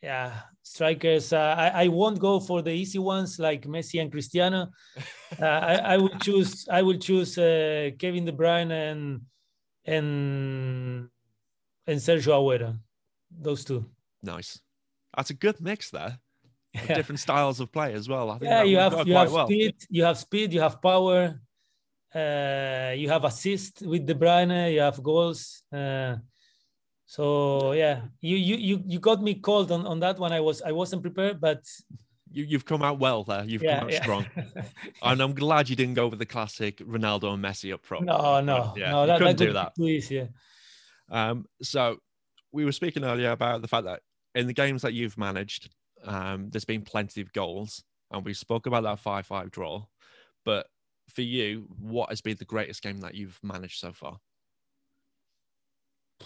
yeah, 0.00 0.42
strikers. 0.62 1.32
Uh, 1.32 1.54
I, 1.58 1.84
I 1.84 1.88
won't 1.88 2.20
go 2.20 2.38
for 2.38 2.62
the 2.62 2.70
easy 2.70 3.00
ones 3.00 3.40
like 3.40 3.66
Messi 3.66 4.00
and 4.00 4.10
Cristiano. 4.10 4.70
Uh, 5.34 5.46
I, 5.46 5.74
I 5.74 5.96
will 5.96 6.16
choose. 6.22 6.68
I 6.70 6.82
will 6.82 6.96
choose 6.96 7.36
uh, 7.36 7.90
Kevin 7.98 8.24
De 8.24 8.30
Bruyne 8.30 8.70
and 8.70 9.22
and 9.84 11.08
and 11.88 11.98
Sergio 11.98 12.38
Aguero. 12.38 12.78
Those 13.40 13.64
two. 13.64 13.86
Nice. 14.22 14.60
That's 15.16 15.30
a 15.30 15.34
good 15.34 15.60
mix 15.60 15.90
there. 15.90 16.18
Yeah. 16.74 16.94
Different 16.94 17.20
styles 17.20 17.60
of 17.60 17.70
play 17.70 17.92
as 17.92 18.08
well. 18.08 18.36
yeah, 18.42 18.64
you 18.64 18.78
have 18.78 19.06
you 19.06 19.14
have 19.14 19.32
well. 19.32 19.46
speed. 19.46 19.76
You 19.88 20.04
have 20.04 20.18
speed. 20.18 20.52
You 20.52 20.60
have 20.60 20.82
power. 20.82 21.40
Uh, 22.12 22.92
you 22.96 23.08
have 23.08 23.24
assist 23.24 23.82
with 23.82 24.06
De 24.06 24.14
Bruyne. 24.14 24.72
You 24.72 24.80
have 24.80 25.00
goals. 25.02 25.62
Uh, 25.72 26.16
so 27.06 27.72
yeah, 27.72 28.02
you 28.20 28.36
you 28.36 28.56
you 28.56 28.82
you 28.86 28.98
got 28.98 29.22
me 29.22 29.34
cold 29.34 29.70
on, 29.70 29.86
on 29.86 30.00
that 30.00 30.18
one. 30.18 30.32
I 30.32 30.40
was 30.40 30.62
I 30.62 30.72
wasn't 30.72 31.02
prepared, 31.02 31.40
but 31.40 31.62
you 32.30 32.44
you've 32.44 32.64
come 32.64 32.82
out 32.82 32.98
well 32.98 33.22
there. 33.22 33.44
You've 33.44 33.62
yeah, 33.62 33.78
come 33.78 33.86
out 33.86 33.92
yeah. 33.92 34.02
strong, 34.02 34.26
and 35.02 35.20
I'm 35.20 35.34
glad 35.34 35.68
you 35.68 35.76
didn't 35.76 35.94
go 35.94 36.08
with 36.08 36.18
the 36.18 36.26
classic 36.26 36.78
Ronaldo 36.78 37.34
and 37.34 37.44
Messi 37.44 37.72
up 37.72 37.84
front. 37.84 38.06
No, 38.06 38.40
no, 38.40 38.74
yeah, 38.76 38.90
no, 38.90 39.06
that, 39.06 39.18
couldn't 39.18 39.38
that 39.38 39.44
do 39.44 39.52
that. 39.52 39.74
Please, 39.76 40.10
yeah. 40.10 40.26
Um, 41.10 41.46
so 41.62 41.98
we 42.54 42.64
were 42.64 42.72
speaking 42.72 43.04
earlier 43.04 43.32
about 43.32 43.60
the 43.60 43.68
fact 43.68 43.84
that 43.84 44.00
in 44.34 44.46
the 44.46 44.52
games 44.52 44.82
that 44.82 44.94
you've 44.94 45.18
managed, 45.18 45.70
um, 46.04 46.50
there's 46.50 46.64
been 46.64 46.82
plenty 46.82 47.20
of 47.20 47.32
goals, 47.32 47.82
and 48.12 48.24
we 48.24 48.32
spoke 48.32 48.66
about 48.66 48.84
that 48.84 49.00
five-five 49.00 49.50
draw. 49.50 49.84
But 50.44 50.68
for 51.08 51.22
you, 51.22 51.66
what 51.78 52.10
has 52.10 52.20
been 52.20 52.36
the 52.38 52.44
greatest 52.44 52.82
game 52.82 53.00
that 53.00 53.14
you've 53.14 53.40
managed 53.42 53.80
so 53.80 53.92
far? 53.92 54.18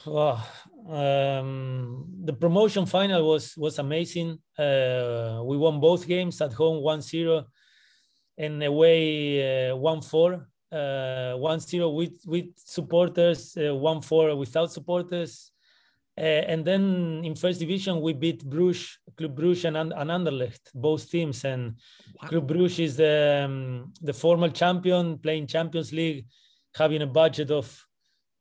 Oh, 0.06 0.46
um, 0.88 2.06
the 2.24 2.32
promotion 2.34 2.84
final 2.84 3.26
was 3.26 3.56
was 3.56 3.78
amazing. 3.78 4.38
Uh, 4.56 5.40
we 5.44 5.56
won 5.56 5.80
both 5.80 6.06
games 6.06 6.40
at 6.42 6.52
home 6.52 6.84
1-0 6.84 7.44
and 8.36 8.62
away 8.62 9.70
uh, 9.70 9.74
1-4. 9.74 10.46
Uh, 10.70 10.76
1-0 10.76 11.96
with 11.96 12.20
with 12.26 12.50
supporters, 12.56 13.54
1-4 13.54 14.32
uh, 14.32 14.36
without 14.36 14.70
supporters. 14.70 15.50
Uh, 16.18 16.42
and 16.50 16.64
then 16.64 17.22
in 17.24 17.36
first 17.36 17.60
division, 17.60 18.00
we 18.00 18.12
beat 18.12 18.44
Bruges, 18.44 18.98
Club 19.16 19.36
Bruges 19.36 19.64
and, 19.66 19.76
and 19.76 19.92
Anderlecht, 19.92 20.72
both 20.74 21.08
teams. 21.08 21.44
And 21.44 21.76
wow. 22.20 22.28
Club 22.28 22.48
Bruges 22.48 22.78
is 22.80 22.96
the, 22.96 23.44
um, 23.44 23.92
the 24.00 24.12
former 24.12 24.48
champion, 24.48 25.18
playing 25.18 25.46
Champions 25.46 25.92
League, 25.92 26.26
having 26.74 27.02
a 27.02 27.06
budget 27.06 27.52
of 27.52 27.86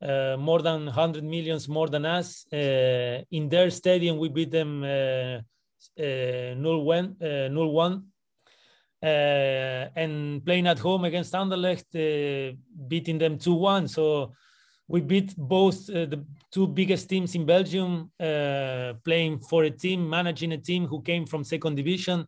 uh, 0.01 0.37
more 0.39 0.61
than 0.63 0.85
100 0.85 1.23
millions 1.23 1.69
more 1.69 1.87
than 1.87 2.05
us. 2.05 2.45
Uh, 2.51 3.21
in 3.31 3.47
their 3.47 3.69
stadium, 3.69 4.17
we 4.17 4.29
beat 4.29 4.49
them 4.51 4.83
uh, 4.83 5.41
uh 5.99 6.55
0-1. 6.55 7.15
Uh, 7.21 7.99
uh, 8.99 9.89
and 9.95 10.43
playing 10.43 10.65
at 10.65 10.79
home 10.79 11.05
against 11.05 11.33
Anderlecht, 11.33 11.91
beating 12.87 13.19
them 13.19 13.37
2-1. 13.37 13.87
So 13.89 14.33
we 14.87 15.01
beat 15.01 15.35
both 15.35 15.89
uh, 15.89 16.05
the 16.05 16.25
two 16.51 16.67
biggest 16.67 17.09
teams 17.09 17.35
in 17.35 17.45
Belgium, 17.45 18.09
uh, 18.19 18.93
playing 19.03 19.39
for 19.39 19.63
a 19.63 19.69
team, 19.69 20.09
managing 20.09 20.53
a 20.53 20.57
team 20.57 20.87
who 20.87 21.01
came 21.01 21.25
from 21.25 21.43
second 21.43 21.75
division. 21.75 22.25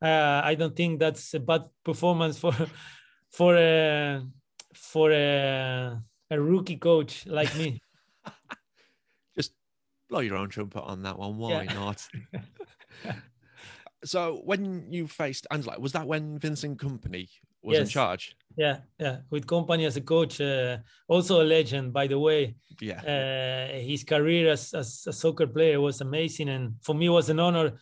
Uh, 0.00 0.40
I 0.44 0.54
don't 0.54 0.76
think 0.76 1.00
that's 1.00 1.34
a 1.34 1.40
bad 1.40 1.64
performance 1.84 2.38
for 2.38 2.52
for 3.30 3.56
a 3.56 4.22
for 4.74 5.10
a, 5.10 6.00
a 6.30 6.40
rookie 6.40 6.76
coach 6.76 7.26
like 7.26 7.54
me. 7.56 7.80
Just 9.36 9.52
blow 10.08 10.20
your 10.20 10.36
own 10.36 10.48
trumpet 10.48 10.82
on 10.82 11.02
that 11.02 11.18
one. 11.18 11.36
Why 11.38 11.62
yeah. 11.62 11.72
not? 11.74 12.06
so 14.04 14.42
when 14.44 14.92
you 14.92 15.08
faced 15.08 15.46
Anderlecht, 15.50 15.80
was 15.80 15.92
that 15.92 16.06
when 16.06 16.38
Vincent 16.38 16.78
Kompany 16.78 17.28
was 17.62 17.78
yes. 17.78 17.82
in 17.82 17.88
charge? 17.88 18.36
Yeah, 18.56 18.78
yeah, 18.98 19.18
with 19.30 19.46
Kompany 19.46 19.86
as 19.86 19.96
a 19.96 20.00
coach, 20.00 20.40
uh, 20.40 20.78
also 21.06 21.42
a 21.42 21.44
legend, 21.44 21.92
by 21.92 22.06
the 22.06 22.18
way. 22.18 22.56
Yeah. 22.80 23.00
Uh, 23.04 23.78
his 23.78 24.02
career 24.02 24.52
as, 24.52 24.72
as 24.72 25.04
a 25.06 25.12
soccer 25.12 25.46
player 25.46 25.78
was 25.78 26.00
amazing, 26.00 26.48
and 26.48 26.74
for 26.82 26.94
me, 26.94 27.06
it 27.06 27.10
was 27.10 27.28
an 27.28 27.38
honor 27.38 27.72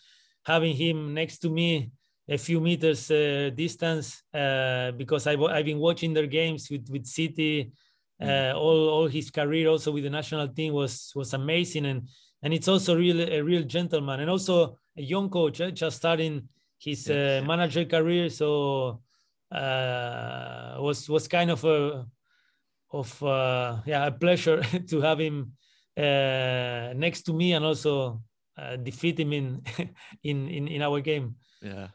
having 0.45 0.75
him 0.75 1.15
next 1.15 1.39
to 1.39 1.49
me, 1.49 1.93
a 2.29 2.37
few 2.37 2.61
meters 2.61 3.09
uh, 3.11 3.51
distance, 3.55 4.23
uh, 4.35 4.91
because 4.93 5.29
I've, 5.29 5.41
I've 5.43 5.65
been 5.65 5.79
watching 5.79 6.13
their 6.13 6.27
games 6.27 6.69
with 6.71 6.89
with 6.91 7.07
City. 7.07 7.73
Mm. 8.23 8.55
all 8.55 8.89
all 8.89 9.09
his 9.09 9.29
career 9.29 9.69
also 9.69 9.91
with 9.91 10.05
the 10.05 10.11
national 10.11 10.47
team 10.49 10.73
was 10.73 11.13
was 11.17 11.35
amazing, 11.35 11.87
and 11.87 12.09
and 12.43 12.55
it's 12.55 12.69
also 12.69 12.97
really 12.97 13.35
a 13.35 13.43
real 13.43 13.65
gentleman, 13.65 14.21
and 14.21 14.31
also 14.31 14.79
a 14.97 15.03
young 15.03 15.29
coach, 15.29 15.61
uh, 15.61 15.71
just 15.71 15.97
starting 15.97 16.49
his 16.79 17.09
yes. 17.09 17.45
manager 17.45 17.85
career, 17.85 18.31
so 18.31 19.03
uh, 19.55 20.77
was 20.81 21.09
was 21.09 21.29
kind 21.29 21.51
of 21.51 21.64
a 21.64 22.07
of 22.90 23.23
uh, 23.23 23.79
yeah 23.87 24.07
a 24.07 24.11
pleasure 24.11 24.62
to 24.88 25.01
have 25.01 25.21
him 25.21 25.53
uh, 25.97 26.93
next 26.97 27.23
to 27.23 27.33
me 27.33 27.53
and 27.53 27.64
also 27.64 28.21
uh, 28.59 28.77
defeat 28.77 29.19
him 29.19 29.33
in, 29.33 29.62
in 30.23 30.49
in 30.49 30.69
in 30.69 30.83
our 30.83 31.01
game. 31.01 31.37
Yeah, 31.62 31.88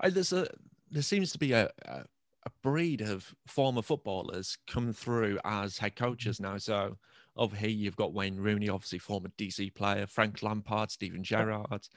I, 0.00 0.10
there's 0.10 0.32
a 0.32 0.46
there 0.90 1.02
seems 1.02 1.32
to 1.32 1.38
be 1.38 1.52
a, 1.52 1.70
a, 1.86 2.04
a 2.46 2.50
breed 2.62 3.00
of 3.00 3.34
former 3.46 3.82
footballers 3.82 4.58
come 4.66 4.92
through 4.92 5.38
as 5.44 5.78
head 5.78 5.96
coaches 5.96 6.40
now. 6.40 6.58
So 6.58 6.96
over 7.36 7.56
here 7.56 7.70
you've 7.70 7.96
got 7.96 8.12
Wayne 8.12 8.36
Rooney, 8.36 8.68
obviously 8.68 8.98
former 8.98 9.28
DC 9.38 9.74
player, 9.74 10.06
Frank 10.06 10.42
Lampard, 10.42 10.90
Steven 10.90 11.24
Gerrard, 11.24 11.88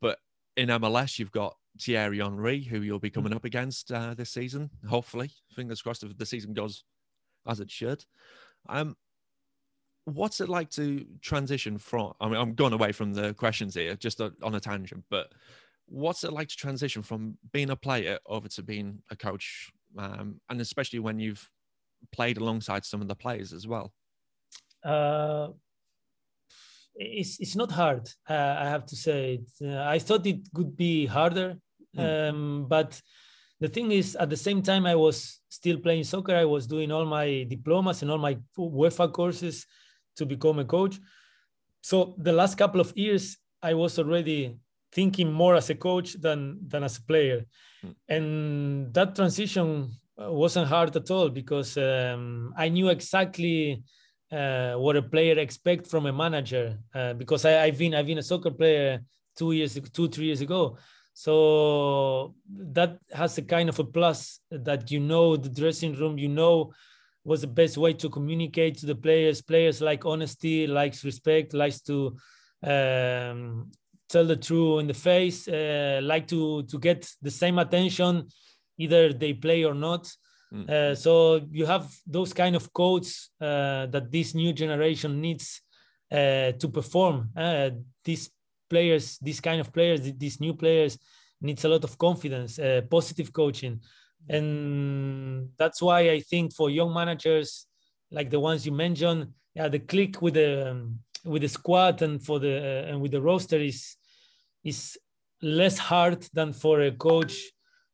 but 0.00 0.18
in 0.56 0.68
MLS 0.68 1.18
you've 1.18 1.32
got 1.32 1.56
Thierry 1.80 2.18
Henry, 2.18 2.62
who 2.62 2.80
you'll 2.80 2.98
be 2.98 3.10
coming 3.10 3.32
mm. 3.32 3.36
up 3.36 3.44
against 3.44 3.90
uh, 3.90 4.14
this 4.14 4.30
season. 4.30 4.70
Hopefully, 4.88 5.30
fingers 5.54 5.82
crossed 5.82 6.02
if 6.02 6.16
the 6.16 6.26
season 6.26 6.54
goes 6.54 6.84
as 7.46 7.60
it 7.60 7.70
should. 7.70 8.04
Um, 8.68 8.96
what's 10.04 10.40
it 10.40 10.48
like 10.48 10.70
to 10.70 11.04
transition 11.20 11.78
from? 11.78 12.12
I 12.20 12.28
mean, 12.28 12.36
I'm 12.36 12.54
going 12.54 12.72
away 12.72 12.92
from 12.92 13.12
the 13.12 13.34
questions 13.34 13.74
here, 13.74 13.96
just 13.96 14.20
on 14.20 14.54
a 14.54 14.60
tangent, 14.60 15.04
but 15.10 15.32
what's 15.86 16.24
it 16.24 16.32
like 16.32 16.48
to 16.48 16.56
transition 16.56 17.02
from 17.02 17.36
being 17.52 17.70
a 17.70 17.76
player 17.76 18.18
over 18.26 18.48
to 18.48 18.62
being 18.62 19.02
a 19.10 19.16
coach, 19.16 19.70
um, 19.98 20.40
and 20.48 20.60
especially 20.60 20.98
when 20.98 21.18
you've 21.18 21.48
played 22.12 22.38
alongside 22.38 22.84
some 22.84 23.00
of 23.00 23.08
the 23.08 23.16
players 23.16 23.52
as 23.52 23.66
well? 23.66 23.92
Uh, 24.84 25.48
it's 26.94 27.40
it's 27.40 27.56
not 27.56 27.72
hard. 27.72 28.08
Uh, 28.28 28.56
I 28.58 28.68
have 28.68 28.86
to 28.86 28.96
say. 28.96 29.40
Uh, 29.62 29.82
I 29.82 29.98
thought 29.98 30.26
it 30.26 30.40
could 30.54 30.76
be 30.76 31.06
harder 31.06 31.56
Mm. 31.96 32.30
Um, 32.30 32.66
but 32.68 33.00
the 33.60 33.68
thing 33.68 33.92
is, 33.92 34.16
at 34.16 34.30
the 34.30 34.36
same 34.36 34.62
time, 34.62 34.86
I 34.86 34.94
was 34.94 35.40
still 35.48 35.78
playing 35.78 36.04
soccer. 36.04 36.34
I 36.34 36.44
was 36.44 36.66
doing 36.66 36.90
all 36.90 37.06
my 37.06 37.46
diplomas 37.48 38.02
and 38.02 38.10
all 38.10 38.18
my 38.18 38.36
UEFA 38.58 39.12
courses 39.12 39.66
to 40.16 40.26
become 40.26 40.58
a 40.58 40.64
coach. 40.64 41.00
So 41.82 42.14
the 42.18 42.32
last 42.32 42.56
couple 42.56 42.80
of 42.80 42.92
years, 42.96 43.38
I 43.62 43.74
was 43.74 43.98
already 43.98 44.56
thinking 44.92 45.32
more 45.32 45.54
as 45.56 45.70
a 45.70 45.74
coach 45.74 46.14
than 46.14 46.58
than 46.68 46.84
as 46.84 46.98
a 46.98 47.02
player, 47.02 47.46
mm. 47.84 47.94
and 48.08 48.94
that 48.94 49.14
transition 49.14 49.90
uh, 50.20 50.30
wasn't 50.30 50.68
hard 50.68 50.94
at 50.96 51.10
all 51.10 51.28
because 51.28 51.76
um, 51.76 52.54
I 52.56 52.68
knew 52.68 52.88
exactly 52.88 53.82
uh, 54.30 54.74
what 54.74 54.96
a 54.96 55.02
player 55.02 55.38
expect 55.38 55.86
from 55.86 56.06
a 56.06 56.12
manager 56.12 56.78
uh, 56.94 57.14
because 57.14 57.44
I, 57.44 57.66
have 57.66 57.78
been 57.78 57.94
I've 57.94 58.06
been 58.06 58.18
a 58.18 58.22
soccer 58.22 58.50
player 58.50 59.00
two 59.36 59.52
years 59.52 59.78
two 59.92 60.08
three 60.08 60.26
years 60.26 60.40
ago 60.40 60.76
so 61.14 62.34
that 62.48 62.98
has 63.12 63.38
a 63.38 63.42
kind 63.42 63.68
of 63.68 63.78
a 63.78 63.84
plus 63.84 64.40
that 64.50 64.90
you 64.90 65.00
know 65.00 65.36
the 65.36 65.48
dressing 65.48 65.94
room, 65.94 66.18
you 66.18 66.28
know 66.28 66.72
was 67.24 67.40
the 67.40 67.46
best 67.46 67.78
way 67.78 67.94
to 67.94 68.10
communicate 68.10 68.76
to 68.78 68.86
the 68.86 68.94
players. 68.94 69.40
Players 69.40 69.80
like 69.80 70.04
honesty, 70.04 70.66
likes 70.66 71.04
respect, 71.04 71.54
likes 71.54 71.80
to 71.82 72.16
um, 72.62 73.70
tell 74.08 74.26
the 74.26 74.36
truth 74.36 74.80
in 74.80 74.86
the 74.86 74.94
face, 74.94 75.48
uh, 75.48 76.00
like 76.02 76.26
to 76.28 76.64
to 76.64 76.78
get 76.78 77.08
the 77.22 77.30
same 77.30 77.58
attention, 77.58 78.28
either 78.76 79.12
they 79.12 79.32
play 79.32 79.64
or 79.64 79.74
not. 79.74 80.12
Mm. 80.52 80.68
Uh, 80.68 80.94
so 80.94 81.40
you 81.50 81.66
have 81.66 81.90
those 82.06 82.32
kind 82.32 82.54
of 82.56 82.72
codes 82.72 83.30
uh, 83.40 83.86
that 83.86 84.10
this 84.10 84.34
new 84.34 84.52
generation 84.52 85.20
needs 85.20 85.62
uh, 86.12 86.52
to 86.52 86.68
perform. 86.68 87.30
Uh, 87.36 87.70
these 88.04 88.30
players, 88.74 89.18
these 89.28 89.40
kind 89.40 89.60
of 89.60 89.72
players, 89.72 90.00
these 90.24 90.40
new 90.40 90.54
players 90.62 90.98
needs 91.40 91.64
a 91.64 91.68
lot 91.68 91.84
of 91.84 91.96
confidence, 91.96 92.58
uh, 92.58 92.80
positive 92.90 93.32
coaching. 93.32 93.80
And 94.28 95.50
that's 95.60 95.80
why 95.86 96.00
I 96.16 96.20
think 96.30 96.52
for 96.58 96.70
young 96.70 96.92
managers 96.92 97.66
like 98.10 98.30
the 98.30 98.40
ones 98.40 98.66
you 98.66 98.72
mentioned, 98.72 99.22
yeah, 99.54 99.68
the 99.68 99.78
click 99.92 100.22
with 100.22 100.34
the 100.34 100.70
um, 100.70 100.98
with 101.32 101.42
the 101.42 101.48
squad 101.48 102.02
and 102.02 102.14
for 102.26 102.38
the 102.44 102.54
uh, 102.70 102.90
and 102.90 103.00
with 103.02 103.12
the 103.12 103.22
roster 103.30 103.60
is 103.70 103.96
is 104.62 104.98
less 105.40 105.78
hard 105.78 106.20
than 106.32 106.52
for 106.52 106.76
a 106.82 106.92
coach 107.08 107.34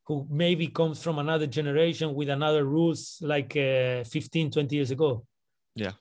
who 0.07 0.25
maybe 0.29 0.67
comes 0.67 0.97
from 1.03 1.19
another 1.19 1.47
generation 1.59 2.07
with 2.19 2.29
another 2.29 2.63
rules 2.65 3.01
like 3.21 3.51
uh, 3.57 4.03
15 4.03 4.51
20 4.51 4.75
years 4.75 4.91
ago. 4.91 5.25
Yeah. 5.75 5.93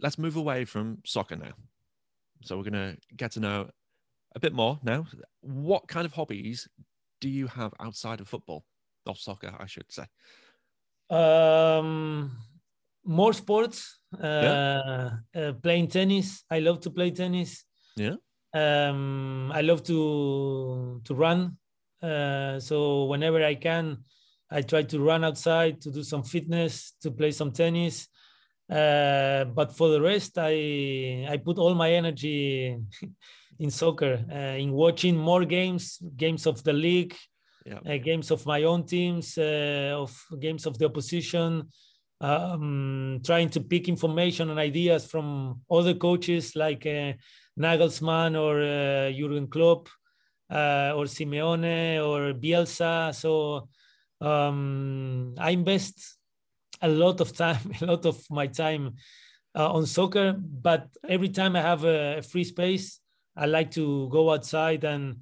Let's 0.00 0.18
move 0.18 0.36
away 0.36 0.64
from 0.64 0.98
soccer 1.04 1.36
now 1.36 1.54
so 2.42 2.56
we're 2.56 2.70
going 2.70 2.94
to 2.94 2.96
get 3.16 3.32
to 3.32 3.40
know 3.40 3.68
a 4.34 4.40
bit 4.40 4.52
more 4.52 4.78
now. 4.82 5.06
What 5.40 5.88
kind 5.88 6.06
of 6.06 6.12
hobbies 6.12 6.68
do 7.20 7.28
you 7.28 7.46
have 7.48 7.72
outside 7.80 8.20
of 8.20 8.28
football 8.28 8.64
or 9.06 9.16
soccer, 9.16 9.54
I 9.58 9.66
should 9.66 9.90
say? 9.90 10.04
Um, 11.10 12.36
more 13.04 13.32
sports. 13.32 13.98
Uh, 14.14 15.10
yeah. 15.34 15.48
uh, 15.48 15.52
playing 15.54 15.88
tennis. 15.88 16.44
I 16.50 16.60
love 16.60 16.80
to 16.80 16.90
play 16.90 17.10
tennis. 17.10 17.64
Yeah. 17.96 18.16
Um, 18.54 19.52
I 19.52 19.60
love 19.60 19.82
to 19.84 21.00
to 21.04 21.14
run. 21.14 21.58
Uh, 22.02 22.60
so 22.60 23.04
whenever 23.04 23.44
I 23.44 23.54
can, 23.54 24.04
I 24.50 24.62
try 24.62 24.84
to 24.84 25.00
run 25.00 25.24
outside 25.24 25.80
to 25.82 25.90
do 25.90 26.02
some 26.02 26.22
fitness, 26.22 26.94
to 27.02 27.10
play 27.10 27.32
some 27.32 27.52
tennis. 27.52 28.08
Uh, 28.70 29.44
but 29.44 29.74
for 29.74 29.88
the 29.88 30.00
rest, 30.00 30.36
I 30.36 31.26
I 31.28 31.38
put 31.38 31.58
all 31.58 31.74
my 31.74 31.90
energy 31.92 32.76
in 33.58 33.70
soccer, 33.70 34.24
uh, 34.30 34.56
in 34.58 34.72
watching 34.72 35.16
more 35.16 35.44
games, 35.44 35.98
games 36.16 36.46
of 36.46 36.62
the 36.62 36.74
league, 36.74 37.16
yeah. 37.64 37.80
uh, 37.86 37.96
games 37.96 38.30
of 38.30 38.44
my 38.44 38.64
own 38.64 38.84
teams, 38.84 39.38
uh, 39.38 39.94
of 39.96 40.14
games 40.38 40.66
of 40.66 40.78
the 40.78 40.84
opposition, 40.84 41.68
um, 42.20 43.20
trying 43.24 43.48
to 43.50 43.60
pick 43.60 43.88
information 43.88 44.50
and 44.50 44.58
ideas 44.58 45.06
from 45.06 45.62
other 45.70 45.94
coaches 45.94 46.54
like 46.54 46.84
uh, 46.84 47.14
Nagelsmann 47.58 48.36
or 48.36 48.60
uh, 48.60 49.10
Jurgen 49.10 49.48
Klopp 49.48 49.88
or 50.50 51.06
Simeone 51.06 52.04
or 52.04 52.34
Bielsa. 52.34 53.14
So 53.14 53.68
um, 54.20 55.34
I 55.38 55.50
invest 55.50 56.17
a 56.80 56.88
lot 56.88 57.20
of 57.20 57.32
time, 57.36 57.72
a 57.80 57.86
lot 57.86 58.06
of 58.06 58.18
my 58.30 58.46
time 58.46 58.94
uh, 59.54 59.72
on 59.72 59.86
soccer, 59.86 60.34
but 60.38 60.88
every 61.08 61.28
time 61.28 61.56
I 61.56 61.62
have 61.62 61.84
a, 61.84 62.22
free 62.22 62.44
space, 62.44 63.00
I 63.36 63.46
like 63.46 63.70
to 63.72 64.08
go 64.08 64.32
outside 64.32 64.84
and 64.84 65.18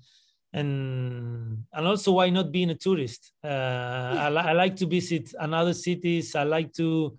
and 0.53 1.65
and 1.73 1.87
also 1.87 2.13
why 2.13 2.31
not 2.31 2.51
being 2.51 2.71
a 2.71 2.75
tourist? 2.75 3.33
Uh, 3.45 3.49
I, 3.49 4.31
li- 4.31 4.49
I 4.51 4.53
like 4.53 4.77
to 4.77 4.87
visit 4.87 5.35
another 5.39 5.75
cities. 5.75 6.35
I 6.35 6.45
like 6.45 6.73
to 6.75 7.19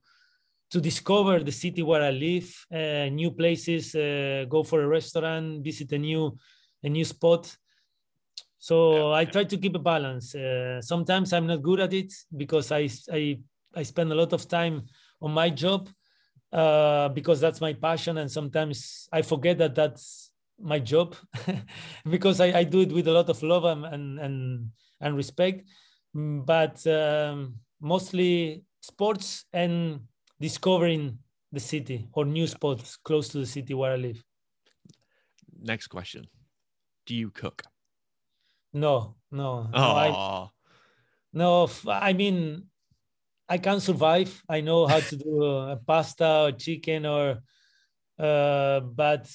to 0.71 0.82
discover 0.82 1.39
the 1.39 1.52
city 1.52 1.82
where 1.82 2.02
I 2.02 2.12
live, 2.12 2.65
uh, 2.73 3.10
new 3.10 3.32
places, 3.32 3.95
uh, 3.95 4.45
go 4.50 4.63
for 4.63 4.82
a 4.82 4.88
restaurant, 4.88 5.63
visit 5.63 5.91
a 5.91 5.97
new 5.97 6.38
a 6.84 6.89
new 6.89 7.06
spot. 7.06 7.56
So 8.60 9.13
I 9.13 9.26
try 9.26 9.43
to 9.43 9.58
keep 9.58 9.76
a 9.76 9.80
balance. 9.80 10.34
Uh, 10.36 10.82
sometimes 10.82 11.32
I'm 11.32 11.47
not 11.47 11.62
good 11.62 11.80
at 11.80 11.93
it 11.93 12.12
because 12.36 12.71
I 12.71 12.89
I 13.12 13.39
I 13.78 13.84
spend 13.84 14.12
a 14.12 14.16
lot 14.16 14.34
of 14.34 14.48
time 14.48 14.86
on 15.22 15.32
my 15.32 15.50
job 15.50 15.90
uh, 16.52 17.10
because 17.10 17.40
that's 17.40 17.62
my 17.62 17.74
passion, 17.74 18.18
and 18.18 18.32
sometimes 18.32 19.08
I 19.12 19.22
forget 19.22 19.58
that 19.60 19.76
that's 19.76 20.32
my 20.60 20.80
job 20.80 21.16
because 22.10 22.42
I, 22.42 22.60
I, 22.60 22.63
do 22.63 22.82
it 22.82 22.92
with 22.92 23.08
a 23.08 23.12
lot 23.12 23.30
of 23.30 23.44
love 23.44 23.66
and 23.66 23.86
and 23.86 24.72
and, 25.00 25.16
respect. 25.16 25.68
Mm, 26.16 26.46
but 26.46 26.86
um, 26.88 27.56
mostly 27.80 28.63
sports 28.82 29.46
and 29.54 30.02
discovering 30.40 31.20
the 31.52 31.60
city 31.60 32.08
or 32.13 32.26
new 32.26 32.48
spots 32.48 32.98
close 32.98 33.28
to 33.30 33.38
the 33.38 33.46
city 33.46 33.76
where 33.76 33.94
I 33.94 33.98
live. 33.98 34.24
Next 35.62 35.88
question: 35.88 36.26
Do 37.06 37.13
you 37.13 37.30
cook? 37.30 37.63
No, 38.74 39.16
no. 39.32 39.70
Oh. 39.74 39.80
No, 39.80 39.96
I, 39.96 40.50
no, 41.34 41.70
I 41.88 42.13
mean, 42.13 42.66
I 43.50 43.58
can 43.58 43.80
survive. 43.80 44.44
I 44.50 44.62
know 44.62 44.88
how 44.88 45.00
to 45.00 45.16
do 45.16 45.44
a 45.44 45.78
pasta 45.78 46.42
or 46.44 46.52
chicken 46.52 47.06
or, 47.06 47.40
uh, 48.20 48.80
but 48.82 49.30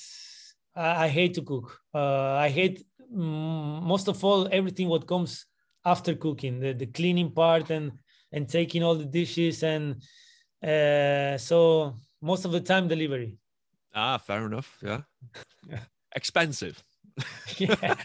I, 0.74 1.04
I 1.04 1.08
hate 1.08 1.34
to 1.34 1.42
cook. 1.42 1.78
Uh, 1.94 2.34
I 2.34 2.48
hate 2.48 2.84
mm, 3.14 3.82
most 3.82 4.08
of 4.08 4.22
all 4.24 4.48
everything 4.50 4.88
what 4.88 5.06
comes 5.06 5.46
after 5.84 6.14
cooking, 6.14 6.60
the, 6.60 6.72
the 6.72 6.86
cleaning 6.86 7.32
part 7.32 7.70
and 7.70 7.92
and 8.34 8.48
taking 8.48 8.82
all 8.82 8.94
the 8.94 9.04
dishes 9.04 9.62
and 9.62 10.02
uh, 10.62 11.36
so 11.36 11.96
most 12.20 12.44
of 12.44 12.52
the 12.52 12.60
time 12.60 12.88
delivery. 12.88 13.38
Ah, 13.94 14.16
fair 14.18 14.46
enough. 14.46 14.78
Yeah, 14.82 15.02
yeah. 15.68 15.80
expensive. 16.14 16.82
yeah, 17.58 17.96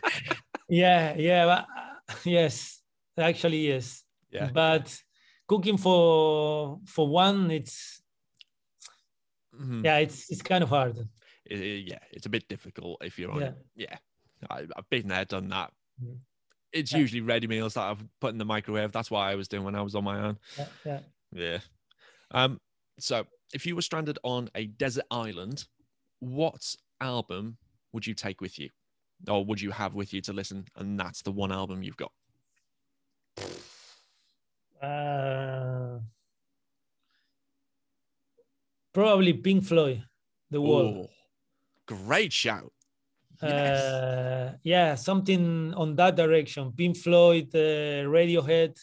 yeah, 0.67 1.15
yeah. 1.15 1.45
But, 1.45 1.65
uh, 2.13 2.17
yes, 2.25 2.81
actually, 3.17 3.67
yes. 3.67 4.03
Yeah. 4.31 4.49
But 4.51 5.01
cooking 5.47 5.77
for 5.77 6.79
for 6.85 7.07
one, 7.07 7.51
it's 7.51 8.01
Mhm. 9.55 9.83
yeah, 9.83 9.97
it's 9.97 10.29
it's 10.29 10.41
kind 10.41 10.63
of 10.63 10.69
hard. 10.69 10.97
It- 11.45 11.59
it- 11.61 11.87
yeah, 11.87 11.99
it's 12.11 12.25
a 12.25 12.29
bit 12.29 12.47
difficult 12.47 13.03
if 13.03 13.17
you're 13.17 13.31
on. 13.31 13.41
Yeah. 13.41 13.53
Yeah, 13.75 13.97
I, 14.49 14.67
I've 14.75 14.89
been 14.89 15.07
there, 15.07 15.25
done 15.25 15.47
that. 15.49 15.73
Mhm. 16.03 16.19
It's 16.73 16.91
Yeah. 16.91 16.99
usually 16.99 17.21
ready 17.21 17.47
meals 17.47 17.73
that 17.75 17.83
I've 17.89 18.05
put 18.19 18.31
in 18.33 18.37
the 18.37 18.45
microwave. 18.45 18.91
That's 18.91 19.09
what 19.09 19.21
I 19.21 19.35
was 19.35 19.47
doing 19.47 19.63
when 19.63 19.73
I 19.75 19.81
was 19.81 19.95
on 19.95 20.03
my 20.03 20.19
own. 20.19 20.37
Yeah, 20.57 20.67
yeah. 20.85 20.99
Yeah. 21.31 21.59
Um. 22.31 22.59
So, 22.99 23.25
if 23.53 23.65
you 23.65 23.75
were 23.75 23.81
stranded 23.81 24.19
on 24.23 24.49
a 24.55 24.67
desert 24.67 25.05
island, 25.09 25.65
what 26.19 26.75
album 26.99 27.57
would 27.93 28.05
you 28.05 28.13
take 28.13 28.41
with 28.41 28.59
you, 28.59 28.69
or 29.27 29.45
would 29.45 29.61
you 29.61 29.71
have 29.71 29.93
with 29.95 30.13
you 30.13 30.21
to 30.21 30.33
listen? 30.33 30.65
And 30.75 30.99
that's 30.99 31.21
the 31.21 31.31
one 31.31 31.51
album 31.51 31.81
you've 31.83 31.97
got. 31.97 32.11
Uh, 34.81 35.99
probably 38.93 39.33
Pink 39.33 39.63
Floyd, 39.63 40.03
The 40.51 40.61
Wall. 40.61 41.07
Oh, 41.07 41.09
great 41.85 42.31
shout. 42.31 42.71
Yes. 43.41 43.81
Uh, 43.81 44.53
yeah, 44.63 44.95
something 44.95 45.73
on 45.75 45.95
that 45.95 46.15
direction. 46.15 46.71
Pink 46.71 46.97
Floyd, 46.97 47.49
uh, 47.53 48.05
Radiohead. 48.09 48.75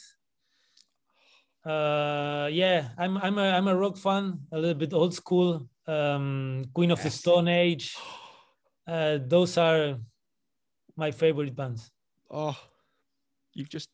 Uh, 1.65 2.49
yeah, 2.53 2.91
I'm 2.99 3.17
I'm 3.19 3.39
a 3.39 3.51
I'm 3.51 3.69
a 3.69 3.75
rock 3.75 3.97
fan, 3.97 4.41
a 4.53 4.59
little 4.59 4.79
bit 4.79 4.93
old 4.93 5.15
school. 5.15 5.67
Um, 5.87 6.67
Queen 6.73 6.91
of 6.91 7.03
the 7.03 7.11
Stone 7.11 7.49
Age. 7.49 7.97
Uh, 8.87 9.19
those 9.27 9.57
are 9.59 9.99
my 10.97 11.11
favorite 11.11 11.57
bands. 11.57 11.91
Oh, 12.31 12.57
you've 13.55 13.71
just 13.71 13.89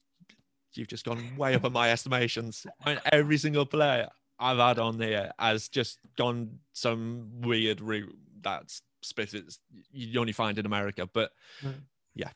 you've 0.75 0.89
just 0.89 1.05
gone 1.05 1.37
way 1.37 1.55
up 1.55 1.65
in 1.65 1.73
my 1.73 1.91
estimations. 1.91 2.67
I 2.85 2.91
mean, 2.91 3.01
every 3.13 3.39
single 3.39 3.67
player 3.67 4.09
I've 4.39 4.59
had 4.59 4.79
on 4.79 4.99
there 4.99 5.33
has 5.39 5.69
just 5.69 5.99
gone 6.17 6.59
some 6.73 7.29
weird 7.43 7.81
route 7.81 8.17
that's 8.41 8.83
specific 9.03 9.45
you 9.93 10.21
only 10.21 10.33
find 10.33 10.59
in 10.59 10.67
America. 10.67 11.09
But 11.13 11.31
Mm. 11.63 11.75
yeah, 12.15 12.31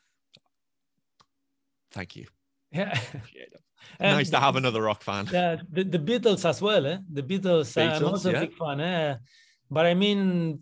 thank 1.92 2.16
you. 2.16 2.26
Yeah, 2.72 2.98
it. 3.34 3.52
Nice 4.00 4.30
to 4.30 4.40
have 4.40 4.56
another 4.56 4.80
rock 4.82 5.02
fan. 5.02 5.28
Yeah, 5.30 5.56
the, 5.70 5.84
the 5.84 5.98
Beatles 5.98 6.48
as 6.48 6.62
well. 6.62 6.86
Eh? 6.86 6.98
The 7.12 7.22
Beatles, 7.22 7.76
I'm 7.76 8.00
Beatles, 8.00 8.10
also 8.10 8.30
yeah. 8.30 8.38
a 8.38 8.40
big 8.40 8.54
fan. 8.56 8.80
Eh? 8.80 9.16
But 9.70 9.84
I 9.86 9.92
mean, 9.92 10.60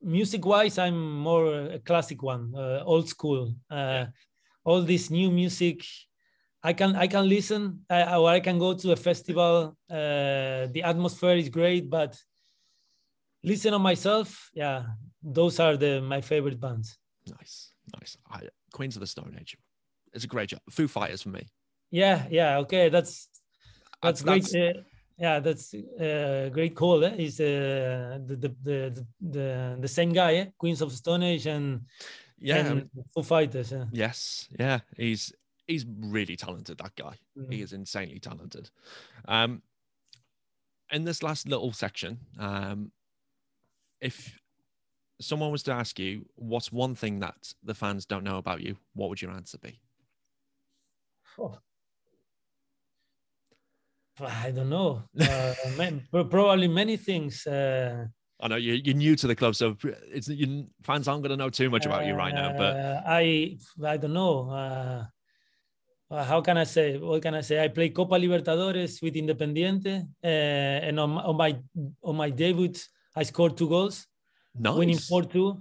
music 0.00 0.46
wise, 0.46 0.78
I'm 0.78 1.18
more 1.18 1.54
a 1.72 1.78
classic 1.78 2.22
one, 2.22 2.54
uh, 2.56 2.82
old 2.84 3.08
school. 3.08 3.54
Uh, 3.70 4.06
All 4.64 4.80
this 4.80 5.10
new 5.10 5.30
music, 5.30 5.84
I 6.64 6.72
can 6.72 6.96
I 6.96 7.06
can 7.06 7.28
listen, 7.28 7.84
I, 7.90 8.16
or 8.16 8.30
I 8.30 8.40
can 8.40 8.58
go 8.58 8.72
to 8.74 8.92
a 8.92 8.96
festival. 8.96 9.76
Uh, 9.90 10.66
the 10.72 10.82
atmosphere 10.82 11.36
is 11.36 11.50
great, 11.50 11.90
but 11.90 12.18
listen 13.42 13.74
on 13.74 13.82
myself, 13.82 14.50
yeah, 14.54 14.84
those 15.22 15.60
are 15.60 15.76
the 15.76 16.00
my 16.00 16.20
favorite 16.22 16.58
bands. 16.58 16.98
Nice, 17.28 17.74
nice. 18.00 18.16
I, 18.30 18.48
Queens 18.72 18.96
of 18.96 19.00
the 19.00 19.06
Stone 19.06 19.36
Age. 19.38 19.56
It's 20.14 20.24
a 20.24 20.28
great 20.28 20.48
job. 20.48 20.60
Foo 20.70 20.88
Fighters 20.88 21.22
for 21.22 21.28
me. 21.30 21.46
Yeah, 21.90 22.26
yeah, 22.30 22.58
okay, 22.58 22.88
that's 22.88 23.28
That's, 24.02 24.22
that's 24.22 24.52
great. 24.52 24.76
Uh, 24.76 24.80
yeah, 25.16 25.40
that's 25.40 25.74
uh, 25.74 26.50
great 26.52 26.74
call. 26.74 27.04
Eh? 27.04 27.14
Is 27.18 27.40
uh, 27.40 28.18
the, 28.26 28.36
the 28.36 28.50
the 28.62 29.06
the 29.20 29.76
the 29.80 29.88
same 29.88 30.12
guy, 30.12 30.34
eh? 30.34 30.46
Queens 30.58 30.82
of 30.82 30.92
Stone 30.92 31.22
Age 31.22 31.46
and 31.46 31.86
yeah. 32.38 32.66
and 32.66 32.90
Foo 33.14 33.22
Fighters. 33.22 33.72
Yeah. 33.72 33.86
Yes, 33.92 34.48
yeah, 34.58 34.80
he's 34.96 35.32
he's 35.66 35.86
really 35.86 36.36
talented. 36.36 36.78
That 36.78 36.94
guy, 36.96 37.18
Mm. 37.38 37.52
he 37.52 37.60
is 37.62 37.72
insanely 37.72 38.18
talented. 38.20 38.70
Um, 39.26 39.62
in 40.92 41.04
this 41.04 41.22
last 41.22 41.48
little 41.48 41.72
section, 41.72 42.18
um, 42.38 42.92
if 44.00 44.38
someone 45.20 45.50
was 45.50 45.62
to 45.64 45.72
ask 45.72 45.98
you 45.98 46.26
what's 46.34 46.70
one 46.70 46.94
thing 46.94 47.20
that 47.20 47.54
the 47.62 47.74
fans 47.74 48.04
don't 48.06 48.24
know 48.24 48.36
about 48.38 48.60
you, 48.60 48.76
what 48.94 49.08
would 49.08 49.22
your 49.22 49.30
answer 49.30 49.58
be? 49.58 49.80
Oh. 51.38 51.58
I 54.20 54.50
don't 54.52 54.68
know. 54.68 55.02
Uh, 55.20 55.54
ma- 55.76 55.90
pro- 56.10 56.24
probably 56.24 56.68
many 56.68 56.96
things. 56.96 57.46
Uh, 57.46 58.06
I 58.40 58.48
know 58.48 58.56
you're, 58.56 58.76
you're 58.76 58.94
new 58.94 59.16
to 59.16 59.26
the 59.26 59.34
club, 59.34 59.54
so 59.56 59.76
it's 60.12 60.28
you, 60.28 60.66
fans 60.82 61.08
aren't 61.08 61.22
going 61.22 61.30
to 61.30 61.36
know 61.36 61.50
too 61.50 61.70
much 61.70 61.86
about 61.86 62.06
you 62.06 62.14
right 62.14 62.34
now. 62.34 62.52
But 62.56 62.76
uh, 62.76 63.02
I 63.06 63.56
I 63.84 63.96
don't 63.96 64.12
know. 64.12 64.50
Uh, 64.50 65.04
how 66.22 66.40
can 66.40 66.56
I 66.58 66.64
say? 66.64 66.98
What 66.98 67.22
can 67.22 67.34
I 67.34 67.40
say? 67.40 67.62
I 67.64 67.68
play 67.68 67.88
Copa 67.90 68.14
Libertadores 68.16 69.02
with 69.02 69.14
Independiente, 69.14 70.06
uh, 70.22 70.26
and 70.86 71.00
on, 71.00 71.10
my- 71.10 71.22
on 71.22 71.36
my 71.36 71.56
on 72.02 72.16
my 72.16 72.30
debut, 72.30 72.72
I 73.16 73.22
scored 73.24 73.56
two 73.56 73.68
goals. 73.68 74.06
winning 74.78 74.98
4 74.98 75.22
2. 75.24 75.58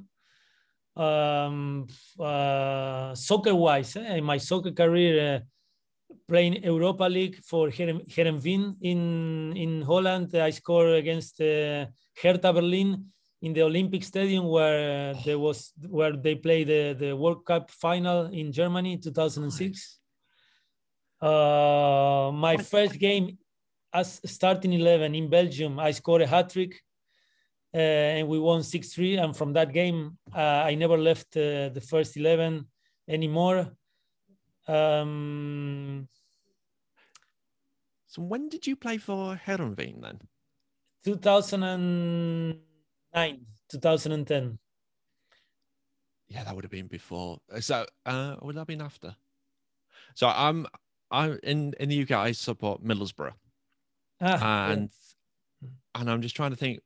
Um, 0.96 1.88
uh, 2.20 3.16
soccer 3.16 3.56
wise, 3.56 3.96
eh, 3.96 4.18
in 4.18 4.24
my 4.24 4.38
soccer 4.38 4.72
career, 4.72 5.14
uh, 5.36 5.40
playing 6.28 6.62
Europa 6.64 7.06
League 7.06 7.38
for 7.44 7.70
Heren- 7.70 8.06
Heerenveen 8.08 8.76
in, 8.82 9.54
in 9.58 9.82
Holland, 9.82 10.36
I 10.36 10.52
scored 10.52 10.94
against 10.96 11.42
uh, 11.42 11.88
Hertha 12.22 12.54
Berlin 12.54 13.06
in 13.42 13.54
the 13.54 13.64
Olympic 13.64 14.04
Stadium 14.04 14.46
where 14.48 15.16
there 15.26 15.40
was 15.40 15.74
where 15.90 16.16
they 16.16 16.36
played 16.36 16.68
the, 16.68 16.94
the 16.98 17.14
World 17.16 17.44
Cup 17.46 17.72
final 17.72 18.28
in 18.28 18.52
Germany 18.52 18.98
2006. 18.98 20.00
Uh, 21.24 22.32
my 22.34 22.58
first 22.58 23.00
game 23.00 23.38
as 23.94 24.20
starting 24.26 24.74
11 24.74 25.16
in 25.16 25.30
Belgium, 25.30 25.80
I 25.80 25.92
scored 25.92 26.22
a 26.22 26.28
hat 26.28 26.50
trick 26.50 26.82
uh, 27.74 27.78
and 27.78 28.28
we 28.28 28.40
won 28.40 28.62
6-3 28.62 29.18
and 29.18 29.36
from 29.36 29.54
that 29.54 29.74
game 29.74 30.18
uh, 30.36 30.70
i 30.70 30.76
never 30.76 30.98
left 30.98 31.36
uh, 31.38 31.70
the 31.70 31.82
first 31.82 32.18
11 32.18 32.68
anymore 33.08 33.72
um, 34.68 36.08
So 38.14 38.22
when 38.22 38.48
did 38.48 38.68
you 38.68 38.76
play 38.76 39.00
for 39.00 39.36
Heerenveen 39.36 40.02
then? 40.02 40.20
2009 41.04 43.46
2010 43.72 44.60
Yeah, 46.28 46.44
that 46.44 46.56
would 46.56 46.64
have 46.64 46.70
been 46.70 46.86
before. 46.86 47.40
So 47.60 47.88
uh, 48.06 48.36
would 48.44 48.56
that 48.56 48.60
have 48.60 48.68
been 48.68 48.84
after? 48.84 49.16
So 50.14 50.28
I'm 50.28 50.68
I'm 51.14 51.40
in 51.44 51.74
in 51.80 51.90
the 51.90 52.02
UK. 52.02 52.12
I 52.12 52.32
support 52.34 52.84
Middlesbrough. 52.84 53.34
ah, 54.22 54.26
yeah. 54.68 54.72
and 54.72 54.90
and 55.96 56.10
I'm 56.10 56.22
just 56.22 56.36
trying 56.36 56.52
to 56.52 56.58
think 56.58 56.80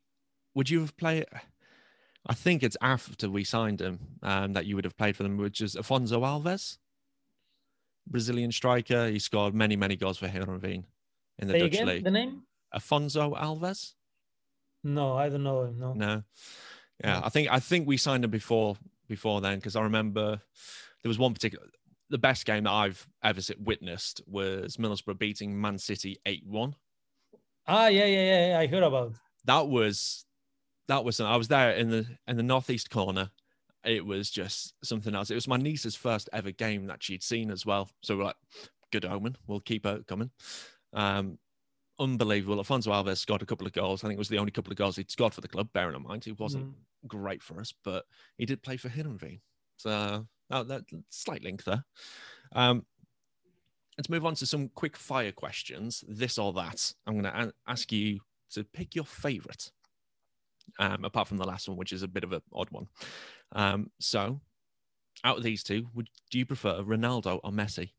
would 0.53 0.69
you 0.69 0.81
have 0.81 0.95
played? 0.97 1.25
I 2.25 2.33
think 2.33 2.61
it's 2.61 2.75
after 2.81 3.29
we 3.29 3.43
signed 3.43 3.79
him 3.79 3.99
um, 4.21 4.53
that 4.53 4.65
you 4.65 4.75
would 4.75 4.85
have 4.85 4.97
played 4.97 5.15
for 5.15 5.23
them, 5.23 5.37
which 5.37 5.61
is 5.61 5.75
Afonso 5.75 6.21
Alves, 6.21 6.77
Brazilian 8.05 8.51
striker. 8.51 9.07
He 9.07 9.19
scored 9.19 9.53
many, 9.53 9.75
many 9.75 9.95
goals 9.95 10.17
for 10.17 10.27
Heerenveen 10.27 10.83
in 11.39 11.47
the 11.47 11.53
Say 11.53 11.59
Dutch 11.59 11.67
again 11.73 11.87
league. 11.87 12.03
the 12.03 12.11
name? 12.11 12.41
Afonso 12.75 13.39
Alves. 13.39 13.93
No, 14.83 15.15
I 15.15 15.29
don't 15.29 15.43
know 15.43 15.63
him. 15.63 15.79
No. 15.79 15.93
No. 15.93 16.23
Yeah, 17.03 17.19
No. 17.19 17.25
I 17.25 17.29
think 17.29 17.49
I 17.51 17.59
think 17.59 17.87
we 17.87 17.97
signed 17.97 18.23
him 18.25 18.31
before 18.31 18.75
before 19.07 19.39
then 19.39 19.59
because 19.59 19.75
I 19.75 19.81
remember 19.83 20.41
there 21.03 21.09
was 21.09 21.19
one 21.19 21.33
particular 21.33 21.65
the 22.09 22.17
best 22.17 22.45
game 22.45 22.63
that 22.63 22.71
I've 22.71 23.05
ever 23.23 23.41
witnessed 23.59 24.21
was 24.27 24.77
Middlesbrough 24.77 25.19
beating 25.19 25.59
Man 25.59 25.77
City 25.77 26.17
eight 26.25 26.45
one. 26.45 26.75
Ah, 27.67 27.87
yeah, 27.87 28.05
yeah, 28.05 28.21
yeah, 28.21 28.47
yeah. 28.49 28.59
I 28.59 28.67
heard 28.67 28.83
about. 28.83 29.13
That 29.45 29.67
was 29.67 30.25
that 30.87 31.03
was 31.03 31.19
I 31.19 31.35
was 31.35 31.47
there 31.49 31.71
in 31.71 31.89
the 31.89 32.05
in 32.27 32.37
the 32.37 32.43
northeast 32.43 32.89
corner. 32.89 33.29
It 33.83 34.05
was 34.05 34.29
just 34.29 34.73
something 34.83 35.15
else. 35.15 35.29
It 35.31 35.35
was 35.35 35.47
my 35.47 35.57
niece's 35.57 35.95
first 35.95 36.29
ever 36.33 36.51
game 36.51 36.87
that 36.87 37.03
she'd 37.03 37.23
seen 37.23 37.51
as 37.51 37.65
well. 37.65 37.89
So 38.03 38.17
we're 38.17 38.25
like, 38.25 38.35
good 38.91 39.05
omen. 39.05 39.37
We'll 39.47 39.59
keep 39.61 39.85
her 39.85 39.99
coming. 40.07 40.31
Um, 40.93 41.37
unbelievable. 41.99 42.57
Alfonso 42.57 42.91
Alves 42.91 43.17
scored 43.17 43.41
a 43.41 43.45
couple 43.45 43.65
of 43.67 43.73
goals. 43.73 44.03
I 44.03 44.07
think 44.07 44.17
it 44.17 44.19
was 44.19 44.29
the 44.29 44.39
only 44.39 44.51
couple 44.51 44.71
of 44.71 44.77
goals 44.77 44.95
he'd 44.97 45.11
scored 45.11 45.33
for 45.33 45.41
the 45.41 45.47
club. 45.47 45.69
Bearing 45.73 45.95
in 45.95 46.03
mind, 46.03 46.23
he 46.25 46.31
wasn't 46.33 46.65
Mm. 46.67 46.73
great 47.07 47.41
for 47.43 47.59
us, 47.61 47.73
but 47.83 48.05
he 48.37 48.45
did 48.45 48.61
play 48.63 48.75
for 48.77 48.89
Heerenveen. 48.89 49.39
So 49.77 50.27
that, 50.49 50.67
that 50.67 50.83
slight 51.09 51.43
link 51.43 51.63
there. 51.63 51.83
Um, 52.53 52.85
let's 53.97 54.09
move 54.09 54.25
on 54.25 54.35
to 54.35 54.45
some 54.45 54.69
quick 54.69 54.95
fire 54.97 55.31
questions. 55.31 56.03
This 56.07 56.37
or 56.37 56.53
that. 56.53 56.93
I'm 57.05 57.19
going 57.21 57.25
to 57.33 57.53
ask 57.67 57.91
you 57.91 58.19
to 58.51 58.63
pick 58.63 58.95
your 58.95 59.05
favorite. 59.05 59.71
Um, 60.79 61.05
apart 61.05 61.27
from 61.29 61.37
the 61.37 61.45
last 61.45 61.67
one, 61.69 61.77
which 61.77 61.93
is 61.93 62.03
a 62.03 62.07
bit 62.09 62.23
of 62.25 62.33
an 62.33 62.41
odd 62.53 62.69
one. 62.71 62.87
Um, 63.53 63.89
so, 63.99 64.41
out 65.23 65.37
of 65.37 65.43
these 65.43 65.63
two, 65.63 65.87
would 65.93 66.09
do 66.29 66.37
you 66.37 66.45
prefer 66.45 66.81
Ronaldo 66.83 67.39
or 67.43 67.51
Messi? 67.51 67.91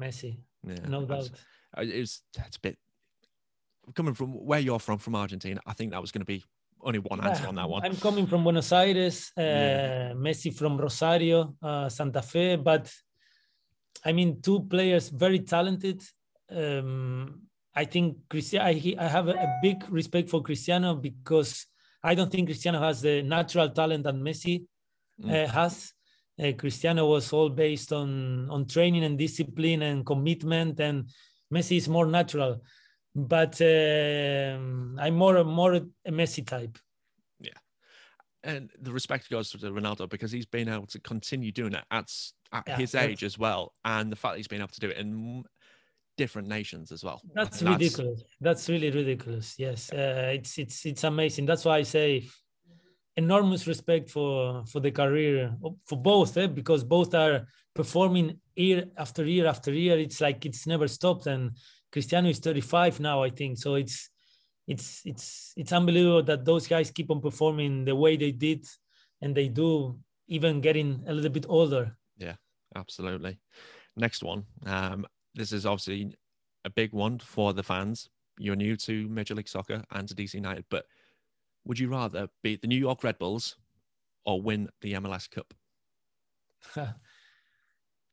Messi, 0.00 0.36
Yeah, 0.66 0.86
no 0.88 1.04
doubt. 1.04 1.30
I- 1.74 1.82
It 1.82 2.00
was 2.00 2.22
that's 2.34 2.56
a 2.56 2.60
bit 2.60 2.78
coming 3.94 4.14
from 4.14 4.32
where 4.32 4.60
you're 4.60 4.78
from, 4.78 4.98
from 4.98 5.16
Argentina. 5.16 5.60
I 5.66 5.72
think 5.74 5.90
that 5.90 6.00
was 6.00 6.12
going 6.12 6.20
to 6.22 6.24
be 6.24 6.44
only 6.84 6.98
one 6.98 7.20
answer 7.26 7.46
on 7.48 7.54
that 7.56 7.68
one. 7.68 7.84
I'm 7.84 7.96
coming 7.96 8.26
from 8.26 8.44
Buenos 8.44 8.70
Aires, 8.72 9.32
uh, 9.36 9.40
Yeah. 9.42 10.12
Messi 10.14 10.50
from 10.54 10.76
Rosario, 10.78 11.56
uh, 11.62 11.88
Santa 11.88 12.22
Fe, 12.22 12.56
but 12.56 12.92
I 14.04 14.12
mean, 14.12 14.40
two 14.42 14.60
players 14.68 15.08
very 15.08 15.40
talented. 15.40 16.02
Um, 16.50 17.40
I 17.74 17.84
think 17.86 18.28
Cristiano, 18.28 18.66
I, 18.66 18.94
I 18.98 19.08
have 19.08 19.28
a, 19.28 19.32
a 19.32 19.58
big 19.62 19.84
respect 19.90 20.28
for 20.28 20.42
Cristiano 20.42 20.94
because 20.94 21.66
I 22.02 22.14
don't 22.14 22.30
think 22.30 22.48
Cristiano 22.48 22.80
has 22.80 23.00
the 23.00 23.22
natural 23.22 23.70
talent 23.70 24.04
that 24.04 24.14
Messi 24.14 24.66
Mm. 25.22 25.30
uh, 25.30 25.46
has. 25.46 25.92
Uh, 26.42 26.50
Cristiano 26.58 27.06
was 27.06 27.32
all 27.32 27.48
based 27.48 27.92
on 27.92 28.50
on 28.50 28.66
training 28.66 29.04
and 29.04 29.16
discipline 29.16 29.82
and 29.82 30.04
commitment, 30.04 30.80
and 30.80 31.08
Messi 31.54 31.76
is 31.76 31.88
more 31.88 32.04
natural. 32.04 32.60
But 33.14 33.60
um, 33.62 34.98
I'm 35.00 35.14
more 35.14 35.44
more 35.44 35.74
a 35.74 36.10
Messi 36.10 36.46
type. 36.46 36.78
Yeah, 37.38 37.52
and 38.42 38.70
the 38.80 38.92
respect 38.92 39.30
goes 39.30 39.50
to 39.50 39.58
Ronaldo 39.58 40.08
because 40.08 40.32
he's 40.32 40.46
been 40.46 40.68
able 40.68 40.86
to 40.86 41.00
continue 41.00 41.52
doing 41.52 41.74
it 41.74 41.84
at, 41.90 42.10
at 42.52 42.64
Yeah, 42.66 42.76
his 42.76 42.94
age 42.94 43.22
as 43.22 43.38
well, 43.38 43.72
and 43.84 44.10
the 44.10 44.16
fact 44.16 44.34
that 44.34 44.38
he's 44.38 44.48
been 44.48 44.60
able 44.60 44.68
to 44.68 44.80
do 44.80 44.90
it 44.90 44.98
in 44.98 45.44
different 46.16 46.48
nations 46.48 46.92
as 46.92 47.04
well. 47.04 47.20
That's 47.34 47.60
And 47.60 47.70
ridiculous. 47.70 48.22
That's 48.40 48.68
really 48.68 48.90
ridiculous. 48.90 49.54
Yes, 49.58 49.92
uh, 49.92 50.32
it's 50.34 50.58
it's 50.58 50.84
it's 50.86 51.04
amazing. 51.04 51.46
That's 51.46 51.64
why 51.64 51.78
I 51.78 51.82
say 51.82 52.28
enormous 53.16 53.66
respect 53.66 54.10
for 54.10 54.64
for 54.66 54.80
the 54.80 54.90
career 54.90 55.56
for 55.86 55.96
both, 55.96 56.36
eh? 56.36 56.48
because 56.48 56.84
both 56.84 57.14
are 57.14 57.46
performing 57.74 58.40
year 58.56 58.86
after 58.96 59.24
year 59.24 59.46
after 59.46 59.72
year. 59.72 59.98
It's 59.98 60.20
like 60.20 60.44
it's 60.46 60.66
never 60.66 60.88
stopped. 60.88 61.26
And 61.26 61.56
Cristiano 61.94 62.28
is 62.28 62.40
35 62.40 62.98
now, 62.98 63.22
I 63.22 63.30
think. 63.30 63.56
So 63.56 63.76
it's 63.76 64.10
it's 64.66 65.02
it's 65.04 65.52
it's 65.56 65.72
unbelievable 65.72 66.24
that 66.24 66.44
those 66.44 66.66
guys 66.66 66.90
keep 66.90 67.08
on 67.08 67.20
performing 67.20 67.84
the 67.84 67.94
way 67.94 68.16
they 68.16 68.32
did, 68.32 68.66
and 69.22 69.32
they 69.32 69.46
do, 69.46 69.96
even 70.26 70.60
getting 70.60 71.04
a 71.06 71.12
little 71.12 71.30
bit 71.30 71.46
older. 71.48 71.96
Yeah, 72.18 72.34
absolutely. 72.74 73.38
Next 73.96 74.24
one. 74.24 74.42
Um, 74.66 75.06
this 75.36 75.52
is 75.52 75.66
obviously 75.66 76.16
a 76.64 76.70
big 76.70 76.92
one 76.92 77.20
for 77.20 77.52
the 77.52 77.62
fans. 77.62 78.10
You're 78.38 78.56
new 78.56 78.76
to 78.78 79.08
Major 79.08 79.36
League 79.36 79.48
Soccer 79.48 79.84
and 79.92 80.08
to 80.08 80.16
DC 80.16 80.34
United, 80.34 80.64
but 80.70 80.86
would 81.64 81.78
you 81.78 81.88
rather 81.88 82.26
beat 82.42 82.60
the 82.60 82.66
New 82.66 82.78
York 82.78 83.04
Red 83.04 83.18
Bulls 83.18 83.56
or 84.26 84.42
win 84.42 84.68
the 84.80 84.94
MLS 84.94 85.30
Cup? 85.30 85.54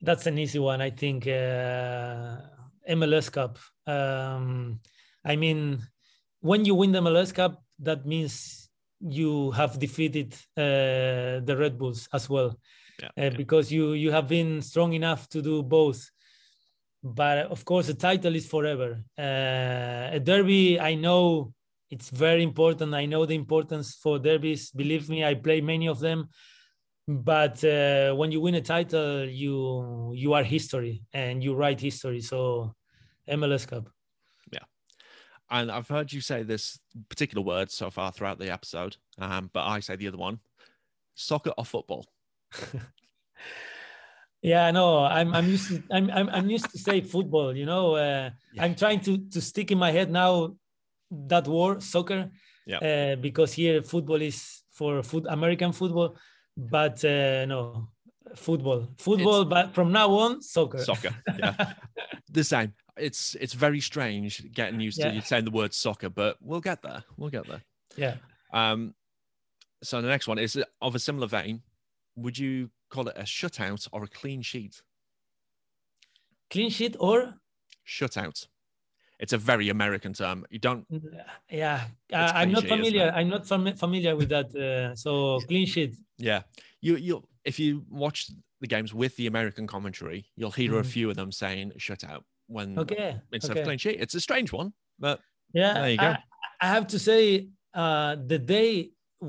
That's 0.01 0.27
an 0.27 0.37
easy 0.37 0.59
one, 0.59 0.81
I 0.81 0.91
think. 0.91 1.25
Uh, 1.25 2.37
MLS 2.89 3.31
Cup. 3.31 3.57
Um, 3.87 4.79
I 5.23 5.35
mean, 5.35 5.81
when 6.41 6.65
you 6.65 6.75
win 6.75 6.91
the 6.91 6.99
MLS 7.01 7.33
Cup, 7.33 7.63
that 7.79 8.05
means 8.05 8.69
you 8.99 9.51
have 9.51 9.79
defeated 9.79 10.33
uh, 10.57 11.41
the 11.45 11.55
Red 11.57 11.77
Bulls 11.77 12.07
as 12.13 12.29
well, 12.29 12.57
Yeah, 13.01 13.07
uh, 13.07 13.11
yeah. 13.23 13.29
because 13.29 13.71
you 13.71 13.93
you 13.93 14.11
have 14.11 14.27
been 14.27 14.61
strong 14.61 14.93
enough 14.93 15.27
to 15.29 15.41
do 15.41 15.63
both. 15.63 16.09
But 17.03 17.47
of 17.47 17.65
course, 17.65 17.87
the 17.87 17.95
title 17.95 18.35
is 18.35 18.45
forever. 18.45 19.03
Uh, 19.17 20.15
a 20.17 20.19
derby, 20.19 20.79
I 20.79 20.93
know 20.95 21.53
it's 21.89 22.09
very 22.09 22.43
important. 22.43 22.93
I 22.93 23.05
know 23.07 23.25
the 23.25 23.35
importance 23.35 23.95
for 23.95 24.19
derbies. 24.19 24.71
Believe 24.71 25.09
me, 25.09 25.25
I 25.25 25.33
play 25.33 25.61
many 25.61 25.87
of 25.87 25.99
them 25.99 26.29
but 27.07 27.63
uh, 27.63 28.13
when 28.13 28.31
you 28.31 28.39
win 28.41 28.55
a 28.55 28.61
title 28.61 29.25
you 29.25 30.13
you 30.15 30.33
are 30.33 30.43
history 30.43 31.03
and 31.13 31.43
you 31.43 31.53
write 31.55 31.79
history 31.79 32.21
so 32.21 32.73
mls 33.29 33.67
cup 33.67 33.89
yeah 34.51 34.65
And 35.49 35.71
I've 35.71 35.87
heard 35.89 36.13
you 36.13 36.21
say 36.21 36.43
this 36.43 36.79
particular 37.09 37.43
word 37.43 37.71
so 37.71 37.89
far 37.91 38.11
throughout 38.13 38.39
the 38.39 38.49
episode, 38.51 38.95
um, 39.19 39.49
but 39.53 39.65
I 39.67 39.81
say 39.81 39.95
the 39.97 40.07
other 40.07 40.17
one 40.17 40.39
soccer 41.15 41.51
or 41.57 41.65
football. 41.65 42.05
yeah 44.41 44.65
i 44.65 44.71
know 44.71 45.05
i'm 45.05 45.33
i'm 45.33 45.47
used 45.47 45.67
to 45.69 45.83
i'm 45.91 46.09
i'm, 46.11 46.29
I'm 46.29 46.49
used 46.49 46.71
to 46.71 46.77
say 46.77 47.01
football 47.01 47.55
you 47.55 47.65
know 47.65 47.95
uh, 47.95 48.29
Yeah. 48.53 48.63
i'm 48.63 48.75
trying 48.75 48.99
to 49.01 49.17
to 49.29 49.41
stick 49.41 49.71
in 49.71 49.77
my 49.77 49.91
head 49.91 50.09
now 50.09 50.55
that 51.11 51.47
word 51.47 51.83
soccer 51.83 52.29
Yeah. 52.65 52.79
uh, 52.81 53.15
because 53.21 53.53
here 53.53 53.81
football 53.83 54.21
is 54.21 54.63
for 54.71 55.03
foot 55.03 55.25
american 55.29 55.71
football 55.73 56.15
but 56.57 57.03
uh, 57.05 57.45
no 57.45 57.87
football 58.35 58.87
football 58.97 59.43
but 59.45 59.73
from 59.73 59.91
now 59.91 60.09
on 60.11 60.41
soccer 60.41 60.77
Soccer. 60.79 61.13
Yeah. 61.37 61.73
the 62.29 62.43
same. 62.43 62.73
It's 62.97 63.35
it's 63.35 63.53
very 63.53 63.79
strange 63.79 64.51
getting 64.53 64.79
used 64.79 65.01
to 65.01 65.07
Yeah. 65.07 65.13
you 65.13 65.21
saying 65.21 65.45
the 65.45 65.51
word 65.51 65.73
soccer, 65.73 66.09
but 66.09 66.37
we'll 66.41 66.61
get 66.61 66.81
there. 66.81 67.03
We'll 67.17 67.29
get 67.29 67.47
there. 67.47 67.61
yeah 67.97 68.15
Um, 68.53 68.93
so 69.83 70.01
the 70.01 70.07
next 70.07 70.27
one 70.27 70.37
is 70.39 70.61
of 70.81 70.95
a 70.95 70.99
similar 70.99 71.27
vein. 71.27 71.61
Would 72.15 72.37
you 72.37 72.69
call 72.89 73.07
it 73.07 73.15
a 73.17 73.23
shutout 73.23 73.87
or 73.91 74.03
a 74.03 74.07
clean 74.07 74.41
sheet? 74.41 74.81
clean 76.49 76.69
sheet 76.69 76.95
or 76.99 77.35
Shutout. 77.87 78.47
It's 79.21 79.33
a 79.33 79.37
very 79.37 79.69
American 79.69 80.13
term. 80.13 80.45
You 80.49 80.59
don't. 80.59 80.83
yeah 81.49 81.81
uh, 82.11 82.31
i'm 82.39 82.51
not 82.51 82.65
familiar 82.65 83.11
i'm 83.15 83.29
not 83.29 83.43
fami- 83.45 83.77
familiar 83.77 84.13
with 84.19 84.29
that 84.29 84.49
uh, 84.55 84.95
so 84.95 85.39
clean 85.47 85.65
sheet 85.73 85.93
Yeah, 86.17 86.41
you 86.81 86.93
you 87.07 87.13
if 87.45 87.55
you 87.59 87.83
watch 87.89 88.17
the 88.61 88.67
games 88.67 88.93
with 88.93 89.13
the 89.19 89.25
American 89.33 89.65
commentary, 89.67 90.19
you'll 90.37 90.57
hear 90.61 90.71
a 90.79 90.83
Mhm. 90.83 90.93
few 90.95 91.05
of 91.11 91.15
them 91.15 91.31
saying 91.31 91.67
shutout 91.85 92.23
when 92.55 92.67
okay 92.83 93.09
instead 93.31 93.51
okay. 93.51 93.61
of 93.61 93.67
clean 93.67 93.79
sheet. 93.83 93.97
It's 94.03 94.15
a 94.15 94.23
strange 94.27 94.49
one, 94.61 94.69
but 95.05 95.17
yeah 95.61 95.73
There 95.81 95.91
you 95.95 95.97
go. 96.07 96.11
I, 96.13 96.17
I 96.65 96.67
have 96.75 96.85
to 96.93 96.97
say 97.07 97.21
uh, 97.81 98.11
the 98.33 98.39
day 98.55 98.71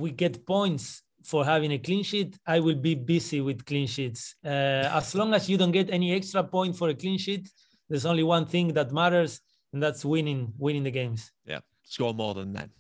we 0.03 0.09
get 0.25 0.35
points 0.55 0.85
for 1.31 1.41
having 1.53 1.71
a 1.79 1.81
clean 1.87 2.03
sheet 2.11 2.31
i 2.55 2.59
will 2.65 2.81
be 2.91 2.95
busy 3.15 3.41
with 3.49 3.59
clean 3.71 3.87
sheets 3.97 4.21
uh, 4.53 4.99
as 5.01 5.15
long 5.15 5.31
as 5.39 5.43
you 5.51 5.57
don't 5.61 5.75
get 5.81 5.89
any 5.99 6.09
extra 6.19 6.43
point 6.57 6.73
for 6.81 6.87
a 6.95 6.97
clean 7.03 7.19
sheet 7.25 7.45
there's 7.89 8.07
only 8.13 8.25
one 8.37 8.45
thing 8.55 8.67
that 8.79 8.89
matters 9.01 9.33
and 9.73 9.83
that's 9.83 10.05
winning 10.05 10.53
winning 10.59 10.83
the 10.85 10.91
games 10.91 11.33
yeah, 11.45 11.61
score 11.85 12.15
more 12.15 12.35
than 12.35 12.53
them. 12.53 12.71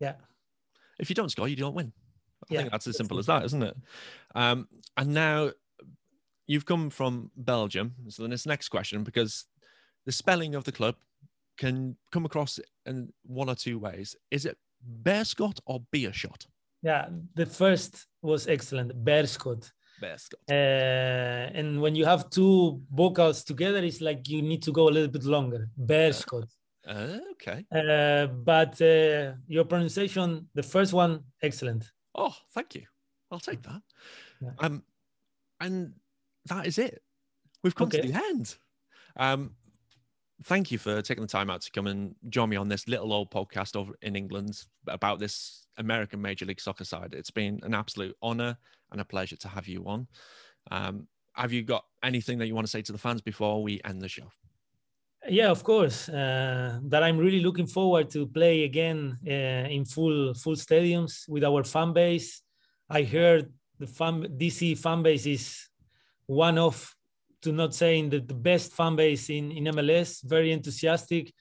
yeah 0.00 0.14
If 0.98 1.08
you 1.08 1.14
don't 1.14 1.30
score, 1.30 1.48
you 1.48 1.56
don't 1.56 1.74
win. 1.74 1.92
I 2.42 2.46
Yeah, 2.54 2.60
think 2.60 2.72
that's 2.72 2.86
as 2.86 2.96
simple 2.96 3.18
as 3.18 3.26
that, 3.26 3.44
isn't 3.44 3.62
it? 3.62 3.76
Um, 4.34 4.68
and 4.96 5.14
now 5.14 5.50
you've 6.46 6.66
come 6.66 6.90
from 6.90 7.30
Belgium. 7.36 7.94
So 8.08 8.22
then 8.22 8.30
this 8.30 8.46
next 8.46 8.68
question, 8.70 9.04
because 9.04 9.46
the 10.06 10.12
spelling 10.12 10.54
of 10.54 10.64
the 10.64 10.72
club 10.72 10.96
can 11.58 11.96
come 12.10 12.24
across 12.24 12.58
in 12.86 13.12
one 13.24 13.48
or 13.50 13.54
two 13.54 13.78
ways. 13.78 14.16
Is 14.30 14.46
it 14.46 14.56
Beerschot 15.02 15.60
or 15.66 15.80
Beerschot? 15.92 16.46
yeah 16.82 17.08
the 17.34 17.44
first 17.44 18.06
was 18.22 18.46
excellent 18.48 18.90
bearskot 19.04 19.70
Beerschot. 20.02 20.34
uh, 20.50 21.50
and 21.58 21.80
when 21.80 21.94
you 21.94 22.04
have 22.04 22.30
two 22.30 22.80
vocals 22.92 23.44
together 23.44 23.78
it's 23.78 24.00
like 24.00 24.28
you 24.28 24.42
need 24.42 24.62
to 24.62 24.72
go 24.72 24.88
a 24.88 24.92
little 24.96 25.10
bit 25.10 25.24
longer 25.24 25.68
bearskot 25.78 26.48
Uh, 26.88 27.18
okay. 27.32 27.64
Uh, 27.70 28.26
but 28.26 28.80
uh, 28.80 29.34
your 29.46 29.64
pronunciation, 29.64 30.48
the 30.54 30.62
first 30.62 30.92
one, 30.94 31.22
excellent. 31.42 31.92
Oh, 32.14 32.34
thank 32.54 32.74
you. 32.74 32.84
I'll 33.30 33.38
take 33.50 33.62
that. 33.62 33.82
Yeah. 34.40 34.50
Um, 34.58 34.82
and 35.60 35.92
that 36.48 36.66
is 36.66 36.78
it. 36.78 37.02
We've 37.62 37.74
come 37.74 37.88
Okay. 37.88 38.00
to 38.00 38.08
the 38.08 38.16
end. 38.30 38.56
Um, 39.16 39.54
thank 40.44 40.70
you 40.72 40.78
for 40.78 41.02
taking 41.02 41.22
the 41.22 41.28
time 41.38 41.50
out 41.50 41.60
to 41.62 41.70
come 41.70 41.86
and 41.86 42.14
join 42.30 42.48
me 42.48 42.56
on 42.56 42.68
this 42.68 42.88
little 42.88 43.12
old 43.12 43.30
podcast 43.30 43.76
over 43.76 43.92
in 44.00 44.16
England 44.16 44.64
about 44.88 45.18
this 45.20 45.59
American 45.78 46.20
Major 46.20 46.46
League 46.46 46.60
Soccer 46.60 46.84
side. 46.84 47.14
It's 47.14 47.30
been 47.30 47.60
an 47.62 47.74
absolute 47.74 48.16
honor 48.22 48.56
and 48.92 49.00
a 49.00 49.04
pleasure 49.04 49.36
to 49.36 49.48
have 49.48 49.68
you 49.68 49.84
on. 49.86 50.06
Um, 50.70 51.06
have 51.34 51.52
you 51.52 51.62
got 51.62 51.84
anything 52.02 52.38
that 52.38 52.46
you 52.46 52.54
want 52.54 52.66
to 52.66 52.70
say 52.70 52.82
to 52.82 52.92
the 52.92 52.98
fans 52.98 53.20
before 53.20 53.62
we 53.62 53.80
end 53.84 54.02
the 54.02 54.08
show? 54.08 54.30
Yeah, 55.28 55.50
of 55.50 55.62
course. 55.62 56.08
Uh, 56.08 56.80
that 56.84 57.02
I'm 57.02 57.18
really 57.18 57.40
looking 57.40 57.66
forward 57.66 58.10
to 58.10 58.26
play 58.26 58.64
again 58.64 59.18
uh, 59.26 59.68
in 59.68 59.84
full 59.84 60.34
full 60.34 60.56
stadiums 60.56 61.28
with 61.28 61.44
our 61.44 61.62
fan 61.62 61.92
base. 61.92 62.42
I 62.88 63.02
heard 63.02 63.52
the 63.78 63.86
fan 63.86 64.22
DC 64.38 64.78
fan 64.78 65.02
base 65.02 65.26
is 65.26 65.68
one 66.26 66.58
of, 66.58 66.94
to 67.42 67.52
not 67.52 67.74
saying 67.74 68.10
the, 68.10 68.20
the 68.20 68.34
best 68.34 68.72
fan 68.72 68.96
base 68.96 69.28
in 69.28 69.52
in 69.52 69.64
MLS. 69.64 70.22
Very 70.24 70.52
enthusiastic, 70.52 71.32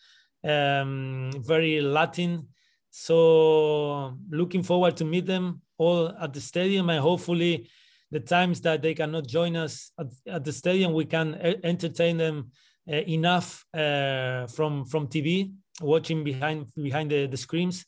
um, 0.43 1.31
very 1.37 1.81
Latin. 1.81 2.47
So 2.91 4.17
looking 4.29 4.63
forward 4.63 4.97
to 4.97 5.05
meet 5.05 5.25
them 5.25 5.61
all 5.77 6.09
at 6.09 6.33
the 6.33 6.41
stadium 6.41 6.89
and 6.89 6.99
hopefully 6.99 7.69
the 8.11 8.19
times 8.19 8.61
that 8.61 8.81
they 8.81 8.93
cannot 8.93 9.27
join 9.27 9.55
us 9.55 9.91
at, 9.99 10.07
at 10.27 10.43
the 10.43 10.51
stadium 10.51 10.93
we 10.93 11.05
can 11.05 11.39
e- 11.43 11.55
entertain 11.63 12.17
them 12.17 12.51
uh, 12.91 12.95
enough 13.07 13.65
uh, 13.73 14.47
from 14.47 14.83
from 14.85 15.07
TV, 15.07 15.51
watching 15.79 16.23
behind 16.23 16.65
behind 16.75 17.11
the, 17.11 17.27
the 17.27 17.37
screens, 17.37 17.85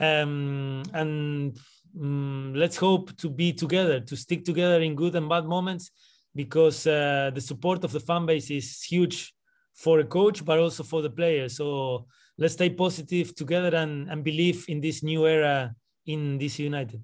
um, 0.00 0.82
and 0.92 1.56
um, 2.00 2.52
let's 2.56 2.76
hope 2.76 3.16
to 3.18 3.30
be 3.30 3.52
together, 3.52 4.00
to 4.00 4.16
stick 4.16 4.44
together 4.44 4.80
in 4.80 4.96
good 4.96 5.14
and 5.14 5.28
bad 5.28 5.44
moments, 5.44 5.92
because 6.34 6.84
uh, 6.86 7.30
the 7.32 7.40
support 7.40 7.84
of 7.84 7.92
the 7.92 8.00
fan 8.00 8.26
base 8.26 8.50
is 8.50 8.82
huge 8.82 9.32
for 9.74 10.00
a 10.00 10.04
coach, 10.04 10.44
but 10.44 10.58
also 10.58 10.82
for 10.82 11.00
the 11.00 11.10
players. 11.10 11.56
So 11.56 12.06
let's 12.38 12.54
stay 12.54 12.70
positive 12.70 13.34
together 13.34 13.76
and, 13.76 14.10
and 14.10 14.24
believe 14.24 14.64
in 14.68 14.80
this 14.80 15.02
new 15.02 15.26
era 15.26 15.74
in 16.06 16.38
DC 16.38 16.58
United. 16.60 17.02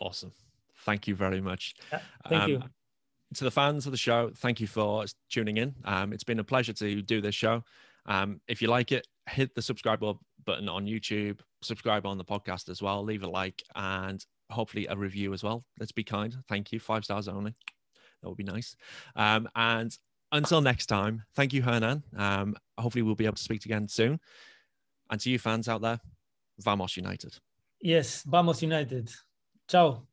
Awesome. 0.00 0.32
Thank 0.84 1.06
you 1.08 1.14
very 1.14 1.40
much. 1.40 1.74
Yeah, 1.92 2.00
thank 2.28 2.42
Um, 2.42 2.50
you. 2.50 2.62
to 3.34 3.44
the 3.44 3.50
fans 3.50 3.86
of 3.86 3.92
the 3.92 3.98
show, 3.98 4.30
thank 4.36 4.60
you 4.60 4.66
for 4.66 5.04
tuning 5.28 5.58
in. 5.58 5.74
Um, 5.84 6.12
it's 6.12 6.24
been 6.24 6.38
a 6.38 6.44
pleasure 6.44 6.72
to 6.74 7.02
do 7.02 7.20
this 7.20 7.34
show. 7.34 7.62
Um, 8.06 8.40
if 8.48 8.62
you 8.62 8.68
like 8.68 8.92
it, 8.92 9.06
hit 9.28 9.54
the 9.54 9.62
subscribe 9.62 10.00
button 10.46 10.68
on 10.68 10.86
YouTube, 10.86 11.40
subscribe 11.62 12.06
on 12.06 12.16
the 12.18 12.24
podcast 12.24 12.68
as 12.70 12.80
well, 12.80 13.02
leave 13.04 13.22
a 13.22 13.28
like, 13.28 13.62
and 13.74 14.24
hopefully 14.50 14.86
a 14.88 14.96
review 14.96 15.32
as 15.34 15.42
well. 15.42 15.64
Let's 15.78 15.92
be 15.92 16.02
kind. 16.02 16.34
Thank 16.48 16.72
you. 16.72 16.80
Five 16.80 17.04
stars 17.04 17.28
only. 17.28 17.54
That 18.22 18.28
would 18.28 18.38
be 18.38 18.44
nice. 18.44 18.74
Um, 19.16 19.48
and 19.54 19.96
until 20.32 20.60
next 20.60 20.86
time, 20.86 21.22
thank 21.34 21.52
you, 21.52 21.62
Hernan. 21.62 22.02
Um, 22.16 22.56
hopefully, 22.78 23.02
we'll 23.02 23.14
be 23.14 23.26
able 23.26 23.36
to 23.36 23.42
speak 23.42 23.64
again 23.66 23.86
soon. 23.88 24.18
And 25.10 25.20
to 25.20 25.30
you 25.30 25.38
fans 25.38 25.68
out 25.68 25.82
there, 25.82 26.00
Vamos 26.60 26.96
United. 26.96 27.36
Yes, 27.80 28.22
Vamos 28.22 28.62
United. 28.62 29.10
Ciao. 29.68 30.06